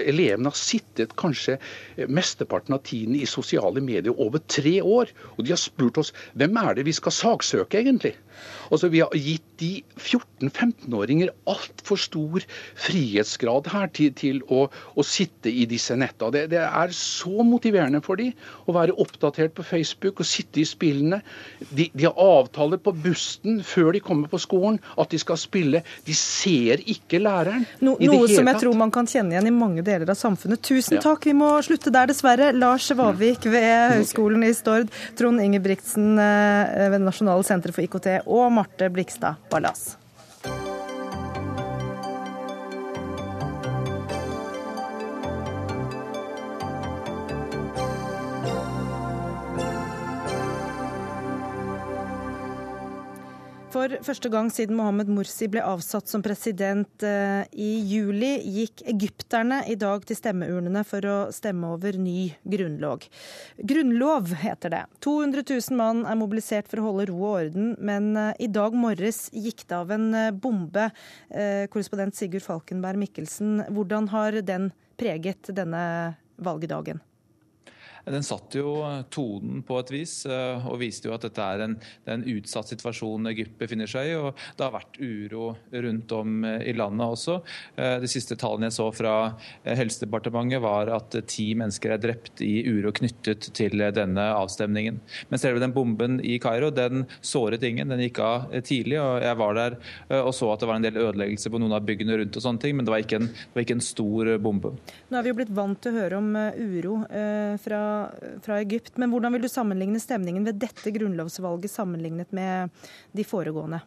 elevene 0.01 0.51
har 0.51 0.59
sittet 0.59 1.15
kanskje 1.19 1.57
eh, 1.57 2.07
mesteparten 2.07 2.78
av 2.78 2.84
tiden 2.88 3.17
i 3.17 3.26
sosiale 3.30 3.84
medier 3.84 4.15
over 4.15 4.43
tre 4.51 4.78
år. 4.82 5.13
Og 5.36 5.45
de 5.45 5.55
har 5.55 5.61
spurt 5.61 6.01
oss 6.01 6.13
hvem 6.34 6.57
er 6.61 6.78
det 6.78 6.88
vi 6.89 6.95
skal 6.95 7.15
saksøke, 7.15 7.82
egentlig? 7.82 8.15
Altså, 8.72 8.90
Vi 8.90 9.02
har 9.04 9.14
gitt 9.14 9.56
de 9.60 9.84
14-15-åringer 9.96 11.32
altfor 11.48 12.00
stor 12.00 12.44
frihetsgrad 12.80 13.70
her 13.72 13.88
til, 13.96 14.12
til 14.18 14.42
å, 14.52 14.66
å, 14.68 15.06
sitte 15.06 15.52
i 15.52 15.66
disse 15.70 15.96
netta. 16.00 16.30
Det, 16.34 16.46
det, 16.52 16.62
er 16.66 16.96
så 16.96 17.46
motiverende 17.46 18.02
for 18.06 18.20
dem 18.20 18.34
å 18.66 18.76
være 18.76 18.96
oppdatert 19.02 19.56
på 19.56 19.66
Facebook 19.66 20.20
og 20.24 20.28
sitte 20.28 20.62
i 20.62 20.68
spillene. 20.68 21.22
De, 21.70 21.88
de 21.94 22.08
har 22.08 22.20
avtaler 22.20 22.82
på 22.84 22.94
bussen 23.06 23.62
før 23.66 23.94
de 23.96 24.04
kommer 24.04 24.32
på 24.32 24.42
skolen 24.44 24.82
at 25.00 25.14
de 25.14 25.22
skal 25.22 25.40
spille. 25.40 25.84
De 26.08 26.16
ser 26.18 26.84
ikke 26.84 27.22
læreren. 27.24 27.66
No, 27.80 27.96
noe 28.02 28.28
som 28.32 28.52
jeg 28.52 28.62
tror 28.64 28.78
man 28.80 28.94
kan 28.94 29.08
kjenne 29.10 29.36
igjen 29.36 29.50
i 29.50 29.56
mange 29.56 29.86
deler 29.86 30.12
av 30.12 30.20
samfunnet. 30.20 30.64
Tusen 30.66 31.00
ja. 31.00 31.06
takk, 31.06 31.26
vi 31.30 31.36
må 31.38 31.54
slutte 31.66 31.94
der 31.94 32.12
dessverre. 32.12 32.52
Lars 32.56 32.90
Vavik 32.96 33.48
ved 33.48 33.96
Høgskolen 33.96 34.44
i 34.48 34.52
Stord, 34.56 34.92
Trond 35.20 35.44
Ingebrigtsen 35.44 36.20
eh, 36.22 36.90
ved 36.94 37.06
Nasjonale 37.06 37.46
senter 37.48 37.74
for 37.76 37.86
IKT 37.86 38.24
og 38.26 38.51
Marte 38.51 38.89
Blikstad 38.89 39.41
Ballas. 39.49 39.95
For 53.76 53.91
første 54.07 54.30
gang 54.32 54.47
siden 54.55 54.78
Mohammed 54.80 55.09
Mursi 55.11 55.49
ble 55.51 55.59
avsatt 55.67 56.07
som 56.07 56.21
president 56.23 57.03
eh, 57.03 57.41
i 57.59 57.82
juli, 57.84 58.30
gikk 58.61 58.86
egypterne 58.88 59.57
i 59.67 59.76
dag 59.76 60.05
til 60.07 60.15
stemmeurnene 60.15 60.86
for 60.88 61.03
å 61.11 61.15
stemme 61.36 61.73
over 61.76 61.97
ny 61.99 62.30
grunnlov. 62.47 63.03
Grunnlov 63.59 64.32
heter 64.45 64.71
det. 64.71 64.80
200 65.03 65.43
000 65.49 65.76
mann 65.76 66.05
er 66.07 66.15
mobilisert 66.15 66.71
for 66.71 66.80
å 66.80 66.86
holde 66.88 67.09
ro 67.09 67.17
og 67.19 67.36
orden, 67.41 67.73
men 67.84 68.13
eh, 68.21 68.32
i 68.47 68.47
dag 68.47 68.78
morges 68.80 69.26
gikk 69.36 69.65
det 69.67 69.76
av 69.82 69.91
en 69.91 70.07
eh, 70.15 70.32
bombe. 70.32 70.88
Korrespondent 71.73 72.15
Sigurd 72.15 72.45
Falkenberg 72.45 73.01
Mikkelsen, 73.01 73.65
hvordan 73.76 74.07
har 74.13 74.39
den 74.45 74.69
preget 74.95 75.51
denne 75.57 75.84
valgdagen? 76.39 77.03
Den 78.06 78.24
satte 78.24 78.60
jo 78.60 78.76
tonen 79.10 79.64
på 79.66 79.80
et 79.82 79.91
vis, 79.93 80.14
eh, 80.30 80.68
og 80.70 80.78
viste 80.82 81.10
jo 81.10 81.16
at 81.16 81.26
dette 81.26 81.41
er 81.41 81.64
en, 81.66 81.76
det 81.78 82.12
er 82.12 82.20
en 82.20 82.28
utsatt 82.36 82.70
situasjon 82.70 83.32
Egypt 83.32 83.56
befinner 83.58 83.89
seg 83.89 84.12
i. 84.12 84.16
og 84.20 84.38
Det 84.58 84.66
har 84.66 84.76
vært 84.76 84.99
uro 85.01 85.47
rundt 85.74 86.14
om 86.16 86.45
eh, 86.45 86.68
i 86.70 86.76
landet 86.78 87.16
også. 87.18 87.39
Eh, 87.76 87.97
de 88.03 88.10
siste 88.12 88.38
tallene 88.39 88.70
jeg 88.70 88.78
så 88.78 88.89
fra 88.95 89.16
Helsedepartementet 89.66 90.62
var 90.64 90.91
at 90.93 91.18
ti 91.30 91.47
mennesker 91.58 91.95
er 91.95 92.03
drept 92.03 92.43
i 92.45 92.62
uro 92.70 92.93
knyttet 92.95 93.49
til 93.58 93.82
denne 93.95 94.28
avstemningen. 94.36 94.99
Men 95.32 95.41
selve 95.41 95.64
den 95.64 95.74
bomben 95.76 96.20
i 96.22 96.38
Kairo 96.41 96.70
den 96.76 97.06
såret 97.26 97.66
ingen, 97.66 97.89
den 97.89 98.03
gikk 98.06 98.22
av 98.24 98.47
tidlig. 98.66 98.99
og 99.01 99.24
Jeg 99.26 99.39
var 99.41 99.58
der 99.58 99.78
og 100.22 100.32
så 100.36 100.51
at 100.53 100.62
det 100.62 100.70
var 100.70 100.80
en 100.80 100.86
del 100.86 100.99
ødeleggelser 100.99 101.51
på 101.53 101.60
noen 101.62 101.74
av 101.76 101.86
byggene 101.86 102.18
rundt, 102.20 102.38
og 102.38 102.43
sånne 102.43 102.62
ting, 102.62 102.76
men 102.78 102.88
det 102.88 102.93
var 102.93 103.03
ikke 103.03 103.20
en, 103.22 103.30
var 103.53 103.66
ikke 103.66 103.78
en 103.78 103.84
stor 103.84 104.32
bombe. 104.41 104.74
Nå 105.10 105.18
er 105.18 105.26
vi 105.26 105.32
jo 105.32 105.38
blitt 105.39 105.53
vant 105.56 105.80
til 105.82 105.93
å 105.95 106.03
høre 106.03 106.20
om 106.22 106.30
uro 106.36 106.97
fra 107.62 107.82
fra, 108.46 108.60
Egypt. 108.62 108.96
Men 109.02 109.12
hvordan 109.14 109.36
vil 109.36 109.46
du 109.46 109.52
sammenligne 109.52 110.02
stemningen 110.02 110.46
ved 110.48 110.62
dette 110.62 110.93
grunnlovsvalget 110.96 111.72
sammenlignet 111.72 112.32
med 112.36 112.74
de 113.16 113.28
foregående? 113.28 113.82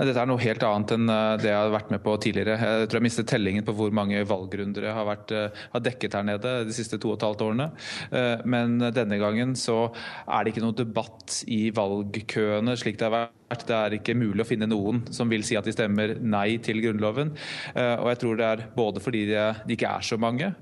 Dette 0.00 0.18
er 0.18 0.28
noe 0.28 0.42
helt 0.42 0.62
annet 0.66 0.94
enn 0.96 1.10
eh, 1.12 1.34
det 1.42 1.50
jeg 1.50 1.58
har 1.58 1.72
vært 1.74 1.90
med 1.94 2.02
på 2.04 2.14
tidligere. 2.22 2.56
Jeg 2.58 2.90
tror 2.90 3.00
jeg 3.00 3.06
mistet 3.06 3.30
tellingen 3.30 3.66
på 3.66 3.74
hvor 3.78 3.92
mange 3.94 4.22
valgrunder 4.28 4.86
jeg 4.88 4.96
har, 4.96 5.08
vært, 5.08 5.34
eh, 5.36 5.64
har 5.74 5.84
dekket 5.84 6.16
her 6.18 6.26
nede 6.26 6.54
de 6.68 6.76
siste 6.76 6.98
to 7.00 7.12
og 7.12 7.18
et 7.18 7.26
halvt 7.28 7.44
årene. 7.46 7.68
Eh, 8.10 8.46
men 8.50 8.78
denne 8.96 9.20
gangen 9.20 9.54
så 9.58 9.82
er 10.26 10.44
det 10.44 10.54
ikke 10.54 10.64
noe 10.64 10.78
debatt 10.78 11.42
i 11.50 11.68
valgkøene 11.76 12.76
slik 12.80 12.98
det 13.00 13.08
har 13.08 13.16
vært. 13.18 13.36
Det 13.66 13.74
er 13.74 13.96
ikke 13.96 14.14
mulig 14.14 14.44
å 14.44 14.46
finne 14.46 14.68
noen 14.70 15.02
som 15.14 15.30
vil 15.30 15.42
si 15.46 15.56
at 15.58 15.66
de 15.66 15.74
stemmer 15.74 16.14
nei 16.22 16.60
til 16.62 16.78
Grunnloven. 16.84 17.32
Og 17.74 18.06
jeg 18.12 18.20
tror 18.22 18.38
det 18.38 18.46
er 18.46 18.62
både 18.76 19.02
fordi 19.02 19.24
det 19.26 19.74
ikke 19.74 19.90
er 19.90 20.06
så 20.06 20.20
mange, 20.22 20.52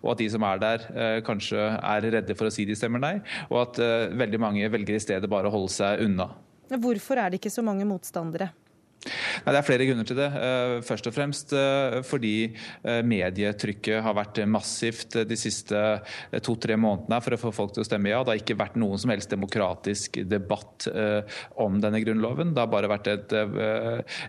og 0.00 0.08
at 0.14 0.22
de 0.22 0.30
som 0.32 0.46
er 0.48 0.62
der 0.62 0.86
kanskje 1.26 1.66
er 1.76 2.08
redde 2.16 2.38
for 2.38 2.48
å 2.48 2.54
si 2.54 2.64
de 2.64 2.78
stemmer 2.80 3.04
nei, 3.04 3.12
og 3.50 3.60
at 3.66 3.82
veldig 4.16 4.40
mange 4.40 4.72
velger 4.72 4.96
i 4.96 5.04
stedet 5.04 5.28
bare 5.28 5.52
å 5.52 5.56
holde 5.58 5.76
seg 5.76 6.00
unna. 6.06 6.30
Hvorfor 6.80 7.20
er 7.20 7.30
det 7.30 7.40
ikke 7.40 7.52
så 7.54 7.62
mange 7.62 7.84
motstandere? 7.84 8.50
Nei, 9.04 9.52
det 9.52 9.58
er 9.58 9.66
flere 9.66 9.86
grunner 9.88 10.06
til 10.08 10.18
det. 10.18 10.28
Eh, 10.32 10.74
først 10.86 11.08
og 11.10 11.14
fremst 11.14 11.52
eh, 11.56 11.98
fordi 12.06 12.34
eh, 12.46 13.00
medietrykket 13.06 14.02
har 14.04 14.16
vært 14.16 14.40
massivt 14.48 15.18
de 15.28 15.38
siste 15.38 15.80
to-tre 16.44 16.78
månedene 16.80 17.20
for 17.24 17.36
å 17.36 17.40
få 17.40 17.52
folk 17.54 17.74
til 17.74 17.84
å 17.84 17.88
stemme 17.88 18.12
ja. 18.12 18.22
Det 18.24 18.34
har 18.34 18.42
ikke 18.42 18.58
vært 18.60 18.78
noen 18.80 19.00
som 19.00 19.12
helst 19.12 19.32
demokratisk 19.32 20.20
debatt 20.28 20.86
om 21.60 21.76
denne 21.82 22.00
grunnloven. 22.02 22.52
Det 22.54 22.62
har 22.62 22.70
bare 22.70 22.90
vært 22.90 23.08
et, 23.10 23.34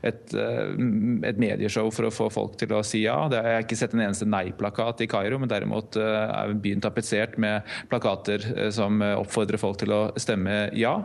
et, 0.06 0.36
et 0.36 1.40
medieshow 1.42 1.90
for 1.94 2.08
å 2.08 2.14
få 2.14 2.30
folk 2.34 2.58
til 2.60 2.76
å 2.76 2.82
si 2.86 3.04
ja. 3.06 3.18
Jeg 3.32 3.58
har 3.58 3.66
ikke 3.66 3.80
sett 3.80 3.96
en 3.96 4.04
eneste 4.06 4.28
nei-plakat 4.30 5.04
i 5.06 5.10
Kairo, 5.12 5.40
men 5.42 5.52
derimot 5.52 5.98
er 6.00 6.56
byen 6.62 6.84
tapetsert 6.84 7.40
med 7.42 7.66
plakater 7.92 8.46
som 8.76 9.02
oppfordrer 9.06 9.62
folk 9.62 9.82
til 9.84 9.96
å 9.96 10.04
stemme 10.22 10.66
ja. 10.78 10.98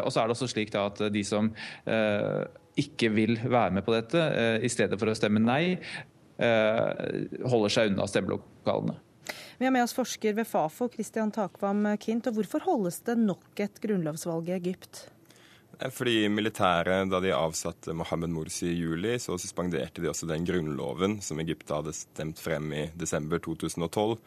Og 0.00 0.10
så 0.10 0.22
er 0.22 0.28
det 0.28 0.36
også 0.36 0.50
slik 0.54 0.74
at 0.78 1.06
de 1.14 1.24
som 1.26 1.52
ikke 2.80 3.10
vil 3.14 3.38
være 3.38 3.76
med 3.76 3.86
på 3.86 3.94
dette, 3.94 4.18
eh, 4.18 4.64
i 4.64 4.70
stedet 4.72 4.98
for 4.98 5.10
å 5.10 5.16
stemme 5.16 5.42
nei, 5.42 5.78
eh, 6.38 7.46
holder 7.46 7.70
seg 7.70 7.92
unna 7.92 8.06
stemmelokalene. 8.10 8.96
Vi 9.58 9.64
har 9.64 9.72
med 9.72 9.84
oss 9.84 9.94
forsker 9.94 10.34
ved 10.34 10.46
Fafo, 10.46 10.88
Christian 10.90 11.30
Takvam 11.32 11.96
Kint. 11.98 12.26
og 12.26 12.34
Hvorfor 12.34 12.60
holdes 12.66 13.00
det 13.06 13.16
nok 13.16 13.60
et 13.62 13.80
grunnlovsvalg 13.80 14.48
i 14.48 14.56
Egypt? 14.58 15.08
Fordi 15.78 16.28
militæret, 16.30 17.08
da 17.10 17.20
de 17.20 17.32
avsatte 17.34 17.94
Mohammed 17.96 18.30
Morsi 18.30 18.68
i 18.70 18.78
juli, 18.78 19.16
så 19.18 19.38
suspenderte 19.40 20.02
de 20.02 20.10
også 20.10 20.28
den 20.30 20.46
grunnloven 20.46 21.20
som 21.22 21.40
Egypt 21.42 21.72
hadde 21.74 21.94
stemt 21.96 22.38
frem 22.38 22.70
i 22.72 22.84
desember 22.98 23.38
2012. 23.42 24.18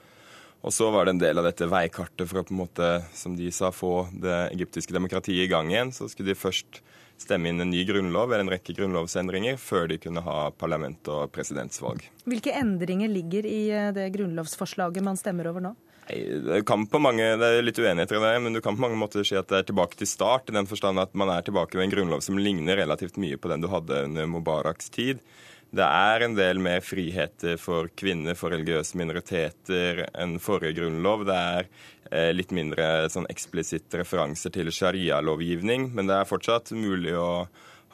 Og 0.66 0.74
så 0.74 0.90
var 0.92 1.06
det 1.06 1.16
en 1.16 1.22
del 1.22 1.40
av 1.40 1.46
dette 1.48 1.70
veikartet 1.70 2.28
for 2.28 2.42
å 2.42 2.46
på 2.48 2.56
en 2.56 2.62
måte, 2.64 2.88
som 3.16 3.36
de 3.38 3.50
sa, 3.54 3.72
få 3.72 4.10
det 4.12 4.38
egyptiske 4.56 4.96
demokratiet 4.96 5.46
i 5.46 5.52
gang 5.52 5.70
igjen. 5.72 5.94
Så 5.96 6.10
skulle 6.12 6.34
de 6.34 6.40
først 6.40 6.82
stemme 7.22 7.50
inn 7.52 7.64
en 7.64 7.72
ny 7.74 7.84
grunnlov 7.88 8.32
eller 8.32 8.46
en 8.46 8.54
rekke 8.54 8.76
grunnlovsendringer 8.78 9.58
før 9.62 9.90
de 9.92 9.98
kunne 10.02 10.24
ha 10.24 10.38
parlament- 10.54 11.10
og 11.12 11.32
presidentsvalg. 11.34 12.06
Hvilke 12.30 12.54
endringer 12.56 13.12
ligger 13.12 13.48
i 13.50 13.60
eh, 13.74 13.92
det 13.96 14.12
grunnlovsforslaget 14.16 15.06
man 15.06 15.20
stemmer 15.20 15.52
over 15.52 15.70
nå? 15.70 15.76
Det, 16.08 16.62
kan 16.64 16.86
på 16.88 17.00
mange, 17.04 17.24
det 17.36 17.48
er 17.48 17.66
litt 17.66 17.80
uenigheter 17.82 18.16
i 18.16 18.22
det, 18.24 18.36
men 18.40 18.56
du 18.56 18.62
kan 18.64 18.78
på 18.78 18.84
mange 18.86 19.00
måter 19.00 19.26
si 19.28 19.36
at 19.36 19.50
det 19.52 19.60
er 19.60 19.68
tilbake 19.68 20.00
til 20.00 20.08
start. 20.08 20.48
I 20.48 20.56
den 20.56 20.70
forstand 20.70 21.02
at 21.04 21.12
man 21.20 21.32
er 21.34 21.44
tilbake 21.44 21.76
ved 21.76 21.84
en 21.84 21.92
grunnlov 21.92 22.24
som 22.24 22.40
ligner 22.40 22.80
relativt 22.80 23.20
mye 23.20 23.36
på 23.36 23.52
den 23.52 23.66
du 23.66 23.68
hadde 23.72 24.06
under 24.08 24.30
Mubaraks 24.32 24.88
tid. 24.94 25.20
Det 25.68 25.84
er 25.84 26.24
en 26.24 26.36
del 26.38 26.62
mer 26.64 26.80
friheter 26.86 27.58
for 27.60 27.90
kvinner, 28.00 28.38
for 28.40 28.54
religiøse 28.56 28.98
minoriteter 29.00 30.06
enn 30.16 30.38
forrige 30.40 30.78
grunnlov. 30.80 31.26
Det 31.28 31.38
er 31.38 31.68
eh, 32.12 32.32
litt 32.36 32.54
mindre 32.56 33.08
sånn 33.12 33.28
eksplisitte 33.32 34.00
referanser 34.00 34.54
til 34.56 34.72
sharia-lovgivning, 34.72 35.90
men 35.94 36.08
det 36.08 36.22
er 36.22 36.30
fortsatt 36.30 36.72
mulig 36.78 37.18
å 37.20 37.48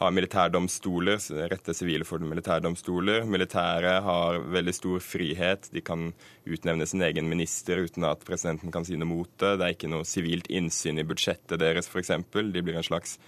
har 0.03 0.11
militærdomstoler, 0.11 1.19
rette 1.51 1.74
sivile 1.76 2.05
for 2.07 2.24
militærdomstoler. 2.26 3.28
Militære 3.30 3.93
har 4.05 4.39
veldig 4.51 4.74
stor 4.76 5.03
frihet. 5.05 5.69
De 5.74 5.84
kan 5.86 6.09
utnevne 6.49 6.88
sin 6.89 7.03
egen 7.05 7.30
minister 7.30 7.84
uten 7.86 8.07
at 8.09 8.26
presidenten 8.28 8.74
kan 8.74 8.86
si 8.88 8.97
noe 8.97 9.09
mot 9.09 9.30
det. 9.39 9.53
Det 9.59 9.67
er 9.67 9.78
ikke 9.78 9.91
noe 9.93 10.07
sivilt 10.07 10.49
innsyn 10.51 10.99
i 10.99 11.07
budsjettet 11.07 11.61
deres, 11.61 11.89
f.eks. 11.89 12.11
De 12.34 12.65
blir 12.65 12.80
en 12.80 12.89
slags 12.89 13.19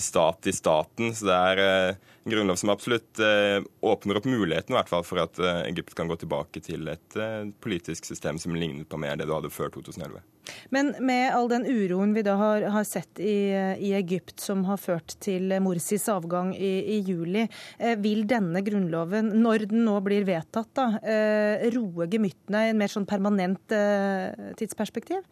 stat 0.00 0.48
i 0.50 0.56
staten. 0.56 1.12
Så 1.14 1.28
det 1.28 1.38
er 1.52 1.64
eh, 1.64 2.13
en 2.24 2.34
grunnlov 2.34 2.56
som 2.60 2.72
absolutt 2.72 3.20
eh, 3.22 3.60
åpner 3.84 4.20
opp 4.20 4.28
muligheten 4.28 4.74
i 4.74 4.78
hvert 4.78 4.92
fall 4.92 5.04
for 5.06 5.22
at 5.24 5.40
eh, 5.40 5.64
Egypt 5.70 5.96
kan 5.98 6.08
gå 6.10 6.16
tilbake 6.20 6.62
til 6.64 6.88
et 6.92 7.18
politisk 7.64 8.08
system 8.08 8.40
som 8.40 8.56
ligner 8.56 8.88
på 8.88 9.00
mer 9.00 9.18
det 9.20 9.28
du 9.28 9.34
hadde 9.36 9.52
før 9.52 9.72
2011. 9.74 10.22
Men 10.68 10.92
med 11.00 11.32
all 11.34 11.48
den 11.48 11.64
uroen 11.66 12.14
vi 12.16 12.24
da 12.26 12.36
har, 12.40 12.66
har 12.74 12.86
sett 12.88 13.20
i, 13.22 13.52
i, 13.78 13.92
Egypt, 13.96 14.36
som 14.40 14.64
har 14.68 14.80
ført 14.80 15.16
til 15.24 15.54
Morsis 15.64 16.06
avgang 16.12 16.52
i, 16.56 16.74
i 16.96 17.00
juli, 17.06 17.46
eh, 17.78 17.96
vil 18.00 18.24
denne 18.28 18.64
grunnloven, 18.64 19.32
når 19.44 19.68
den 19.72 19.84
nå 19.88 19.98
blir 20.04 20.26
vedtatt, 20.28 20.72
da, 20.76 20.88
eh, 21.00 21.68
roe 21.74 22.08
gemyttene 22.10 22.66
i 22.66 22.74
en 22.74 22.80
mer 22.80 22.92
sånn 22.92 23.08
permanent 23.08 23.74
eh, 23.74 24.52
tidsperspektiv? 24.60 25.24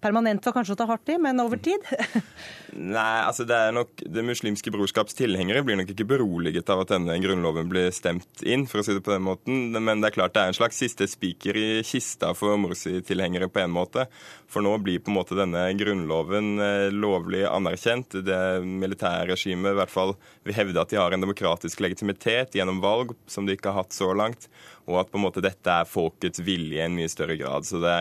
Permanent 0.00 0.46
var 0.46 0.54
kanskje 0.56 0.74
å 0.76 0.80
ta 0.80 0.86
hardt 0.88 1.10
i, 1.12 1.18
men 1.20 1.40
over 1.42 1.60
tid? 1.60 1.84
Nei, 2.70 3.20
altså 3.26 3.44
det 3.48 3.56
er 3.56 3.72
nok 3.74 4.02
Det 4.14 4.22
muslimske 4.24 4.70
brorskaps 4.72 5.16
tilhengere 5.18 5.64
blir 5.66 5.76
nok 5.80 5.90
ikke 5.92 6.06
beroliget 6.12 6.70
av 6.70 6.84
at 6.84 6.92
denne 6.94 7.16
grunnloven 7.22 7.68
blir 7.70 7.90
stemt 7.94 8.44
inn, 8.46 8.66
for 8.70 8.80
å 8.80 8.86
si 8.86 8.94
det 8.96 9.04
på 9.04 9.12
den 9.14 9.26
måten. 9.26 9.76
Men 9.76 10.02
det 10.02 10.10
er 10.10 10.16
klart 10.16 10.36
det 10.36 10.44
er 10.44 10.52
en 10.52 10.58
slags 10.58 10.80
siste 10.80 11.08
spiker 11.10 11.58
i 11.58 11.68
kista 11.86 12.32
for 12.38 12.58
Morsi-tilhengere 12.60 13.50
på 13.52 13.62
en 13.64 13.74
måte. 13.74 14.06
For 14.50 14.64
nå 14.64 14.76
blir 14.82 15.02
på 15.02 15.12
en 15.12 15.18
måte 15.18 15.38
denne 15.38 15.66
grunnloven 15.78 16.52
eh, 16.64 16.88
lovlig 16.94 17.44
anerkjent. 17.50 18.20
Det 18.26 18.40
militære 18.64 19.30
regimet 19.34 19.74
i 19.74 19.80
hvert 19.80 19.92
fall 19.92 20.16
vil 20.46 20.56
hevde 20.56 20.82
at 20.82 20.92
de 20.92 21.00
har 21.00 21.14
en 21.14 21.22
demokratisk 21.26 21.82
legitimitet 21.84 22.56
gjennom 22.58 22.80
valg, 22.82 23.14
som 23.30 23.46
de 23.46 23.58
ikke 23.58 23.70
har 23.70 23.84
hatt 23.84 23.96
så 23.96 24.12
langt. 24.16 24.48
Og 24.90 25.00
at 25.04 25.10
på 25.12 25.20
en 25.20 25.26
måte 25.28 25.42
dette 25.44 25.72
er 25.72 25.88
folkets 25.88 26.42
vilje 26.44 26.80
i 26.80 26.84
en 26.84 26.96
mye 26.98 27.10
større 27.10 27.38
grad. 27.40 27.66
Så 27.68 27.80
det 27.82 27.96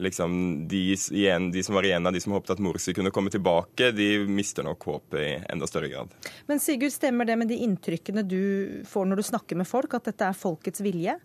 liksom 0.00 0.68
de, 0.68 0.96
igjen, 1.12 1.50
de 1.52 1.62
som 1.62 1.76
var 1.76 1.84
igjen 1.84 2.06
av 2.08 2.14
de 2.16 2.20
som 2.22 2.32
håpet 2.32 2.54
at 2.54 2.62
Morsi 2.64 2.94
kunne 2.96 3.12
komme 3.14 3.32
tilbake, 3.32 3.90
de 3.92 4.08
mister 4.28 4.64
nok 4.66 4.86
håpet 4.88 5.20
i 5.20 5.32
enda 5.52 5.68
større 5.68 5.90
grad. 5.92 6.14
Men 6.48 6.62
Sigurd, 6.62 6.94
stemmer 6.94 7.28
det 7.28 7.36
med 7.40 7.52
de 7.52 7.60
inntrykkene 7.66 8.24
du 8.26 8.40
får 8.88 9.10
når 9.10 9.20
du 9.20 9.28
snakker 9.28 9.60
med 9.60 9.68
folk, 9.68 9.94
at 9.98 10.08
dette 10.08 10.30
er 10.30 10.38
folkets 10.38 10.82
vilje? 10.84 11.18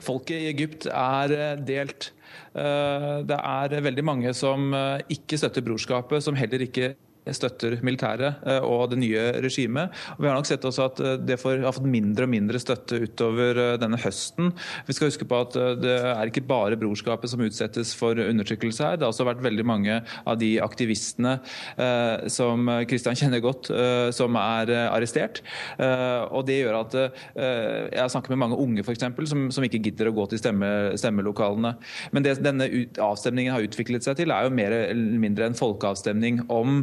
Folket 0.00 0.36
i 0.38 0.48
Egypt 0.52 0.86
er 0.88 1.34
eh, 1.36 1.60
delt. 1.66 2.12
Eh, 2.54 3.12
det 3.26 3.36
er 3.36 3.80
veldig 3.84 4.04
mange 4.06 4.34
som 4.36 4.70
eh, 4.76 5.02
ikke 5.18 5.38
støtter 5.40 5.66
brorskapet, 5.66 6.24
som 6.24 6.38
heller 6.38 6.64
ikke 6.64 6.94
støtter 7.28 7.78
militæret 7.86 8.40
eh, 8.48 8.64
og 8.64 8.90
det 8.92 9.00
nye 9.00 9.24
regimet. 9.44 9.94
Og 10.16 10.24
vi 10.24 10.30
har 10.30 10.38
nok 10.38 10.48
sett 10.48 10.64
også 10.66 10.86
at 10.88 11.02
eh, 11.04 11.16
det 11.20 11.38
får, 11.40 11.60
har 11.64 11.74
fått 11.76 11.88
mindre 11.90 12.26
og 12.26 12.32
mindre 12.32 12.60
støtte 12.62 13.00
utover 13.04 13.60
eh, 13.60 13.76
denne 13.80 14.00
høsten. 14.00 14.52
Vi 14.88 14.96
skal 14.96 15.10
huske 15.10 15.28
på 15.28 15.40
at 15.44 15.56
det 15.80 15.96
er 16.10 16.30
ikke 16.30 16.44
bare 16.48 16.78
brorskapet 16.80 17.30
som 17.32 17.42
utsettes 17.44 17.92
for 17.96 18.18
undertrykkelse 18.18 18.86
her. 18.86 18.98
Det 18.98 19.06
har 19.06 19.12
også 19.12 19.28
vært 19.28 19.44
veldig 19.44 19.66
mange 19.68 20.00
av 20.00 20.38
de 20.40 20.52
aktivistene 20.62 21.36
eh, 21.76 22.28
som 22.32 22.68
Kristian 22.90 23.18
kjenner 23.18 23.42
godt, 23.44 23.70
eh, 23.74 24.08
som 24.16 24.38
er 24.40 24.72
arrestert. 24.88 25.42
Eh, 25.78 26.22
og 26.30 26.46
det 26.48 26.60
gjør 26.60 26.80
at 26.80 26.98
Jeg 27.00 28.00
har 28.00 28.10
snakket 28.12 28.32
med 28.32 28.40
mange 28.42 28.56
unge 28.60 28.82
for 28.84 28.94
eksempel, 28.94 29.26
som, 29.28 29.48
som 29.54 29.64
ikke 29.64 29.80
gidder 29.82 30.10
å 30.10 30.14
gå 30.14 30.26
til 30.30 30.40
stemme, 30.40 30.68
stemmelokalene. 30.98 31.72
Men 32.14 32.24
det 32.24 32.36
denne 32.42 32.66
ut, 32.70 32.98
avstemningen 33.02 33.54
har 33.54 33.64
utviklet 33.64 34.06
seg 34.06 34.18
til, 34.18 34.32
er 34.34 34.46
jo 34.46 34.54
mer 34.54 34.74
eller 34.74 35.22
mindre 35.22 35.48
en 35.48 35.58
folkeavstemning 35.58 36.42
om 36.52 36.82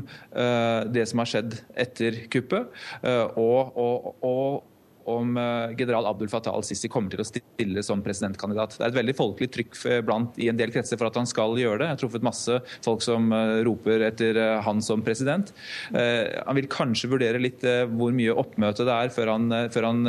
det 0.93 1.05
som 1.09 1.21
har 1.21 1.29
skjedd 1.29 1.59
etter 1.77 2.23
kuppet, 2.33 2.73
eh, 3.01 3.23
og, 3.37 3.77
og, 3.77 4.09
og 4.25 4.73
om 5.07 5.37
eh, 5.39 5.75
general 5.79 6.09
Abdul 6.09 6.27
Fattah 6.27 6.55
al-Sisi 6.57 6.89
kommer 6.91 7.13
til 7.13 7.23
å 7.23 7.27
stille 7.27 7.83
som 7.85 8.01
presidentkandidat. 8.03 8.75
Det 8.75 8.83
er 8.83 8.91
et 8.91 8.97
veldig 8.97 9.15
folkelig 9.15 9.49
trykk 9.55 9.77
blant, 10.07 10.35
i 10.35 10.49
en 10.51 10.59
del 10.59 10.73
kretser 10.75 10.99
for 10.99 11.07
at 11.07 11.19
han 11.19 11.29
skal 11.29 11.55
gjøre 11.55 11.79
det. 11.79 11.87
Jeg 11.87 11.95
har 11.95 12.01
truffet 12.01 12.27
masse 12.27 12.57
folk 12.83 13.05
som 13.05 13.31
roper 13.63 14.03
etter 14.09 14.41
han 14.65 14.83
som 14.83 15.05
president. 15.05 15.53
Han 15.93 16.59
vil 16.59 16.67
kanskje 16.71 17.11
vurdere 17.13 17.39
litt 17.39 17.63
hvor 17.93 18.11
mye 18.15 18.35
oppmøte 18.35 18.83
det 18.87 18.97
er 18.97 19.13
før 19.15 19.31
han, 19.31 19.47
før 19.71 19.87
han 19.87 20.03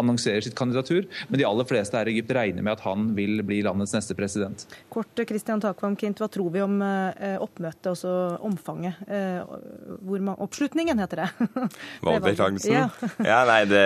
annonserer 0.00 0.44
sitt 0.44 0.56
kandidatur, 0.58 1.06
men 1.28 1.40
de 1.40 1.46
aller 1.48 1.68
fleste 1.68 1.98
her 1.98 2.10
i 2.10 2.16
Egypt 2.16 2.34
regner 2.36 2.64
med 2.64 2.76
at 2.76 2.84
han 2.86 3.10
vil 3.16 3.42
bli 3.46 3.60
landets 3.66 3.94
neste 3.96 4.16
president. 4.18 4.66
Kort, 4.92 5.24
Kristian 5.28 5.62
Takvam 5.62 5.96
Kint, 6.00 6.22
hva 6.22 6.30
tror 6.32 6.52
vi 6.54 6.62
om 6.64 6.78
eh, 6.84 7.36
oppmøtet, 7.42 7.92
også 7.94 8.14
omfanget? 8.44 9.00
Hvor 9.04 10.20
man, 10.20 10.38
oppslutningen, 10.42 11.00
heter 11.02 11.24
det. 11.24 11.48
Valgdeltakelsen? 12.06 12.74
Ja. 12.74 12.88
ja, 13.32 13.42
nei, 13.48 13.62
det 13.70 13.84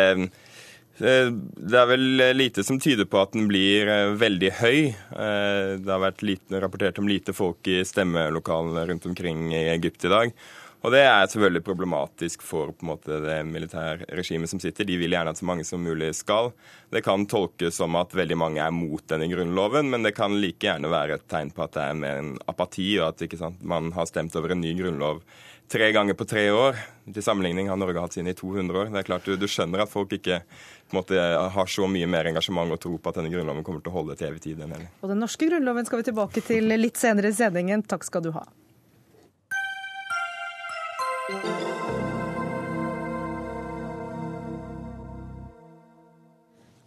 det 0.99 1.77
er 1.79 1.85
vel 1.87 2.23
lite 2.35 2.65
som 2.67 2.81
tyder 2.83 3.07
på 3.07 3.21
at 3.23 3.31
den 3.31 3.45
blir 3.47 3.87
eh, 3.87 4.17
veldig 4.19 4.49
høy. 4.59 4.79
Det 5.79 5.93
har 5.93 6.01
vært 6.03 6.25
lite, 6.27 6.59
rapportert 6.59 6.99
om 6.99 7.07
lite 7.07 7.31
folk 7.37 7.71
i 7.71 7.85
stemmelokalene 7.87 8.83
rundt 8.91 9.07
omkring 9.07 9.53
i 9.55 9.69
Egypt 9.77 10.09
i 10.09 10.11
dag. 10.11 10.33
Og 10.79 10.93
det 10.95 11.01
er 11.03 11.26
selvfølgelig 11.26 11.64
problematisk 11.66 12.45
for 12.47 12.70
på 12.70 12.85
en 12.85 12.91
måte, 12.93 13.18
det 13.24 13.41
militærregimet 13.49 14.51
som 14.51 14.61
sitter. 14.62 14.87
De 14.87 14.99
vil 15.01 15.16
gjerne 15.16 15.33
at 15.35 15.41
så 15.41 15.49
mange 15.49 15.66
som 15.66 15.83
mulig 15.83 16.12
skal. 16.14 16.53
Det 16.95 17.03
kan 17.07 17.26
tolkes 17.26 17.81
som 17.81 17.99
at 17.99 18.14
veldig 18.14 18.39
mange 18.39 18.62
er 18.62 18.74
mot 18.74 19.03
denne 19.11 19.26
grunnloven, 19.33 19.91
men 19.91 20.07
det 20.07 20.14
kan 20.16 20.39
like 20.39 20.62
gjerne 20.68 20.93
være 20.93 21.18
et 21.18 21.26
tegn 21.31 21.51
på 21.55 21.66
at 21.66 21.74
det 21.74 21.85
er 21.85 21.99
med 21.99 22.22
en 22.22 22.33
apati, 22.47 22.93
og 23.01 23.11
at 23.11 23.39
sant, 23.41 23.62
man 23.62 23.91
har 23.97 24.07
stemt 24.07 24.39
over 24.39 24.55
en 24.55 24.62
ny 24.62 24.76
grunnlov 24.79 25.24
tre 25.68 25.91
ganger 25.93 26.14
på 26.14 26.24
tre 26.24 26.47
år. 26.53 26.79
Til 27.12 27.24
sammenligning 27.24 27.68
har 27.68 27.76
Norge 27.81 28.01
hatt 28.01 28.16
sin 28.16 28.29
i 28.29 28.35
200 28.37 28.79
år. 28.79 28.93
Det 28.93 29.03
er 29.03 29.09
klart 29.09 29.26
Du, 29.29 29.35
du 29.37 29.49
skjønner 29.49 29.85
at 29.85 29.93
folk 29.93 30.12
ikke 30.16 30.41
måte, 30.95 31.18
har 31.18 31.68
så 31.68 31.89
mye 31.91 32.09
mer 32.09 32.31
engasjement 32.31 32.72
og 32.72 32.81
tro 32.81 32.97
på 32.97 33.12
at 33.12 33.20
denne 33.20 33.33
grunnloven 33.33 33.66
kommer 33.66 33.85
til 33.85 33.93
å 33.93 33.99
holde 33.99 34.16
til 34.16 34.31
evig 34.31 34.45
tid. 34.47 34.62
Og 34.64 35.11
Den 35.11 35.20
norske 35.20 35.51
grunnloven 35.51 35.89
skal 35.89 36.03
vi 36.03 36.09
tilbake 36.09 36.45
til 36.45 36.72
litt 36.79 37.01
senere 37.01 37.33
i 37.33 37.37
sendingen. 37.37 37.85
Takk 37.85 38.09
skal 38.09 38.24
du 38.24 38.33
ha. 38.37 38.47
Thank 41.29 41.45
you. 41.45 41.58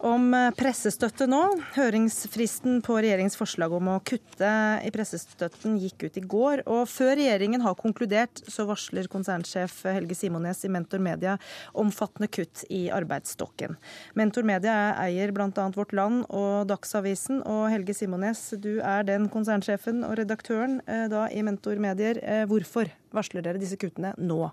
Om 0.02 0.32
eh, 0.34 0.48
pressestøtte 0.58 1.28
nå. 1.30 1.40
Høringsfristen 1.76 2.80
på 2.82 2.96
regjeringens 2.98 3.36
forslag 3.38 3.70
om 3.76 3.86
å 3.92 4.00
kutte 4.02 4.50
i 4.82 4.90
pressestøtten 4.90 5.76
gikk 5.78 6.08
ut 6.08 6.16
i 6.18 6.22
går. 6.32 6.64
Og 6.66 6.88
før 6.90 7.12
regjeringen 7.20 7.62
har 7.62 7.76
konkludert, 7.78 8.42
så 8.50 8.66
varsler 8.66 9.06
konsernsjef 9.12 9.84
Helge 9.86 10.16
Simones 10.18 10.64
i 10.66 10.72
Mentor 10.74 10.98
Media 11.04 11.36
omfattende 11.78 12.26
kutt 12.34 12.64
i 12.66 12.88
arbeidsstokken. 12.90 13.78
Mentor 14.18 14.48
Media 14.48 14.74
eier 15.04 15.30
bl.a. 15.30 15.68
Vårt 15.76 15.94
Land 15.94 16.26
og 16.34 16.66
Dagsavisen. 16.72 17.44
Og 17.46 17.68
Helge 17.70 17.94
Simones, 17.94 18.48
du 18.58 18.80
er 18.82 19.06
den 19.06 19.30
konsernsjefen 19.30 20.02
og 20.08 20.18
redaktøren 20.18 20.80
eh, 20.90 21.06
da 21.12 21.28
i 21.30 21.46
Mentor 21.46 21.78
Medier. 21.78 22.18
Eh, 22.26 22.42
hvorfor 22.50 22.90
varsler 23.14 23.46
dere 23.46 23.62
disse 23.62 23.78
kuttene 23.78 24.16
nå? 24.18 24.48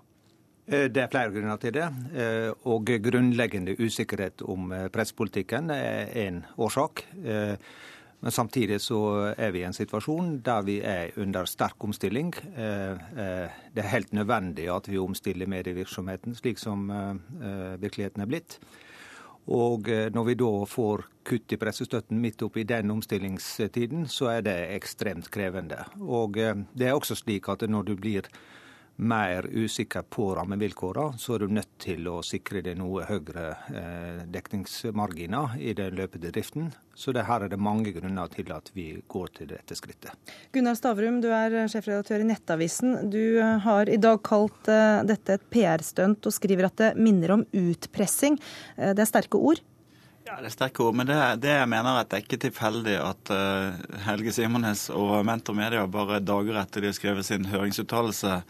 Eh, 0.66 0.86
det 0.92 1.02
er 1.02 1.10
flere 1.10 1.32
grunner 1.34 1.58
til 1.60 1.74
det. 1.74 1.88
Eh, 2.14 2.50
og 2.70 2.90
grunnleggende 3.02 3.76
usikkerhet 3.80 4.44
om 4.46 4.72
eh, 4.72 4.88
pressepolitikken 4.92 5.70
er 5.74 6.12
én 6.26 6.42
årsak. 6.58 7.04
Men 8.20 8.32
samtidig 8.32 8.82
så 8.84 9.32
er 9.32 9.50
vi 9.50 9.62
i 9.62 9.64
en 9.64 9.72
situasjon 9.72 10.42
der 10.44 10.62
vi 10.62 10.74
er 10.84 11.14
under 11.16 11.46
sterk 11.48 11.80
omstilling. 11.80 12.34
Det 12.34 13.80
er 13.80 13.88
helt 13.94 14.12
nødvendig 14.12 14.66
at 14.68 14.90
vi 14.92 14.98
omstiller 15.00 15.48
medievirksomheten 15.48 16.36
slik 16.36 16.60
som 16.60 16.84
virkeligheten 17.80 18.20
er 18.20 18.28
blitt. 18.28 18.58
Og 19.48 19.88
når 19.88 20.28
vi 20.28 20.36
da 20.36 20.50
får 20.68 21.06
kutt 21.24 21.56
i 21.56 21.60
pressestøtten 21.64 22.20
midt 22.20 22.44
oppi 22.44 22.66
den 22.68 22.92
omstillingstiden, 22.92 24.04
så 24.04 24.34
er 24.34 24.44
det 24.44 24.58
ekstremt 24.76 25.30
krevende. 25.32 25.80
Og 26.00 26.36
det 26.36 26.90
er 26.90 26.92
også 26.92 27.16
slik 27.16 27.48
at 27.48 27.64
når 27.64 27.88
du 27.88 27.96
blir 27.96 28.28
mer 29.00 29.46
usikker 29.48 30.02
på 30.02 30.34
rammevilkårene, 30.36 31.18
så 31.18 31.34
er 31.34 31.44
du 31.44 31.54
nødt 31.56 31.72
til 31.80 32.08
å 32.10 32.18
sikre 32.26 32.60
deg 32.64 32.76
noe 32.78 33.06
høyere 33.08 33.46
eh, 33.72 34.20
dekningsmarginer 34.28 35.56
i 35.60 35.72
den 35.76 35.96
løpende 35.96 36.32
driften. 36.34 36.68
Så 36.94 37.14
det 37.16 37.24
her 37.24 37.46
er 37.46 37.52
det 37.52 37.60
mange 37.60 37.94
grunner 37.96 38.28
til 38.32 38.52
at 38.52 38.68
vi 38.76 38.90
går 39.08 39.32
til 39.38 39.50
dette 39.54 39.76
skrittet. 39.78 40.12
Gunnar 40.52 40.76
Stavrum, 40.76 41.22
du 41.24 41.30
er 41.32 41.62
sjefredaktør 41.72 42.20
i 42.20 42.28
Nettavisen. 42.28 43.08
Du 43.12 43.40
har 43.40 43.88
i 43.88 43.98
dag 44.00 44.20
kalt 44.26 44.68
eh, 44.68 45.00
dette 45.08 45.38
et 45.38 45.48
PR-stunt 45.54 46.28
og 46.28 46.36
skriver 46.36 46.68
at 46.68 46.78
det 46.82 46.94
minner 47.00 47.38
om 47.38 47.46
utpressing. 47.56 48.36
Eh, 48.76 48.92
det 48.92 49.06
er 49.06 49.12
sterke 49.12 49.40
ord? 49.40 49.64
Ja, 50.26 50.36
Det 50.36 50.50
er 50.50 50.52
sterke 50.52 50.82
ord, 50.84 50.96
men 50.98 51.08
det, 51.08 51.16
det 51.40 51.52
jeg 51.54 51.68
mener 51.72 51.94
er 51.94 52.02
at 52.02 52.10
det 52.10 52.18
er 52.18 52.24
ikke 52.26 52.38
tilfeldig 52.42 52.96
at 53.00 53.30
uh, 53.32 53.78
Helge 54.04 54.34
Simones 54.36 54.82
og 54.92 55.14
Mentor 55.24 55.56
Media 55.56 55.86
bare 55.88 56.18
dager 56.20 56.58
etter 56.60 56.84
de 56.84 56.90
har 56.90 56.98
skrevet 56.98 57.24
sin 57.24 57.48
høringsuttalelse, 57.48 58.42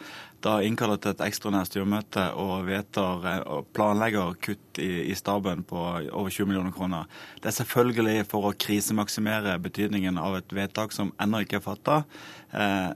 da 0.43 0.57
innkaller 0.67 0.99
til 0.99 1.15
et 1.15 1.23
ekstraordinært 1.29 1.71
styremøte 1.71 2.25
og 2.43 2.67
vedtar 2.67 3.23
uh, 3.23 3.37
og 3.55 3.71
planlegger 3.77 4.35
kutt 4.43 4.83
i, 4.83 4.91
i, 5.13 5.15
staben 5.15 5.63
på 5.71 5.79
over 6.11 6.27
20 6.27 6.51
millioner 6.51 6.75
kroner. 6.75 7.07
Det 7.39 7.53
er 7.53 7.59
selvfølgelig 7.61 8.27
for 8.35 8.51
å 8.51 8.55
krisemaksimere 8.67 9.55
betydningen 9.63 10.19
av 10.19 10.41
et 10.41 10.57
vedtak 10.57 10.97
som 10.97 11.15
ennå 11.23 11.45
ikke 11.47 11.61
er 11.61 11.67
fatta. 11.71 12.03
Uh, 12.51 12.91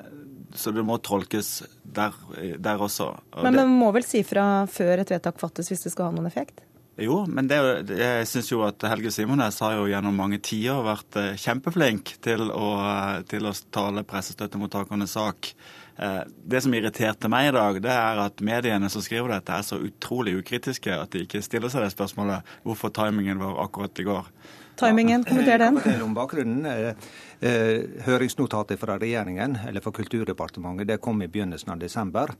så 0.58 0.74
det 0.74 0.82
må 0.86 0.98
tolkes 0.98 1.60
der, 1.82 2.14
der 2.58 2.82
også. 2.82 3.12
Men 3.38 3.62
man 3.62 3.78
må 3.78 3.94
vel 3.94 4.06
si 4.06 4.26
fra 4.26 4.66
før 4.70 5.06
et 5.06 5.14
vedtak 5.14 5.38
fattes 5.38 5.70
hvis 5.70 5.86
det 5.86 5.94
skal 5.94 6.10
ha 6.10 6.18
noen 6.18 6.30
effekt? 6.30 6.63
Jo, 6.96 7.24
men 7.26 7.48
det, 7.50 7.56
jeg 7.90 8.26
syns 8.30 8.52
jo 8.52 8.60
at 8.62 8.84
Helge 8.86 9.10
Simones 9.10 9.58
har 9.64 9.74
jo 9.74 9.88
gjennom 9.90 10.14
mange 10.14 10.38
tiår 10.44 10.84
vært 10.86 11.16
eh, 11.18 11.32
kjempeflink 11.42 12.14
til 12.22 12.46
å, 12.54 12.68
til 13.26 13.48
å 13.50 13.54
tale 13.74 14.04
pressestøttemottakernes 14.06 15.16
sak. 15.16 15.50
Eh, 15.98 16.20
det 16.46 16.62
som 16.62 16.74
irriterte 16.74 17.30
meg 17.30 17.48
i 17.48 17.54
dag, 17.56 17.80
det 17.82 17.94
er 17.94 18.22
at 18.28 18.44
mediene 18.46 18.90
som 18.90 19.02
skriver 19.02 19.34
dette, 19.34 19.58
er 19.58 19.66
så 19.66 19.80
utrolig 19.82 20.36
ukritiske 20.38 20.94
at 20.94 21.10
de 21.10 21.24
ikke 21.26 21.42
stiller 21.42 21.72
seg 21.72 21.82
det 21.82 21.94
spørsmålet 21.96 22.54
hvorfor 22.62 22.94
timingen 22.94 23.42
var 23.42 23.58
akkurat 23.66 23.98
i 23.98 24.06
går. 24.06 24.30
Timingen, 24.78 25.22
kommenter 25.26 25.58
den. 25.62 25.78
Om 26.02 26.14
bakgrunnen. 26.16 26.94
Eh, 27.44 27.82
høringsnotatet 28.06 28.80
fra 28.80 28.96
regjeringen, 28.98 29.58
eller 29.68 29.82
fra 29.84 29.92
Kulturdepartementet, 29.94 30.88
det 30.88 31.02
kom 31.02 31.22
i 31.22 31.28
begynnelsen 31.28 31.74
av 31.74 31.82
desember. 31.82 32.32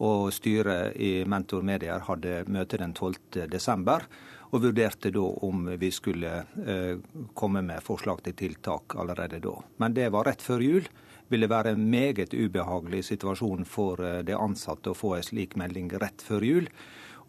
Og 0.00 0.30
styret 0.32 0.96
i 0.96 1.24
Mentor 1.28 1.64
Medier 1.66 2.06
hadde 2.06 2.44
møte 2.48 2.80
den 2.80 2.94
12. 2.96 3.46
desember. 3.52 4.06
Og 4.50 4.64
vurderte 4.64 5.12
da 5.14 5.22
om 5.46 5.68
vi 5.78 5.92
skulle 5.94 6.32
eh, 6.66 6.96
komme 7.38 7.62
med 7.62 7.84
forslag 7.86 8.24
til 8.24 8.34
tiltak 8.34 8.96
allerede 8.98 9.38
da. 9.44 9.52
Men 9.78 9.94
det 9.94 10.08
var 10.10 10.26
rett 10.26 10.42
før 10.42 10.64
jul 10.64 10.88
ville 11.30 11.46
være 11.46 11.76
en 11.76 11.84
meget 11.90 12.34
ubehagelig 12.34 13.04
situasjon 13.12 13.62
for 13.68 14.02
eh, 14.02 14.22
de 14.26 14.34
ansatte 14.34 14.90
å 14.90 14.98
få 14.98 15.14
en 15.16 15.28
slik 15.28 15.54
melding 15.60 15.92
rett 16.02 16.24
før 16.26 16.46
jul 16.46 16.66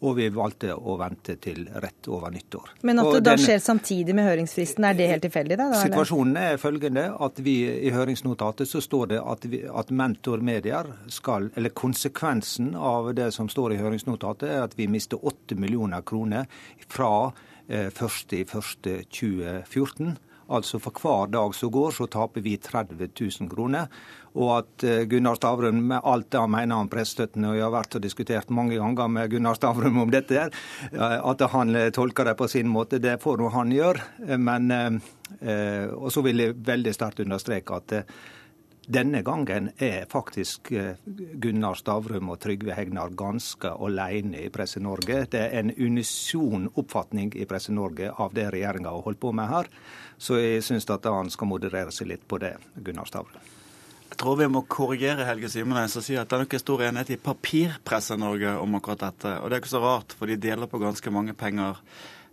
og 0.02 0.16
vi 0.18 0.26
valgte 0.34 0.74
å 0.74 0.95
vente 0.97 1.36
til 1.41 1.68
rett 1.84 2.08
over 2.10 2.32
nyttår. 2.34 2.70
Men 2.88 2.99
at 3.04 3.14
det 3.18 3.24
da 3.28 3.36
skjer 3.38 3.60
samtidig 3.62 4.16
med 4.18 4.26
høringsfristen, 4.26 4.86
er 4.88 4.93
det 4.97 5.08
helt 5.12 5.22
tilfeldig? 5.28 5.58
da? 5.60 5.66
Situasjonen 5.78 6.38
er 6.41 6.58
følgende 6.62 7.04
at 7.22 7.39
vi 7.45 7.56
i 7.70 7.91
høringsnotatet 7.93 8.70
så 8.70 8.82
står 8.82 9.06
det 9.14 9.20
at, 9.22 9.45
vi, 9.52 9.60
at 9.68 9.91
Mentor 9.93 10.38
Medier 10.45 10.86
skal, 11.12 11.49
eller 11.56 11.70
konsekvensen 11.78 12.76
av 12.76 13.14
det 13.18 13.32
som 13.36 13.49
står 13.52 13.74
i 13.76 13.82
høringsnotatet, 13.82 14.49
er 14.49 14.62
at 14.66 14.78
vi 14.80 14.88
mister 14.89 15.18
8 15.22 15.56
millioner 15.62 16.02
kroner 16.02 16.45
fra 16.89 17.32
eh, 17.68 17.89
1.1.2014. 17.93 20.16
Altså 20.52 20.82
for 20.84 20.91
hver 20.99 21.30
dag 21.32 21.54
som 21.56 21.72
går, 21.72 21.91
så 21.95 22.06
taper 22.12 22.43
vi 22.43 22.58
30 22.60 23.08
000 23.14 23.47
kroner 23.52 23.88
og 24.34 24.51
at 24.55 24.84
eh, 24.88 25.03
Gunnar 25.09 25.36
Stavrum 25.36 25.82
med 25.88 26.01
alt 26.03 26.32
det 26.32 26.39
han 26.39 26.51
mener 26.51 26.79
om 26.79 26.89
pressestøtten, 26.91 27.45
og 27.49 27.57
jeg 27.57 27.65
har 27.65 27.73
vært 27.73 27.97
og 27.97 28.03
diskutert 28.03 28.51
mange 28.53 28.79
ganger 28.79 29.11
med 29.11 29.32
Gunnar 29.32 29.57
Stavrum 29.59 30.01
om 30.05 30.11
dette, 30.11 30.47
at 30.91 31.47
han 31.55 31.75
eh, 31.75 31.89
tolker 31.95 32.32
det 32.32 32.38
på 32.39 32.47
sin 32.51 32.69
måte, 32.71 33.01
det 33.03 33.19
får 33.21 33.41
nå 33.41 33.51
han 33.51 33.73
gjøre. 33.75 34.38
Men, 34.39 34.71
eh, 34.71 35.88
og 35.91 36.11
så 36.13 36.23
vil 36.23 36.45
jeg 36.45 36.61
veldig 36.67 36.95
sterkt 36.95 37.23
understreke 37.25 37.82
at 37.82 37.97
denne 38.91 39.21
gangen 39.23 39.69
er 39.79 40.07
faktisk 40.09 40.71
Gunnar 41.39 41.77
Stavrum 41.79 42.32
og 42.34 42.39
Trygve 42.43 42.73
Hegnar 42.75 43.13
ganske 43.15 43.69
alene 43.77 44.41
i 44.41 44.49
Presse-Norge. 44.51 45.21
Det 45.32 45.43
er 45.45 45.55
en 45.59 45.71
unison 45.77 46.65
oppfatning 46.73 47.32
i 47.38 47.47
Presse-Norge 47.47 48.11
av 48.17 48.36
det 48.36 48.49
regjeringa 48.51 48.91
har 48.91 49.05
holdt 49.05 49.21
på 49.21 49.32
med 49.38 49.51
her. 49.53 49.71
Så 50.17 50.41
jeg 50.41 50.65
syns 50.65 50.89
at 50.91 51.07
han 51.07 51.32
skal 51.32 51.53
moderere 51.53 51.93
seg 51.93 52.11
litt 52.11 52.27
på 52.27 52.41
det, 52.41 52.55
Gunnar 52.82 53.07
Stavrum. 53.07 53.61
Jeg 54.12 54.20
tror 54.20 54.36
vi 54.41 54.47
må 54.51 54.59
korrigere 54.68 55.24
Helge 55.24 55.47
Simenes 55.49 55.93
og 55.95 56.03
si 56.03 56.18
at 56.20 56.28
det 56.28 56.36
er 56.36 56.41
nok 56.43 56.55
stor 56.59 56.82
enighet 56.84 57.14
i 57.16 57.22
Papirpresse-Norge 57.24 58.57
om 58.59 58.74
akkurat 58.76 59.05
dette. 59.05 59.38
Og 59.39 59.47
det 59.47 59.55
er 59.55 59.62
ikke 59.64 59.72
så 59.72 59.80
rart, 59.80 60.16
for 60.20 60.28
de 60.28 60.36
deler 60.36 60.68
på 60.68 60.82
ganske 60.82 61.14
mange 61.16 61.32
penger. 61.38 61.80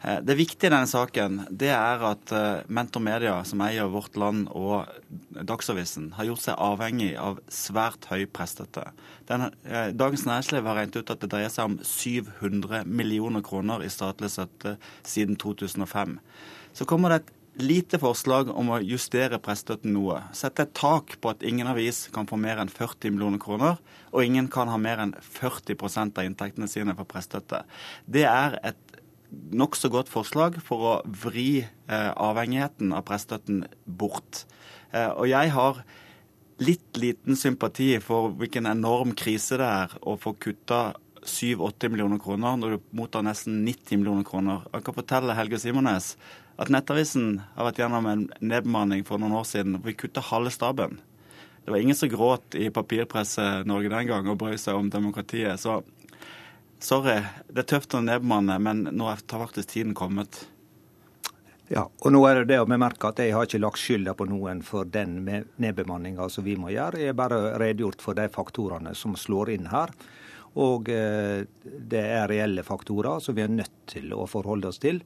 Eh, 0.02 0.18
det 0.26 0.34
viktige 0.38 0.72
i 0.72 0.72
denne 0.74 0.90
saken 0.90 1.38
det 1.54 1.70
er 1.74 2.02
at 2.10 2.34
eh, 2.34 2.66
Mentor 2.66 3.02
Media, 3.06 3.36
som 3.46 3.62
eier 3.62 3.86
Vårt 3.94 4.18
Land 4.18 4.50
og 4.58 4.90
Dagsavisen, 5.38 6.12
har 6.18 6.26
gjort 6.26 6.44
seg 6.48 6.58
avhengig 6.66 7.12
av 7.18 7.38
svært 7.46 8.10
høy 8.10 8.26
pressestøtte. 8.26 8.90
Eh, 9.30 9.90
Dagens 9.94 10.26
Næringsliv 10.26 10.66
har 10.66 10.82
regnet 10.82 10.98
ut 10.98 11.14
at 11.14 11.22
det 11.22 11.30
dreier 11.30 11.54
seg 11.54 11.70
om 11.70 11.78
700 11.78 12.90
millioner 12.90 13.46
kroner 13.46 13.86
i 13.86 13.90
statlig 13.94 14.34
støtte 14.34 14.80
siden 15.06 15.38
2005. 15.38 16.18
Så 16.74 16.90
kommer 16.90 17.14
det 17.14 17.22
et 17.22 17.34
lite 17.62 17.98
forslag 18.00 18.50
om 18.54 18.70
å 18.72 18.80
justere 18.84 19.40
pressestøtten 19.42 19.92
noe. 19.94 20.20
Sette 20.36 20.64
et 20.66 20.74
tak 20.78 21.16
på 21.22 21.32
at 21.32 21.44
ingen 21.46 21.68
avis 21.70 22.06
kan 22.14 22.28
få 22.28 22.38
mer 22.40 22.60
enn 22.62 22.70
40 22.72 23.14
millioner 23.14 23.42
kroner, 23.42 23.80
og 24.12 24.24
ingen 24.24 24.48
kan 24.52 24.70
ha 24.70 24.78
mer 24.80 25.02
enn 25.02 25.14
40% 25.18 26.20
av 26.20 26.28
inntektene 26.28 26.70
sine 26.70 26.94
for 26.98 27.08
pressestøtte. 27.08 27.64
Det 28.06 28.24
er 28.28 28.58
et 28.66 28.98
nokså 29.28 29.90
godt 29.92 30.10
forslag 30.12 30.56
for 30.64 30.84
å 30.84 30.94
vri 31.24 31.62
eh, 31.62 32.12
avhengigheten 32.14 32.94
av 32.96 33.04
pressestøtten 33.08 33.66
bort. 33.84 34.44
Eh, 34.92 35.10
og 35.10 35.28
jeg 35.28 35.52
har 35.54 35.82
litt 36.64 36.98
liten 36.98 37.36
sympati 37.38 37.92
for 38.02 38.32
hvilken 38.38 38.66
enorm 38.66 39.14
krise 39.18 39.58
det 39.60 39.68
er 39.68 39.94
å 40.02 40.16
få 40.18 40.34
kutta 40.40 40.96
7-8 41.28 41.90
millioner 41.92 42.20
kroner 42.22 42.56
når 42.58 42.76
du 42.76 42.90
mottar 42.96 43.24
nesten 43.26 43.62
90 43.66 44.00
millioner 44.00 44.26
kroner. 44.26 44.64
Jeg 44.72 44.86
kan 44.86 44.96
fortelle 44.96 45.36
Helge 45.36 45.60
Simones 45.60 46.14
at 46.58 46.72
Nettavisen 46.74 47.38
har 47.54 47.68
vært 47.68 47.78
gjennom 47.82 48.06
en 48.10 48.24
nedbemanning 48.42 49.04
for 49.06 49.22
noen 49.22 49.36
år 49.38 49.46
siden. 49.46 49.78
hvor 49.78 49.92
Vi 49.92 49.94
kutta 49.94 50.24
halve 50.26 50.50
staben. 50.50 50.98
Det 51.64 51.70
var 51.70 51.78
ingen 51.78 51.96
som 51.96 52.08
gråt 52.08 52.54
i 52.54 52.70
papirpresset 52.70 53.66
Norge 53.66 53.88
den 53.92 54.06
gang 54.08 54.28
og 54.28 54.38
brød 54.40 54.58
seg 54.58 54.74
om 54.74 54.90
demokratiet. 54.90 55.60
Så 55.60 55.82
sorry, 56.80 57.20
det 57.46 57.62
er 57.62 57.68
tøft 57.74 57.94
å 57.94 58.02
nedbemanne, 58.02 58.58
men 58.58 58.88
nå 58.90 59.10
har 59.10 59.22
faktisk 59.22 59.70
tiden 59.70 59.94
kommet. 59.94 60.46
Ja, 61.68 61.84
og 61.84 62.12
nå 62.14 62.22
er 62.24 62.40
det 62.40 62.54
det 62.54 62.62
å 62.62 62.66
bemerke 62.66 63.10
at 63.10 63.20
Jeg 63.20 63.34
har 63.36 63.44
ikke 63.44 63.60
lagt 63.60 63.82
skylda 63.82 64.14
på 64.16 64.24
noen 64.26 64.62
for 64.64 64.88
den 64.88 65.20
nedbemanninga 65.60 66.30
som 66.32 66.46
vi 66.46 66.56
må 66.56 66.72
gjøre. 66.72 67.02
Jeg 67.02 67.12
har 67.12 67.20
bare 67.20 67.58
redegjort 67.60 68.02
for 68.02 68.16
de 68.16 68.24
faktorene 68.32 68.94
som 68.96 69.14
slår 69.14 69.52
inn 69.52 69.68
her. 69.68 69.92
Og 70.58 70.88
eh, 70.88 71.44
det 71.62 72.02
er 72.02 72.30
reelle 72.32 72.64
faktorer 72.64 73.20
som 73.20 73.36
vi 73.36 73.44
er 73.44 73.52
nødt 73.52 73.82
til 73.92 74.16
å 74.16 74.24
forholde 74.26 74.72
oss 74.72 74.80
til. 74.80 75.02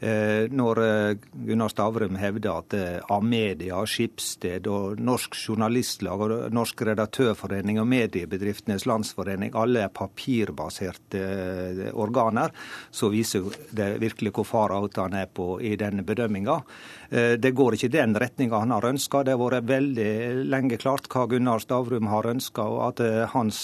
Eh, 0.00 0.46
når 0.54 0.78
eh, 0.78 1.16
Gunnar 1.48 1.72
Stavrum 1.72 2.14
hevder 2.20 2.60
at 2.60 2.74
eh, 2.78 2.98
Amedia, 3.10 3.80
Skipsted 3.82 4.68
og 4.70 5.00
Norsk 5.02 5.34
Journalistlag 5.34 6.22
og 6.22 6.34
Norsk 6.54 6.84
Redaktørforening 6.86 7.80
og 7.82 7.88
Mediebedriftenes 7.90 8.86
Landsforening 8.86 9.56
alle 9.58 9.82
er 9.88 9.90
papirbaserte 9.90 11.90
organer, 11.98 12.54
så 12.94 13.10
viser 13.10 13.50
det 13.74 13.96
virkelig 14.04 14.36
hvor 14.36 14.46
far 14.46 14.76
out 14.76 15.02
han 15.02 15.18
er 15.18 15.26
på 15.26 15.56
i 15.66 15.74
denne 15.80 16.06
bedømminga. 16.06 16.60
Det 17.08 17.50
går 17.56 17.74
ikke 17.74 17.88
i 17.88 17.92
den 17.94 18.12
retninga 18.20 18.58
han 18.60 18.72
har 18.74 18.84
ønska. 18.84 19.22
Det 19.24 19.32
har 19.32 19.40
vært 19.40 19.68
veldig 19.68 20.44
lenge 20.48 20.76
klart 20.80 21.08
hva 21.08 21.24
Gunnar 21.30 21.62
Stavrum 21.62 22.10
har 22.12 22.28
ønska, 22.28 22.66
og 22.68 22.82
at 22.90 23.30
hans 23.32 23.60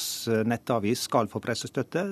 nettavis 0.49 1.05
skal 1.09 1.29
få 1.29 1.43
pressestøtte. 1.45 2.07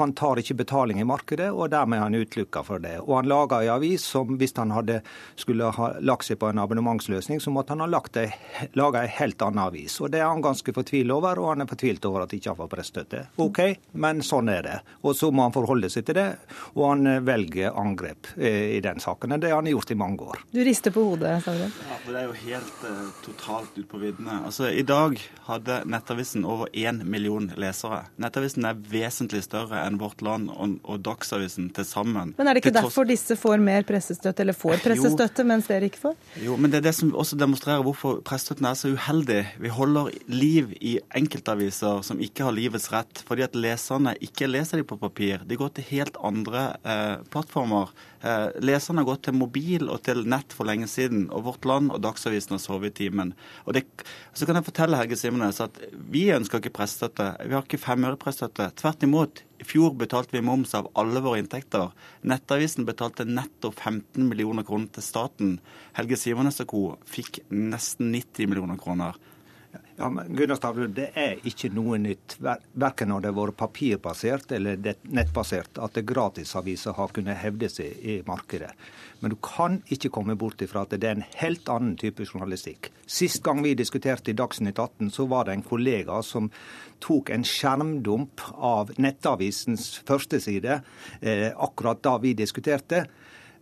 Han 0.00 0.14
tar 0.18 0.40
ikke 0.42 0.58
betaling 0.58 0.98
i 0.98 1.06
markedet, 1.06 1.52
og 1.54 1.70
dermed 1.70 2.00
er 2.00 2.06
han 2.08 2.18
utelukka 2.18 2.64
for 2.66 2.82
det. 2.82 2.96
Og 3.04 3.14
han 3.20 3.30
lager 3.30 3.62
ei 3.62 3.70
avis 3.70 4.04
som 4.10 4.34
hvis 4.40 4.56
han 4.58 4.74
hadde 4.74 5.00
skulle 5.38 5.70
ha 5.76 5.92
lagt 6.02 6.26
seg 6.26 6.40
på 6.40 6.50
en 6.50 6.60
abonnementsløsning, 6.62 7.40
så 7.40 7.52
måtte 7.54 7.76
han 7.76 7.84
ha 7.84 7.90
laga 7.92 9.02
ei 9.04 9.12
helt 9.18 9.42
annen 9.42 9.62
avis. 9.66 9.98
Og 10.00 10.10
Det 10.12 10.20
er 10.20 10.28
han 10.28 10.42
ganske 10.44 10.74
fortvilt 10.74 11.12
over, 11.14 11.38
og 11.38 11.52
han 11.52 11.64
er 11.64 11.70
fortvilt 11.70 12.04
over 12.08 12.24
at 12.24 12.32
han 12.32 12.40
ikke 12.40 12.52
har 12.52 12.58
fått 12.58 12.72
pressestøtte. 12.74 13.24
OK, 13.42 13.60
men 13.92 14.22
sånn 14.26 14.50
er 14.52 14.62
det. 14.66 14.78
Og 15.02 15.16
så 15.16 15.30
må 15.30 15.46
han 15.46 15.54
forholde 15.54 15.90
seg 15.92 16.06
til 16.08 16.18
det, 16.18 16.28
og 16.74 16.84
han 16.88 17.06
eh, 17.06 17.22
velger 17.24 17.76
angrep 17.78 18.32
eh, 18.36 18.76
i 18.76 18.80
den 18.84 19.00
saken. 19.02 19.38
Det 19.40 19.50
har 19.52 19.62
han 19.62 19.70
gjort 19.70 19.94
i 19.94 19.98
mange 19.98 20.28
år. 20.32 20.42
Du 20.52 20.62
rister 20.72 20.94
på 20.94 21.06
hodet, 21.12 21.36
Saure. 21.46 21.70
Ja, 21.70 22.00
for 22.02 22.16
det 22.16 22.24
er 22.24 22.28
jo 22.32 22.36
helt 22.42 22.84
uh, 22.88 23.06
totalt 23.22 23.78
ut 23.78 23.88
på 23.90 24.02
viddene. 24.02 24.40
Altså, 24.48 24.72
I 24.72 24.82
dag 24.86 25.20
hadde 25.46 25.78
Nettavisen 25.86 26.46
over 26.48 26.72
én 26.74 27.04
million 27.06 27.46
lesere. 27.60 28.02
Nettavisen 28.22 28.66
er 28.66 28.82
vesentlig 28.90 29.44
større 29.46 29.84
enn 29.86 30.02
Vårt 30.02 30.24
Land 30.24 30.50
og, 30.50 30.78
og 30.82 31.02
Dagsavisen 31.06 31.70
til 31.76 31.86
sammen. 31.86 32.34
Men 32.38 32.50
er 32.50 32.58
det 32.58 32.64
ikke 32.64 32.76
derfor 32.80 33.06
disse 33.06 33.38
får 33.38 33.52
får 33.52 33.62
mer 33.62 33.84
pressestøtte, 33.86 34.42
eller 34.42 34.56
får 34.56 34.80
pressestøtte, 34.82 35.42
jo, 35.42 35.48
mens 35.50 35.68
dere 35.68 35.88
ikke 35.90 36.00
får? 36.06 36.14
Jo, 36.44 36.56
men 36.56 36.72
det 36.72 36.80
er 36.80 36.86
det 36.88 36.94
som 36.96 37.12
også 37.18 37.38
demonstrerer 37.40 37.84
hvorfor 37.84 38.22
pressestøtten 38.26 38.68
er 38.68 38.78
så 38.78 38.92
uheldig. 38.92 39.40
Vi 39.62 39.72
holder 39.72 40.12
liv 40.32 40.72
i 40.80 40.96
enkeltaviser 41.18 42.02
som 42.06 42.22
ikke 42.22 42.46
har 42.46 42.56
livets 42.56 42.88
rett, 42.94 43.24
fordi 43.28 43.46
at 43.46 43.58
leserne 43.58 44.14
ikke 44.24 44.50
leser 44.50 44.80
de 44.80 44.88
på 44.88 45.00
papir. 45.00 45.44
De 45.48 45.58
går 45.58 45.74
til 45.76 45.88
helt 45.92 46.18
andre 46.24 46.70
eh, 46.84 47.18
plattformer. 47.32 47.92
Eh, 48.22 48.48
leserne 48.62 49.02
har 49.02 49.08
gått 49.08 49.24
til 49.26 49.34
mobil 49.34 49.88
og 49.90 50.04
til 50.06 50.22
nett 50.30 50.54
for 50.54 50.68
lenge 50.68 50.86
siden. 50.90 51.24
Og 51.34 51.46
Vårt 51.48 51.66
Land 51.66 51.90
og 51.94 52.02
Dagsavisen 52.04 52.54
har 52.54 52.62
sovet 52.62 52.92
i 52.92 53.04
timen. 53.04 53.32
Og 53.66 53.74
det, 53.74 53.84
så 54.32 54.46
kan 54.46 54.58
jeg 54.58 54.68
fortelle 54.68 55.00
Helge 55.00 55.18
Simenes 55.18 55.58
at 55.64 55.80
vi 56.12 56.28
ønsker 56.34 56.62
ikke 56.62 56.76
pressestøtte. 56.78 57.32
Vi 57.42 57.56
har 57.56 57.66
ikke 57.66 57.82
femørepressstøtte. 57.82 58.70
Tvert 58.78 59.02
imot. 59.06 59.42
I 59.62 59.66
fjor 59.66 59.96
betalte 59.98 60.36
vi 60.36 60.44
moms 60.44 60.74
av 60.78 60.88
alle 60.98 61.22
våre 61.22 61.42
inntekter. 61.42 61.90
Nettavisen 62.26 62.86
betalte 62.86 63.26
netto 63.26 63.72
15 63.74 64.22
millioner 64.30 64.66
kroner 64.66 64.90
til 64.94 65.06
staten. 65.06 65.58
Helge 65.98 66.18
Simenes 66.18 66.62
og 66.62 66.70
co. 66.70 66.84
fikk 67.06 67.42
nesten 67.50 68.14
90 68.14 68.50
millioner 68.50 68.78
kroner. 68.78 69.18
Ja, 70.02 70.10
men 70.10 70.36
Gunnar 70.36 70.56
Stavrum, 70.56 70.94
Det 70.94 71.12
er 71.14 71.36
ikke 71.46 71.68
noe 71.70 71.94
nytt, 72.02 72.34
verken 72.74 73.12
når 73.12 73.20
det 73.22 73.28
har 73.30 73.36
vært 73.36 73.56
papirbasert 73.60 74.50
eller 74.56 74.80
nettbasert, 75.14 75.78
at 75.78 76.00
gratisaviser 76.08 76.96
har 76.96 77.12
kunnet 77.14 77.38
hevde 77.38 77.68
seg 77.70 78.00
i 78.02 78.16
markedet. 78.26 78.72
Men 79.20 79.30
du 79.30 79.36
kan 79.38 79.78
ikke 79.94 80.10
komme 80.10 80.34
bort 80.34 80.64
ifra 80.66 80.82
at 80.82 80.96
det 80.96 81.06
er 81.06 81.20
en 81.20 81.28
helt 81.38 81.70
annen 81.70 81.94
type 82.02 82.26
journalistikk. 82.26 82.90
Sist 83.06 83.44
gang 83.46 83.62
vi 83.62 83.76
diskuterte 83.78 84.32
i 84.32 84.34
Dagsnytt 84.34 84.82
18, 84.82 85.12
så 85.14 85.28
var 85.30 85.46
det 85.46 85.54
en 85.54 85.62
kollega 85.70 86.18
som 86.26 86.50
tok 86.98 87.30
en 87.30 87.46
skjermdump 87.46 88.42
av 88.58 88.90
Nettavisens 88.98 90.00
førsteside 90.02 90.80
eh, 91.20 91.52
akkurat 91.54 92.02
da 92.02 92.18
vi 92.18 92.34
diskuterte 92.34 93.04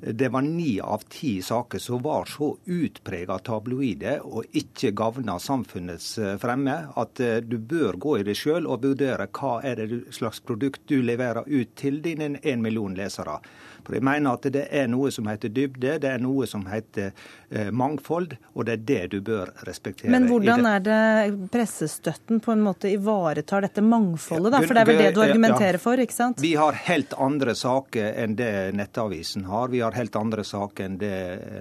det 0.02 0.28
var 0.28 0.42
ni 0.42 0.80
av 0.80 1.02
ti 1.08 1.42
saker 1.42 1.78
som 1.78 2.02
var 2.02 2.24
så 2.24 2.56
utprega 2.64 3.38
tabloide 3.38 4.16
og 4.24 4.44
ikke 4.56 4.94
gavna 4.96 5.38
samfunnets 5.38 6.18
eh, 6.18 6.36
fremme, 6.40 6.76
at 6.96 7.20
eh, 7.20 7.36
du 7.44 7.58
bør 7.58 7.98
gå 8.00 8.18
i 8.18 8.26
det 8.26 8.36
sjøl 8.40 8.68
og 8.68 8.84
vurdere 8.86 9.28
hva 9.36 9.58
er 9.66 9.82
det 9.82 10.00
slags 10.16 10.40
produkt 10.40 10.86
du 10.88 11.02
leverer 11.02 11.44
ut 11.46 11.74
til 11.76 12.00
dine 12.04 12.38
en 12.40 12.62
million 12.64 12.96
lesere. 12.96 13.40
For 13.84 13.96
jeg 13.96 14.04
mener 14.04 14.36
at 14.36 14.46
det 14.52 14.66
er 14.76 14.88
noe 14.90 15.10
som 15.12 15.28
heter 15.30 15.52
dybde, 15.52 15.96
det 16.02 16.08
er 16.08 16.20
noe 16.22 16.46
som 16.48 16.66
heter 16.70 17.10
eh, 17.50 17.70
mangfold, 17.72 18.36
og 18.54 18.66
det 18.68 18.76
er 18.76 18.84
det 18.90 19.00
du 19.14 19.18
bør 19.24 19.52
respektere. 19.66 20.12
Men 20.12 20.28
hvordan 20.30 20.66
er 20.68 20.84
det 20.84 21.00
pressestøtten 21.52 22.42
på 22.44 22.54
en 22.54 22.64
måte 22.64 22.90
ivaretar 22.92 23.66
dette 23.66 23.84
mangfoldet, 23.84 24.52
da? 24.54 24.62
For 24.64 24.76
det 24.76 24.84
er 24.84 24.90
vel 24.90 25.02
det 25.04 25.10
du 25.16 25.22
argumenterer 25.24 25.80
for, 25.82 26.00
ikke 26.00 26.16
sant? 26.16 26.42
Vi 26.44 26.54
har 26.60 26.76
helt 26.86 27.16
andre 27.18 27.56
saker 27.58 28.12
enn 28.22 28.36
det 28.38 28.52
Nettavisen 28.78 29.48
har. 29.50 29.72
Vi 29.72 29.82
har 29.84 29.89
helt 29.96 30.16
andre 30.18 30.44
saker 30.46 30.88
enn 30.88 30.98
det, 31.00 31.14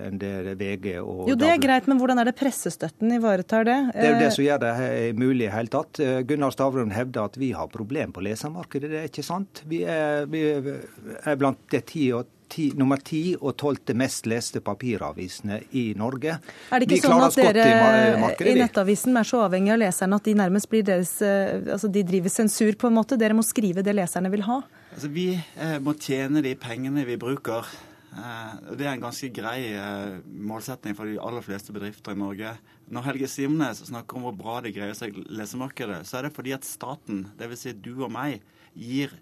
enn 0.07 0.19
det 0.21 0.55
VG 0.59 0.87
og 1.01 1.29
Jo, 1.31 1.37
det 1.39 1.51
er 1.53 1.61
greit, 1.61 1.89
men 1.89 2.01
hvordan 2.01 2.21
er 2.21 2.29
det 2.29 2.35
pressestøtten 2.39 3.13
ivaretar 3.19 3.67
det? 3.67 3.77
Det 3.93 4.07
er 4.07 4.13
jo 4.13 4.23
det 4.23 4.31
som 4.35 4.47
gjør 4.47 4.63
det 4.65 4.73
mulig 5.19 5.47
i 5.47 5.53
hele 5.53 5.73
tatt. 5.73 6.01
Gunnar 6.29 6.55
Stavrum 6.55 6.91
hevder 6.95 7.29
at 7.29 7.39
vi 7.39 7.53
har 7.57 7.71
problem 7.71 8.15
på 8.15 8.23
lesermarkedet. 8.25 8.91
Det 8.91 8.99
er 9.03 9.07
ikke 9.11 9.25
sant. 9.25 9.63
Vi 9.69 9.83
er, 9.87 10.27
vi 10.29 10.43
er 10.49 11.39
blant 11.39 11.63
det 11.73 11.85
ti 11.91 12.09
ti, 12.49 12.69
nummer 12.77 12.99
ti 13.05 13.21
og 13.37 13.55
tolvte 13.59 13.95
mest 13.97 14.27
leste 14.29 14.61
papiravisene 14.65 15.61
i 15.77 15.89
Norge. 15.97 16.37
Er 16.73 16.83
det 16.83 16.89
ikke 16.89 17.11
sånn 17.11 17.25
at 17.27 17.37
dere 17.37 17.67
i, 17.67 18.49
i 18.51 18.55
Nettavisen 18.59 19.17
er 19.19 19.27
så 19.27 19.43
avhengig 19.45 19.75
av 19.75 19.81
leserne 19.83 20.19
at 20.19 20.29
de 20.29 20.35
nærmest 20.39 20.69
blir 20.71 20.85
deres 20.87 21.15
eh, 21.25 21.59
altså 21.75 21.89
De 21.91 22.03
driver 22.07 22.33
sensur, 22.33 22.73
på 22.79 22.89
en 22.89 22.97
måte? 22.97 23.19
Dere 23.19 23.37
må 23.37 23.45
skrive 23.45 23.85
det 23.85 23.95
leserne 23.97 24.31
vil 24.33 24.45
ha? 24.47 24.61
Altså, 24.95 25.11
vi 25.13 25.29
eh, 25.37 25.77
må 25.83 25.95
tjene 26.01 26.43
de 26.45 26.55
pengene 26.59 27.05
vi 27.07 27.19
bruker. 27.21 27.69
Eh, 28.09 28.53
det 28.77 28.87
er 28.87 28.95
en 28.95 29.03
ganske 29.03 29.29
grei 29.33 29.57
eh, 29.77 30.19
målsetning 30.25 30.97
for 30.97 31.09
de 31.09 31.19
aller 31.21 31.45
fleste 31.45 31.75
bedrifter 31.75 32.15
i 32.15 32.19
Norge. 32.19 32.55
Når 32.89 33.09
Helge 33.11 33.29
Simnes 33.29 33.83
snakker 33.91 34.17
om 34.17 34.27
hvor 34.27 34.37
bra 34.37 34.59
det 34.65 34.73
greier 34.77 34.97
seg 34.97 35.17
lesemarkedet, 35.29 36.01
så 36.09 36.19
er 36.19 36.27
det 36.27 36.35
fordi 36.37 36.55
at 36.57 36.67
staten, 36.67 37.27
dvs. 37.39 37.67
Si 37.67 37.75
du 37.77 37.93
og 37.99 38.13
meg, 38.15 38.41
gir 38.73 39.13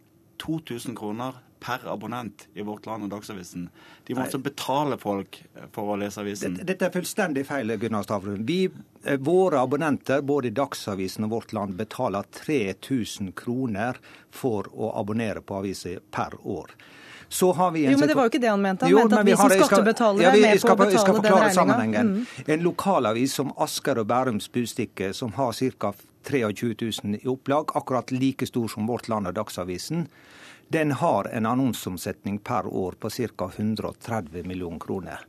2000 0.43 0.95
kroner 0.97 1.41
per 1.59 1.87
abonnent 1.89 2.47
i 2.53 2.61
Vårt 2.61 2.85
Land 2.85 3.07
og 3.07 3.09
Dagsavisen. 3.09 3.63
De 4.05 4.15
må 4.15 4.21
altså 4.23 4.39
betale 4.41 4.97
folk 5.01 5.39
for 5.73 5.93
å 5.93 5.95
lese 5.99 6.21
avisen. 6.21 6.53
Dette, 6.59 6.67
dette 6.69 6.87
er 6.87 6.93
fullstendig 6.93 7.43
feil, 7.49 7.73
Gunnar 7.81 8.05
Stavrum. 8.05 8.43
Vi, 8.45 8.59
eh, 9.03 9.17
våre 9.17 9.63
abonnenter 9.65 10.21
både 10.21 10.51
i 10.51 10.55
Dagsavisen 10.55 11.25
og 11.25 11.33
Vårt 11.33 11.55
Land 11.57 11.75
betaler 11.79 12.29
3000 12.45 13.33
kroner 13.37 13.97
for 14.29 14.69
å 14.73 14.93
abonnere 14.99 15.41
på 15.41 15.57
aviser 15.57 15.99
per 16.13 16.37
år. 16.45 16.77
Så 17.29 17.51
har 17.53 17.71
vi 17.71 17.85
en 17.85 17.91
jo, 17.91 17.97
men 17.97 18.07
Det 18.07 18.15
var 18.15 18.27
jo 18.27 18.31
ikke 18.31 18.41
det 18.41 18.49
han 18.49 18.61
mente. 18.61 18.85
Han 18.85 18.91
jo, 18.91 18.97
mente 19.03 19.19
at 19.19 19.25
vi 19.27 19.35
som 19.35 19.51
skattebetalere 19.51 20.23
ja, 20.23 20.31
er 20.31 20.55
med 20.55 20.61
på 20.61 20.71
å 20.71 20.75
betale 21.21 21.49
den 21.51 21.73
regninga. 21.73 22.03
Mm. 22.07 22.25
En 22.55 22.63
lokalavis 22.63 23.35
som 23.39 23.51
Asker 23.57 23.99
og 23.99 24.07
Bærums 24.07 24.47
Budstikke, 24.51 25.11
som 25.13 25.33
har 25.35 25.51
ca. 25.53 25.93
23 26.27 26.75
000 27.03 27.19
i 27.23 27.27
opplag, 27.27 27.71
akkurat 27.75 28.11
like 28.11 28.47
stor 28.47 28.67
som 28.67 28.87
Vårt 28.87 29.07
Land 29.07 29.27
og 29.27 29.35
Dagsavisen, 29.35 30.07
den 30.67 30.91
har 30.91 31.29
en 31.31 31.45
annonseomsetning 31.45 32.39
per 32.39 32.67
år 32.67 32.97
på 32.99 33.09
ca. 33.09 33.51
130 33.55 34.43
millioner 34.43 34.79
kroner. 34.79 35.23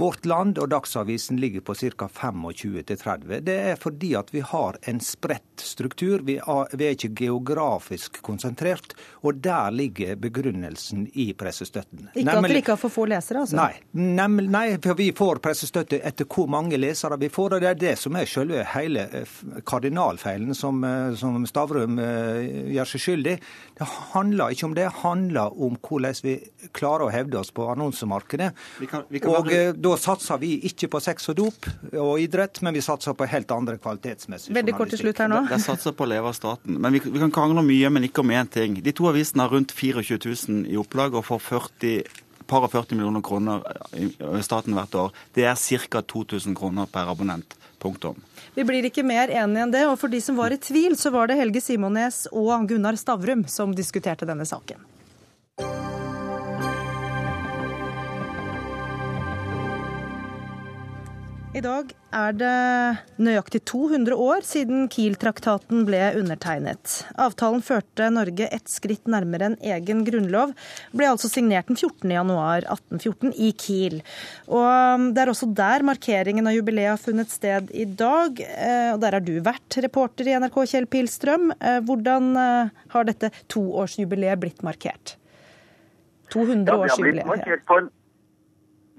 Vårt 0.00 0.24
Land 0.24 0.56
og 0.58 0.70
Dagsavisen 0.72 1.36
ligger 1.36 1.60
på 1.60 1.74
ca. 1.74 2.08
25-30. 2.08 3.40
Det 3.44 3.56
er 3.72 3.76
fordi 3.76 4.14
at 4.16 4.30
vi 4.32 4.40
har 4.40 4.78
en 4.88 5.00
spredt 5.04 5.60
struktur. 5.60 6.22
Vi 6.24 6.38
er, 6.40 6.84
ikke 6.94 7.10
geografisk 7.18 8.22
konsentrert. 8.24 8.94
Og 9.28 9.42
der 9.44 9.68
ligger 9.70 10.16
begrunnelsen 10.16 11.04
i 11.12 11.26
pressestøtten. 11.36 12.08
Ikke 12.14 12.24
nemlig, 12.30 12.38
at 12.38 12.48
dere 12.48 12.62
ikke 12.62 12.72
har 12.72 12.80
for 12.80 12.94
få 12.94 13.04
lesere, 13.12 13.42
altså? 13.44 13.58
Nei, 13.58 14.06
nemlig, 14.16 14.46
nei, 14.54 14.64
for 14.80 14.96
vi 14.96 15.10
får 15.16 15.42
pressestøtte 15.44 16.00
etter 16.00 16.24
hvor 16.24 16.48
mange 16.48 16.80
lesere 16.80 17.20
vi 17.20 17.28
får. 17.28 17.58
Og 17.58 17.66
det 17.66 17.70
er 17.74 17.82
det 17.82 17.94
som 18.00 18.16
er 18.16 18.30
selve 18.30 18.64
hele 18.72 19.04
eh, 19.20 19.36
kardinalfeilen 19.68 20.56
som, 20.56 20.80
eh, 20.86 21.12
som 21.20 21.44
Stavrum 21.50 22.00
uh, 22.00 22.40
gjør 22.72 22.88
seg 22.88 23.02
skyldig 23.04 23.36
Det 23.76 23.86
handler 24.14 24.54
ikke 24.54 24.70
om 24.70 24.74
det, 24.78 24.88
det 24.88 25.02
handler 25.02 25.60
om 25.60 25.76
hvordan 25.76 26.24
vi 26.24 26.38
klarer 26.72 27.08
å 27.10 27.12
hevde 27.12 27.36
oss 27.42 27.52
på 27.52 27.68
annonsemarkedet. 27.74 28.50
Vi 28.80 28.88
kan, 28.88 29.04
vi 29.12 29.20
kan 29.20 29.36
og. 29.36 29.89
Da 29.90 29.96
satser 29.98 30.38
vi 30.38 30.52
ikke 30.68 30.86
på 30.92 31.00
sex 31.02 31.26
og 31.32 31.38
dop 31.40 31.66
og 31.90 32.12
idrett, 32.22 32.60
men 32.62 32.76
vi 32.76 32.82
satser 32.84 33.16
på 33.18 33.26
helt 33.26 33.50
andre 33.50 33.74
kvalitetsmessige 33.82 34.54
Veldig 34.54 34.74
kort 34.78 34.92
til 34.94 35.02
slutt 35.02 35.22
her 35.22 35.30
nå. 35.30 35.42
De 35.50 35.58
satser 35.62 35.94
på 35.96 36.06
å 36.06 36.10
leve 36.12 36.30
av 36.30 36.36
staten. 36.36 36.78
Men 36.78 36.94
vi, 36.94 37.02
vi 37.02 37.22
kan 37.22 37.34
krangle 37.34 37.64
mye, 37.66 37.90
men 37.90 38.06
ikke 38.06 38.22
om 38.22 38.30
én 38.34 38.50
ting. 38.50 38.78
De 38.84 38.94
to 38.94 39.08
avisene 39.10 39.46
har 39.46 39.54
rundt 39.54 39.74
24 39.74 40.20
000 40.22 40.66
i 40.70 40.78
opplag 40.78 41.16
og 41.18 41.26
får 41.26 41.42
40 41.48 42.20
par 42.50 42.66
og 42.66 42.72
40 42.72 42.98
millioner 42.98 43.22
kroner 43.22 43.62
i 43.94 44.42
staten 44.46 44.74
hvert 44.76 44.94
år. 44.98 45.14
Det 45.34 45.46
er 45.46 45.58
ca. 45.88 46.02
2000 46.02 46.56
kroner 46.58 46.90
per 46.90 47.10
abonnent. 47.10 47.56
Punktum. 47.80 48.18
Vi 48.52 48.64
blir 48.68 48.84
ikke 48.84 49.00
mer 49.06 49.30
enige 49.32 49.62
enn 49.64 49.72
det. 49.72 49.86
Og 49.88 49.96
for 50.02 50.12
de 50.12 50.20
som 50.20 50.36
var 50.36 50.52
i 50.52 50.58
tvil, 50.60 50.98
så 51.00 51.08
var 51.14 51.30
det 51.30 51.38
Helge 51.40 51.62
Simones 51.64 52.26
og 52.28 52.68
Gunnar 52.68 52.98
Stavrum 53.00 53.46
som 53.48 53.72
diskuterte 53.72 54.28
denne 54.28 54.44
saken. 54.44 54.84
I 61.50 61.58
dag 61.64 61.88
er 62.14 62.34
det 62.38 62.50
nøyaktig 63.18 63.64
200 63.66 64.14
år 64.22 64.44
siden 64.46 64.84
Kiel-traktaten 64.92 65.80
ble 65.88 65.98
undertegnet. 66.20 67.00
Avtalen 67.18 67.64
førte 67.66 68.06
Norge 68.14 68.46
ett 68.54 68.70
skritt 68.70 69.10
nærmere 69.10 69.48
en 69.48 69.56
egen 69.72 70.04
grunnlov. 70.06 70.52
Ble 70.94 71.10
altså 71.10 71.26
signert 71.32 71.66
den 71.66 71.80
14.1.1814 71.80 73.34
i 73.34 73.50
Kiel. 73.58 73.98
Og 74.46 75.10
Det 75.10 75.24
er 75.24 75.34
også 75.34 75.50
der 75.50 75.82
markeringen 75.90 76.46
av 76.46 76.54
jubileet 76.54 76.92
har 76.92 77.02
funnet 77.02 77.34
sted 77.34 77.74
i 77.74 77.88
dag. 77.98 78.38
Eh, 78.38 78.94
og 78.94 79.02
Der 79.02 79.18
har 79.18 79.26
du 79.26 79.34
vært 79.42 79.82
reporter 79.82 80.30
i 80.30 80.38
NRK, 80.38 80.62
Kjell 80.70 80.86
Pilstrøm. 80.86 81.50
Eh, 81.58 81.80
hvordan 81.82 82.30
eh, 82.38 82.84
har 82.94 83.10
dette 83.10 83.34
toårsjubileet 83.50 84.38
blitt 84.38 84.62
markert? 84.62 85.16
200-årsjubileet. 86.30 87.42
Ja, 87.42 87.82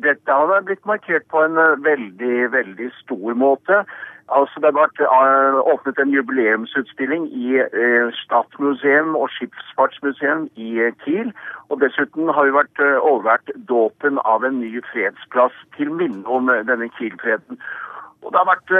dette 0.03 0.31
har 0.31 0.61
blitt 0.67 0.85
markert 0.85 1.27
på 1.31 1.43
en 1.45 1.57
eh, 1.57 1.77
veldig, 1.85 2.51
veldig 2.53 2.89
stor 3.01 3.33
måte. 3.33 3.83
Altså, 4.31 4.59
det 4.63 4.71
har 4.71 5.31
uh, 5.51 5.59
åpnet 5.73 5.97
en 5.99 6.13
jubileumsutstilling 6.15 7.25
i 7.35 7.59
uh, 7.59 8.07
Stadmuseum 8.15 9.15
og 9.15 9.27
Skipsfartsmuseum 9.35 10.45
i 10.55 10.69
uh, 10.79 10.93
Kiel. 11.03 11.33
Og 11.69 11.81
dessuten 11.81 12.31
har 12.31 12.47
vi 12.47 12.55
vært 12.55 12.83
overvært 13.01 13.51
dåpen 13.67 14.21
av 14.23 14.45
en 14.47 14.61
ny 14.63 14.79
fredsplass 14.93 15.57
til 15.75 15.91
minne 15.91 16.23
om 16.27 16.47
denne 16.69 16.87
Kiel-freden. 16.95 17.59
Og 18.21 18.31
Det 18.31 18.39
har 18.39 18.51
vært 18.53 18.71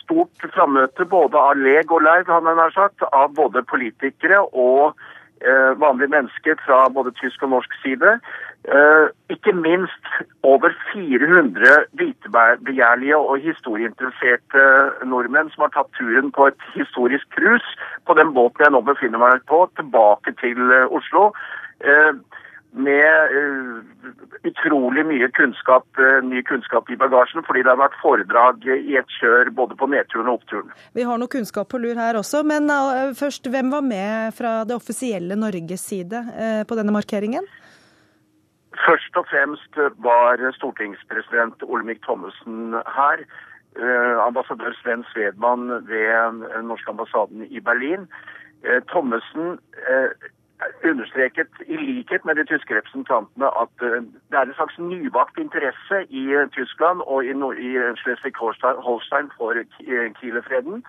stort 0.00 0.46
frammøte 0.54 1.04
både 1.04 1.38
av 1.38 1.58
leg 1.60 1.92
og 1.92 2.02
leiv, 2.02 2.26
har 2.32 2.74
sagt, 2.74 3.04
av 3.12 3.34
både 3.36 3.62
politikere 3.62 4.40
og 4.40 4.96
vanlige 5.76 6.14
mennesker 6.14 6.56
fra 6.64 6.86
både 6.88 7.12
tysk 7.20 7.42
og 7.44 7.52
norsk 7.52 7.74
side. 7.82 8.14
Uh, 8.66 9.14
ikke 9.30 9.52
minst 9.54 10.06
over 10.42 10.72
400 10.92 11.84
vitebegjærlige 12.00 13.16
og 13.16 13.38
historieinteresserte 13.38 14.62
nordmenn 15.06 15.52
som 15.52 15.62
har 15.68 15.70
tatt 15.76 15.92
turen 15.94 16.32
på 16.34 16.48
et 16.50 16.64
historisk 16.74 17.28
cruise 17.36 17.76
på 18.10 18.16
den 18.18 18.32
båten 18.34 18.64
jeg 18.66 18.74
nå 18.74 18.80
befinner 18.88 19.22
meg 19.22 19.44
på, 19.46 19.60
tilbake 19.78 20.34
til 20.42 20.58
uh, 20.66 20.90
Oslo. 20.98 21.28
Uh, 21.78 22.18
med 22.76 23.36
utrolig 24.44 25.04
mye 25.08 25.28
kunnskap, 25.32 25.86
ny 26.26 26.42
kunnskap 26.44 26.90
i 26.92 26.98
bagasjen, 27.00 27.40
fordi 27.46 27.62
det 27.64 27.70
har 27.72 27.78
vært 27.80 27.94
foredrag 28.02 28.66
i 28.68 28.98
et 29.00 29.14
kjør 29.16 29.48
både 29.56 29.78
på 29.80 29.88
nedturen 29.88 30.28
og 30.28 30.42
oppturen. 30.42 30.74
Vi 30.92 31.06
har 31.08 31.16
noe 31.16 31.32
kunnskap 31.32 31.70
på 31.72 31.80
lur 31.80 31.96
her 31.96 32.18
også, 32.20 32.42
men 32.44 32.68
først, 33.16 33.48
hvem 33.48 33.72
var 33.72 33.86
med 33.86 34.36
fra 34.36 34.58
det 34.68 34.76
offisielle 34.76 35.38
Norges 35.40 35.86
side 35.88 36.20
på 36.68 36.76
denne 36.76 36.92
markeringen? 36.92 37.48
Først 38.84 39.16
og 39.16 39.26
fremst 39.30 39.76
var 40.04 40.40
stortingspresident 40.52 41.62
Olemic 41.62 42.00
Thommessen 42.04 42.74
her. 42.98 43.22
Eh, 43.76 44.16
ambassadør 44.26 44.72
Sven 44.82 45.04
Svedman 45.12 45.68
ved 45.68 46.08
den 46.54 46.64
norske 46.64 46.90
ambassaden 46.90 47.44
i 47.50 47.60
Berlin. 47.60 48.08
Eh, 48.64 48.80
Thommessen 48.90 49.58
eh, 49.88 50.10
understreket 50.90 51.52
i 51.66 51.76
likhet 51.76 52.24
med 52.24 52.34
de 52.34 52.44
tyske 52.44 52.76
representantene 52.78 53.50
at 53.62 53.84
eh, 53.88 54.00
det 54.30 54.38
er 54.38 54.48
en 54.48 54.56
slags 54.58 54.78
nybakt 54.78 55.38
interesse 55.38 55.96
i 56.08 56.24
eh, 56.32 56.48
Tyskland 56.56 57.04
og 57.06 57.24
i, 57.24 57.34
Schleswig-Holstein 58.00 59.28
for 59.36 59.52
Ki- 59.76 60.12
Kielefreden. 60.20 60.84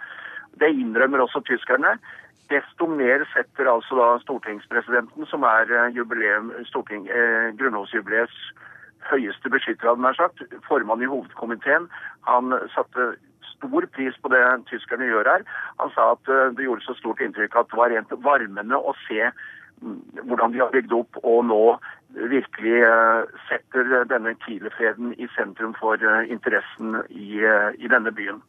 Det 0.59 0.69
innrømmer 0.71 1.19
også 1.19 1.43
tyskerne. 1.45 1.97
Desto 2.51 2.87
mer 2.87 3.25
setter 3.33 3.67
altså 3.67 3.97
da 3.99 4.07
stortingspresidenten, 4.23 5.25
som 5.27 5.43
er 5.43 5.67
eh, 5.67 5.95
jubileum, 5.95 6.53
storting, 6.69 7.07
eh, 7.11 7.51
grunnlovsjubileets 7.59 8.37
høyeste 9.09 9.51
beskytter, 9.51 9.89
hadde 9.89 10.03
nær 10.03 10.15
sagt, 10.15 10.43
formann 10.67 11.03
i 11.03 11.09
hovedkomiteen, 11.11 11.89
han 12.27 12.55
satte 12.73 13.13
stor 13.53 13.87
pris 13.95 14.15
på 14.21 14.31
det 14.31 14.41
tyskerne 14.71 15.09
gjør 15.09 15.31
her. 15.33 15.45
Han 15.83 15.91
sa 15.95 16.13
at 16.15 16.31
eh, 16.31 16.47
det 16.55 16.67
gjorde 16.69 16.87
så 16.87 16.95
stort 17.01 17.23
inntrykk 17.23 17.59
at 17.59 17.71
det 17.71 17.81
var 17.81 17.91
rent 17.91 18.17
varmende 18.23 18.79
å 18.79 18.95
se 19.03 19.27
mm, 19.27 20.01
hvordan 20.23 20.55
de 20.55 20.63
har 20.63 20.75
bygd 20.75 20.95
opp 21.01 21.19
og 21.23 21.45
nå 21.51 21.61
virkelig 22.31 22.77
eh, 22.87 23.39
setter 23.51 24.05
denne 24.07 24.37
Kielefreden 24.45 25.17
i 25.19 25.27
sentrum 25.35 25.75
for 25.79 25.99
interessen 26.23 27.01
i, 27.11 27.43
i 27.43 27.91
denne 27.91 28.15
byen. 28.15 28.39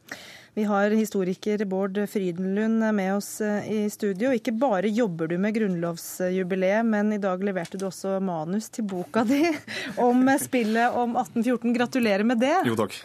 Vi 0.53 0.63
har 0.63 0.89
historiker 0.89 1.65
Bård 1.65 2.09
Frydenlund 2.09 2.95
med 2.95 3.15
oss 3.15 3.41
eh, 3.41 3.71
i 3.71 3.89
studio. 3.89 4.31
Ikke 4.33 4.51
bare 4.51 4.89
jobber 4.89 5.29
du 5.29 5.37
med 5.37 5.53
grunnlovsjubileet, 5.55 6.85
men 6.85 7.13
i 7.13 7.21
dag 7.21 7.43
leverte 7.45 7.77
du 7.77 7.85
også 7.87 8.17
manus 8.23 8.69
til 8.73 8.87
boka 8.89 9.23
di 9.29 9.43
om 10.07 10.25
spillet 10.41 10.97
om 10.97 11.13
1814. 11.15 11.73
Gratulerer 11.77 12.25
med 12.25 12.41
det. 12.41 12.55
Jo, 12.65 12.75
takk. 12.79 12.97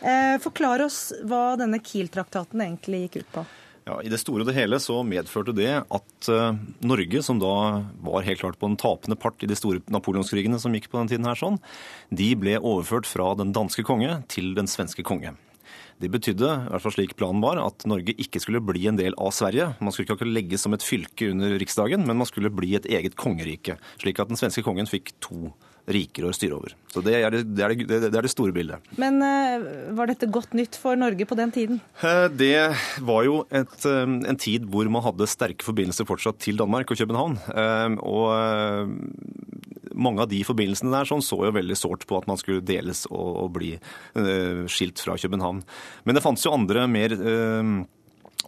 Eh, 0.00 0.34
Forklar 0.42 0.86
oss 0.88 1.12
hva 1.28 1.54
denne 1.60 1.82
Kiel-traktaten 1.84 2.64
egentlig 2.64 3.06
gikk 3.06 3.22
ut 3.22 3.32
på. 3.38 3.46
Ja, 3.86 4.00
I 4.02 4.10
det 4.10 4.18
store 4.18 4.42
og 4.42 4.48
det 4.48 4.56
hele 4.56 4.80
så 4.82 4.98
medførte 5.06 5.52
det 5.54 5.70
at 5.78 6.28
eh, 6.32 6.56
Norge, 6.82 7.22
som 7.22 7.38
da 7.38 7.52
var 8.02 8.24
helt 8.26 8.40
klart 8.40 8.58
på 8.58 8.66
en 8.72 8.80
tapende 8.80 9.14
part 9.20 9.44
i 9.46 9.50
de 9.52 9.54
store 9.54 9.84
napoleonskrigene 9.94 10.58
som 10.58 10.74
gikk 10.74 10.88
på 10.90 10.98
den 10.98 11.12
tiden 11.12 11.28
her, 11.28 11.38
sånn, 11.38 11.60
de 12.10 12.32
ble 12.40 12.56
overført 12.58 13.06
fra 13.06 13.34
den 13.38 13.52
danske 13.54 13.86
konge 13.86 14.24
til 14.32 14.56
den 14.58 14.66
svenske 14.66 15.06
konge. 15.06 15.36
Det 15.96 16.10
betydde, 16.12 16.48
i 16.66 16.72
hvert 16.72 16.84
fall 16.84 16.92
slik 16.92 17.14
planen 17.16 17.40
var, 17.40 17.56
at 17.62 17.86
Norge 17.88 18.12
ikke 18.20 18.40
skulle 18.42 18.60
bli 18.60 18.82
en 18.90 18.98
del 18.98 19.14
av 19.16 19.32
Sverige. 19.32 19.70
Man 19.80 19.94
skulle 19.94 20.12
ikke 20.12 20.28
legges 20.28 20.66
som 20.66 20.76
et 20.76 20.84
fylke 20.84 21.30
under 21.32 21.56
Riksdagen, 21.56 22.04
men 22.04 22.20
man 22.20 22.28
skulle 22.28 22.52
bli 22.52 22.74
et 22.76 22.88
eget 22.90 23.16
kongerike. 23.16 23.78
Slik 24.02 24.20
at 24.20 24.28
den 24.28 24.36
svenske 24.36 24.64
kongen 24.66 24.90
fikk 24.90 25.14
to 25.24 25.54
riker 25.86 26.26
å 26.26 26.32
styre 26.34 26.56
over. 26.58 26.72
Så 26.90 27.00
det 27.04 27.14
er 27.20 27.30
det, 27.32 27.42
det, 27.54 27.62
er 27.62 27.74
det, 27.78 27.86
det, 28.08 28.10
er 28.10 28.26
det 28.26 28.32
store 28.32 28.54
bildet. 28.54 28.82
Men 28.98 29.20
eh, 29.22 29.66
var 29.96 30.10
dette 30.10 30.28
godt 30.34 30.56
nytt 30.58 30.78
for 30.82 30.98
Norge 30.98 31.28
på 31.28 31.38
den 31.38 31.52
tiden? 31.54 31.80
Eh, 32.02 32.26
Det 32.34 32.58
var 33.06 33.26
jo 33.26 33.36
et, 33.54 33.76
eh, 33.86 34.02
en 34.02 34.40
tid 34.40 34.66
hvor 34.72 34.90
man 34.90 35.04
hadde 35.06 35.30
sterke 35.30 35.66
forbindelser 35.66 36.08
fortsatt 36.08 36.40
til 36.42 36.58
Danmark 36.58 36.90
og 36.90 36.98
København. 36.98 37.38
Og 38.02 38.26
mange 39.96 40.24
av 40.24 40.30
de 40.30 40.42
forbindelsene 40.46 40.92
der 40.92 41.08
sånn 41.08 41.24
så 41.24 41.40
jo 41.46 41.56
veldig 41.56 41.78
sårt 41.78 42.06
på 42.08 42.20
at 42.20 42.28
man 42.30 42.40
skulle 42.40 42.64
deles 42.64 43.06
og, 43.10 43.28
og 43.46 43.52
bli 43.56 43.74
eh, 43.76 44.64
skilt 44.70 45.02
fra 45.02 45.18
København. 45.20 45.62
Men 46.04 46.16
det 46.16 46.24
fantes 46.24 46.46
jo 46.46 46.54
andre 46.54 46.86
mer 46.90 47.14
eh, 47.16 47.76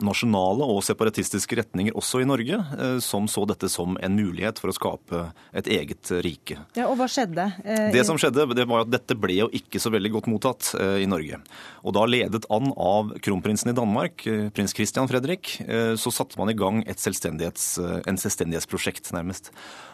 nasjonale 0.05 0.67
og 0.69 0.79
separatistiske 0.87 1.57
retninger 1.59 1.97
også 1.99 2.21
i 2.23 2.29
Norge, 2.29 2.59
eh, 2.79 2.99
som 3.03 3.27
så 3.31 3.43
dette 3.49 3.71
som 3.73 3.97
en 3.99 4.19
mulighet 4.19 4.61
for 4.61 4.71
å 4.71 4.77
skape 4.77 5.25
et 5.57 5.71
eget 5.75 6.13
rike. 6.25 6.61
Ja, 6.79 6.87
Og 6.87 6.99
hva 7.01 7.09
skjedde? 7.11 7.49
Det 7.95 8.05
som 8.07 8.21
skjedde, 8.21 8.47
det 8.55 8.69
var 8.71 8.85
at 8.85 8.93
dette 8.93 9.17
ble 9.19 9.41
jo 9.41 9.51
ikke 9.57 9.83
så 9.83 9.91
veldig 9.95 10.15
godt 10.19 10.31
mottatt 10.31 10.71
i 10.79 11.09
Norge. 11.09 11.41
Og 11.83 11.97
da 11.97 12.05
ledet 12.07 12.47
an 12.53 12.71
av 12.77 13.15
kronprinsen 13.25 13.73
i 13.73 13.77
Danmark, 13.77 14.23
prins 14.55 14.77
Christian 14.77 15.09
Fredrik, 15.11 15.57
så 15.99 16.13
satte 16.15 16.39
man 16.39 16.53
i 16.53 16.57
gang 16.59 16.83
et 16.87 17.01
selvstendighets, 17.03 17.79
en 18.07 18.21
selvstendighetsprosjekt, 18.21 19.11
nærmest. 19.17 19.51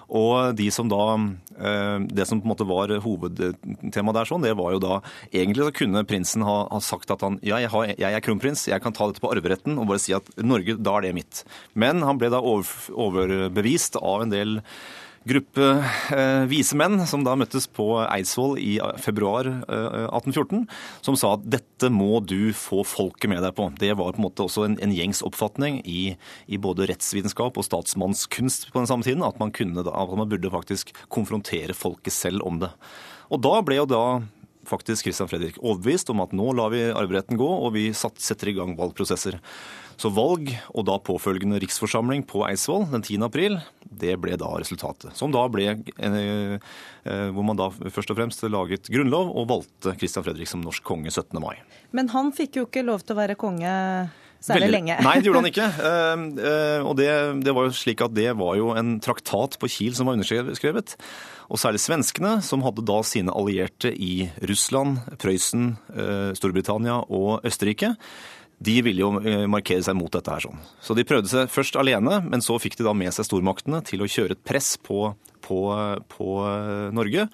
Og 0.09 0.57
de 0.57 0.71
som 0.75 0.89
da, 0.91 1.17
eh, 1.59 1.99
Det 2.09 2.27
som 2.27 2.41
på 2.41 2.47
en 2.47 2.53
måte 2.53 2.67
var 2.69 2.89
hovedtemaet 2.89 4.15
der, 4.15 4.29
sånn, 4.29 4.43
det 4.43 4.57
var 4.57 4.73
jo 4.73 4.83
da 4.83 5.01
Egentlig 5.33 5.65
så 5.65 5.77
kunne 5.81 6.05
prinsen 6.05 6.43
ha, 6.43 6.69
ha 6.71 6.81
sagt 6.81 7.11
at 7.11 7.23
han 7.23 7.39
ja, 7.43 7.59
jeg, 7.59 7.71
har, 7.73 7.87
jeg 7.87 8.13
er 8.13 8.25
kronprins, 8.25 8.67
jeg 8.69 8.83
kan 8.83 8.93
ta 8.93 9.09
dette 9.09 9.23
på 9.23 9.31
arveretten 9.33 9.79
og 9.79 9.89
bare 9.89 10.03
si 10.03 10.15
at 10.17 10.29
Norge, 10.37 10.77
da 10.77 10.99
er 10.99 11.09
det 11.09 11.15
mitt. 11.17 11.43
Men 11.75 12.03
han 12.03 12.19
ble 12.19 12.31
da 12.33 12.41
over, 12.41 12.69
overbevist 12.91 13.99
av 14.01 14.25
en 14.25 14.33
del 14.33 14.61
gruppe 15.29 15.69
eh, 16.15 16.45
vise 16.51 16.77
menn 16.79 16.99
som 17.09 17.25
da 17.25 17.35
møttes 17.39 17.67
på 17.71 17.87
Eidsvoll 18.03 18.59
i 18.61 18.77
februar 19.03 19.49
eh, 19.49 20.05
1814, 20.11 20.67
som 21.05 21.19
sa 21.19 21.35
at 21.37 21.47
dette 21.57 21.91
må 21.93 22.21
du 22.25 22.53
få 22.57 22.83
folket 22.89 23.33
med 23.33 23.43
deg 23.45 23.57
på. 23.57 23.71
Det 23.81 23.93
var 23.97 24.15
på 24.15 24.21
en 24.21 24.27
måte 24.27 24.47
også 24.47 24.67
en, 24.69 24.79
en 24.85 24.95
gjengs 24.95 25.25
oppfatning 25.27 25.81
i, 25.89 26.15
i 26.47 26.61
både 26.61 26.89
rettsvitenskap 26.91 27.57
og 27.61 27.67
statsmannskunst 27.67 28.71
på 28.71 28.83
den 28.83 28.91
samme 28.91 29.07
tiden, 29.07 29.25
at 29.27 29.41
man, 29.41 29.55
kunne, 29.55 29.85
at 29.85 30.17
man 30.19 30.31
burde 30.31 30.53
faktisk 30.53 30.95
konfrontere 31.09 31.77
folket 31.77 32.15
selv 32.15 32.45
om 32.47 32.61
det. 32.63 32.73
Og 33.33 33.41
da 33.45 33.59
ble 33.65 33.81
jo 33.81 33.89
da 33.89 34.05
faktisk 34.69 35.07
Christian 35.07 35.29
Fredrik 35.29 35.59
overbevist 35.61 36.11
om 36.13 36.23
at 36.25 36.35
nå 36.37 36.53
lar 36.57 36.73
vi 36.75 36.85
arveretten 36.89 37.39
gå, 37.41 37.49
og 37.49 37.75
vi 37.77 37.89
satt, 37.97 38.21
setter 38.23 38.51
i 38.51 38.57
gang 38.57 38.75
valgprosesser. 38.79 39.39
Så 40.01 40.11
valg, 40.11 40.51
og 40.75 40.87
da 40.89 40.97
påfølgende 40.99 41.61
riksforsamling 41.63 42.25
på 42.27 42.43
Eidsvoll 42.49 42.87
den 42.91 43.05
10. 43.05 43.21
april, 43.27 43.61
det 43.95 44.17
ble 44.23 44.35
da 44.41 44.49
resultatet. 44.59 45.15
Som 45.15 45.31
da 45.35 45.45
ble 45.53 45.69
eh, 45.71 46.57
eh, 46.59 47.29
Hvor 47.31 47.47
man 47.47 47.59
da 47.61 47.69
først 47.71 48.11
og 48.11 48.19
fremst 48.19 48.43
laget 48.51 48.91
grunnlov 48.91 49.31
og 49.31 49.47
valgte 49.53 49.95
Christian 50.01 50.27
Fredrik 50.27 50.51
som 50.51 50.65
norsk 50.65 50.83
konge 50.87 51.13
17. 51.15 51.39
mai. 51.43 51.55
Men 51.95 52.11
han 52.15 52.33
fikk 52.35 52.59
jo 52.61 52.67
ikke 52.69 52.83
lov 52.87 53.05
til 53.07 53.15
å 53.15 53.21
være 53.23 53.39
konge 53.39 53.71
særlig 54.45 54.67
Veldig- 54.67 54.75
lenge. 54.75 54.97
Nei, 55.07 55.15
det 55.23 55.31
gjorde 55.31 55.41
han 55.45 55.53
ikke. 55.55 55.69
Eh, 56.43 56.83
og 56.85 56.97
det, 56.99 57.09
det 57.47 57.55
var 57.57 57.71
jo 57.71 57.77
slik 57.79 58.03
at 58.05 58.17
det 58.19 58.29
var 58.37 58.59
jo 58.61 58.73
en 58.77 58.97
traktat 59.05 59.57
på 59.63 59.71
Kiel 59.73 59.95
som 59.97 60.11
var 60.11 60.19
underskrevet. 60.19 60.97
Og 61.55 61.61
særlig 61.61 61.81
svenskene, 61.85 62.39
som 62.43 62.65
hadde 62.65 62.83
da 62.89 62.99
sine 63.07 63.33
allierte 63.33 63.91
i 63.93 64.31
Russland, 64.49 65.03
Prøysen, 65.21 65.75
Storbritannia 66.41 67.03
og 67.13 67.45
Østerrike. 67.45 67.91
De 68.63 68.77
ville 68.87 69.03
jo 69.03 69.11
eh, 69.21 69.45
markere 69.51 69.83
seg 69.85 69.97
mot 69.99 70.13
dette 70.13 70.31
her 70.31 70.45
sånn. 70.47 70.63
Så 70.83 70.97
de 70.97 71.07
prøvde 71.07 71.31
seg 71.31 71.53
først 71.53 71.79
alene, 71.81 72.21
men 72.27 72.45
så 72.45 72.59
fikk 72.63 72.79
de 72.79 72.87
da 72.87 72.95
med 72.97 73.15
seg 73.15 73.27
stormaktene 73.29 73.83
til 73.87 74.05
å 74.05 74.11
kjøre 74.11 74.39
et 74.39 74.45
press 74.47 74.75
på, 74.81 75.13
på, 75.45 75.61
på 76.15 76.35
eh, 76.49 76.91
Norge. 76.95 77.29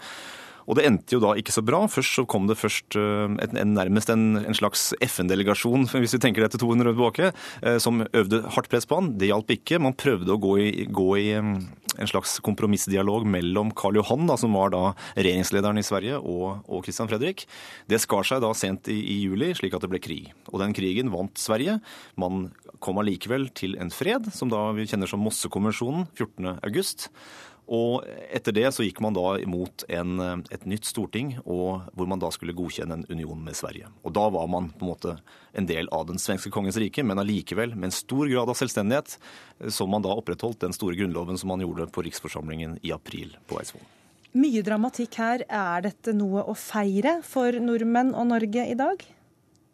Og 0.70 0.76
det 0.78 0.84
endte 0.86 1.16
jo 1.16 1.22
da 1.22 1.32
ikke 1.38 1.54
så 1.54 1.64
bra. 1.66 1.80
Først 1.90 2.14
så 2.20 2.24
kom 2.30 2.46
det 2.46 2.58
først 2.60 2.94
et, 2.94 3.54
en, 3.58 3.72
nærmest 3.74 4.12
en, 4.12 4.36
en 4.38 4.56
slags 4.56 4.92
FN-delegasjon, 5.02 5.88
hvis 6.02 6.14
vi 6.14 6.22
tenker 6.22 6.46
dette 6.46 6.60
200 6.62 6.92
år 6.92 6.96
tilbake, 6.96 7.32
eh, 7.66 7.78
som 7.82 8.04
øvde 8.06 8.44
hardt 8.54 8.70
press 8.70 8.86
på 8.86 9.00
han. 9.00 9.12
Det 9.18 9.32
hjalp 9.32 9.50
ikke. 9.56 9.80
Man 9.82 9.98
prøvde 9.98 10.36
å 10.36 10.40
gå 10.40 10.56
i, 10.62 10.70
gå 10.86 11.08
i 11.18 11.28
eh, 11.40 11.52
en 12.00 12.10
slags 12.10 12.38
kompromissdialog 12.44 13.26
mellom 13.28 13.72
Karl 13.76 14.00
Johan, 14.00 14.26
da, 14.30 14.36
som 14.40 14.56
var 14.56 14.72
da 14.74 14.82
regjeringslederen 15.18 15.80
i 15.80 15.86
Sverige, 15.86 16.18
og, 16.20 16.64
og 16.66 16.86
Christian 16.86 17.10
Fredrik. 17.10 17.46
Det 17.90 18.00
skar 18.02 18.26
seg 18.26 18.42
da 18.44 18.52
sent 18.56 18.90
i, 18.92 18.96
i 18.96 19.18
juli, 19.26 19.52
slik 19.56 19.76
at 19.76 19.84
det 19.84 19.92
ble 19.92 20.02
krig. 20.02 20.32
Og 20.50 20.60
den 20.62 20.74
krigen 20.76 21.12
vant 21.12 21.40
Sverige. 21.40 21.78
Man 22.20 22.48
kom 22.80 23.00
allikevel 23.02 23.50
til 23.56 23.76
en 23.80 23.92
fred, 23.92 24.30
som 24.34 24.52
da 24.52 24.70
vi 24.76 24.88
kjenner 24.88 25.10
som 25.10 25.22
Mossekonvensjonen, 25.24 26.08
14. 26.16 26.56
Og 27.70 28.02
etter 28.34 28.54
det 28.56 28.64
så 28.74 28.82
gikk 28.82 28.98
man 29.04 29.14
da 29.14 29.36
imot 29.38 29.84
en, 29.94 30.42
et 30.50 30.64
nytt 30.66 30.88
storting, 30.88 31.36
hvor 31.44 32.08
man 32.10 32.18
da 32.18 32.32
skulle 32.34 32.56
godkjenne 32.58 32.98
en 32.98 33.04
union 33.06 33.38
med 33.46 33.54
Sverige. 33.54 33.86
Og 34.02 34.14
da 34.16 34.24
var 34.34 34.48
man 34.50 34.72
på 34.74 34.82
en 34.82 34.90
måte 34.90 35.14
en 35.54 35.68
del 35.70 35.86
av 35.94 36.08
den 36.08 36.18
svenske 36.18 36.50
kongens 36.50 36.80
rike, 36.82 37.04
men 37.06 37.22
allikevel 37.22 37.76
med 37.76 37.92
en 37.92 37.94
stor 37.94 38.26
grad 38.26 38.50
av 38.50 38.58
selvstendighet, 38.58 39.14
som 39.70 39.94
man 39.94 40.02
da 40.02 40.16
opprettholdt 40.18 40.66
den 40.66 40.74
store 40.74 40.98
grunnloven 40.98 41.38
som 41.38 41.54
man 41.54 41.62
gjorde 41.62 41.86
på 41.94 42.02
riksforsamlingen 42.08 42.80
i 42.82 42.90
april 42.96 43.36
på 43.46 43.62
Eidsvoll. 43.62 43.86
Mye 44.34 44.62
dramatikk 44.66 45.16
her. 45.22 45.46
Er 45.46 45.86
dette 45.86 46.14
noe 46.14 46.42
å 46.46 46.58
feire 46.58 47.20
for 47.26 47.54
nordmenn 47.62 48.12
og 48.18 48.32
Norge 48.34 48.66
i 48.66 48.76
dag? 48.78 49.06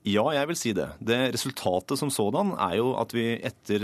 Ja, 0.07 0.22
jeg 0.30 0.46
vil 0.46 0.59
si 0.59 0.70
det. 0.70 0.84
Det 1.02 1.16
Resultatet 1.34 1.98
som 1.98 2.12
sådan 2.14 2.52
er 2.62 2.76
jo 2.78 2.92
at 3.00 3.11
vi 3.11 3.24
etter, 3.34 3.82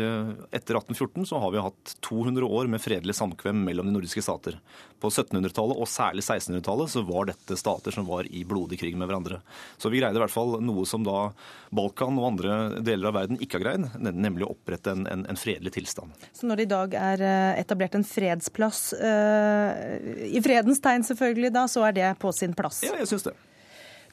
etter 0.55 0.79
1814 0.79 1.27
så 1.33 1.41
har 1.43 1.51
vi 1.51 1.64
hatt 1.64 1.95
200 2.07 2.47
år 2.47 2.70
med 2.70 2.83
fredelig 2.85 3.16
samkvem 3.18 3.64
mellom 3.66 3.89
de 3.91 3.95
nordiske 3.97 4.23
stater. 4.23 4.61
På 5.03 5.11
1700-tallet 5.11 5.83
og 5.83 5.91
særlig 5.91 6.23
1600-tallet 6.23 6.95
så 6.95 7.03
var 7.11 7.27
dette 7.33 7.59
stater 7.59 7.99
som 7.99 8.07
var 8.07 8.31
i 8.31 8.45
blodig 8.47 8.79
krig 8.79 8.95
med 8.95 9.11
hverandre. 9.11 9.41
Så 9.83 9.91
vi 9.91 9.99
greide 9.99 10.20
i 10.20 10.23
hvert 10.23 10.31
fall 10.31 10.61
noe 10.62 10.87
som 10.87 11.03
da 11.03 11.33
Balkan 11.75 12.23
og 12.23 12.31
andre 12.31 12.62
deler 12.79 13.11
av 13.11 13.18
verden 13.18 13.43
ikke 13.43 13.59
har 13.59 13.66
greid, 13.66 13.91
nemlig 13.99 14.47
å 14.47 14.55
opprette 14.55 14.95
en, 14.95 15.09
en, 15.11 15.27
en 15.27 15.43
fredelig 15.43 15.75
tilstand. 15.75 16.14
Så 16.31 16.47
når 16.47 16.62
det 16.62 16.70
i 16.70 16.75
dag 16.79 17.01
er 17.03 17.31
eh, 17.33 17.61
etablert 17.64 17.99
en 17.99 18.07
fredsplass, 18.07 18.93
øh, 18.95 20.27
i 20.31 20.43
fredens 20.45 20.79
tegn 20.85 21.03
selvfølgelig, 21.11 21.57
da, 21.59 21.66
så 21.66 21.89
er 21.91 21.99
det 21.99 22.18
på 22.23 22.31
sin 22.31 22.55
plass? 22.55 22.85
Ja, 22.87 22.95
jeg 23.03 23.11
syns 23.11 23.27
det. 23.27 23.41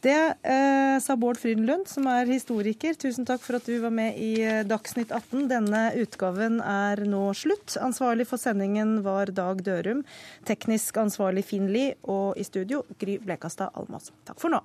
Det 0.01 0.33
eh, 0.43 0.99
sa 1.03 1.15
Bård 1.19 1.37
Frydenlund, 1.37 1.87
som 1.91 2.07
er 2.07 2.29
historiker. 2.31 2.95
Tusen 2.95 3.27
takk 3.27 3.41
for 3.43 3.57
at 3.57 3.67
du 3.67 3.81
var 3.83 3.91
med 3.91 4.15
i 4.15 4.31
eh, 4.47 4.61
Dagsnytt 4.67 5.11
18. 5.11 5.49
Denne 5.51 5.81
utgaven 5.99 6.61
er 6.63 7.03
nå 7.03 7.25
slutt. 7.35 7.75
Ansvarlig 7.83 8.29
for 8.29 8.39
sendingen 8.39 9.01
var 9.03 9.33
Dag 9.35 9.59
Dørum. 9.65 10.05
Teknisk 10.47 11.01
ansvarlig 11.03 11.43
Finn 11.51 11.67
Lie. 11.73 11.97
Og 12.07 12.39
i 12.39 12.47
studio 12.47 12.85
Gry 13.01 13.19
Blekastad 13.19 13.75
Almås. 13.75 14.13
Takk 14.29 14.39
for 14.39 14.55
nå. 14.55 14.63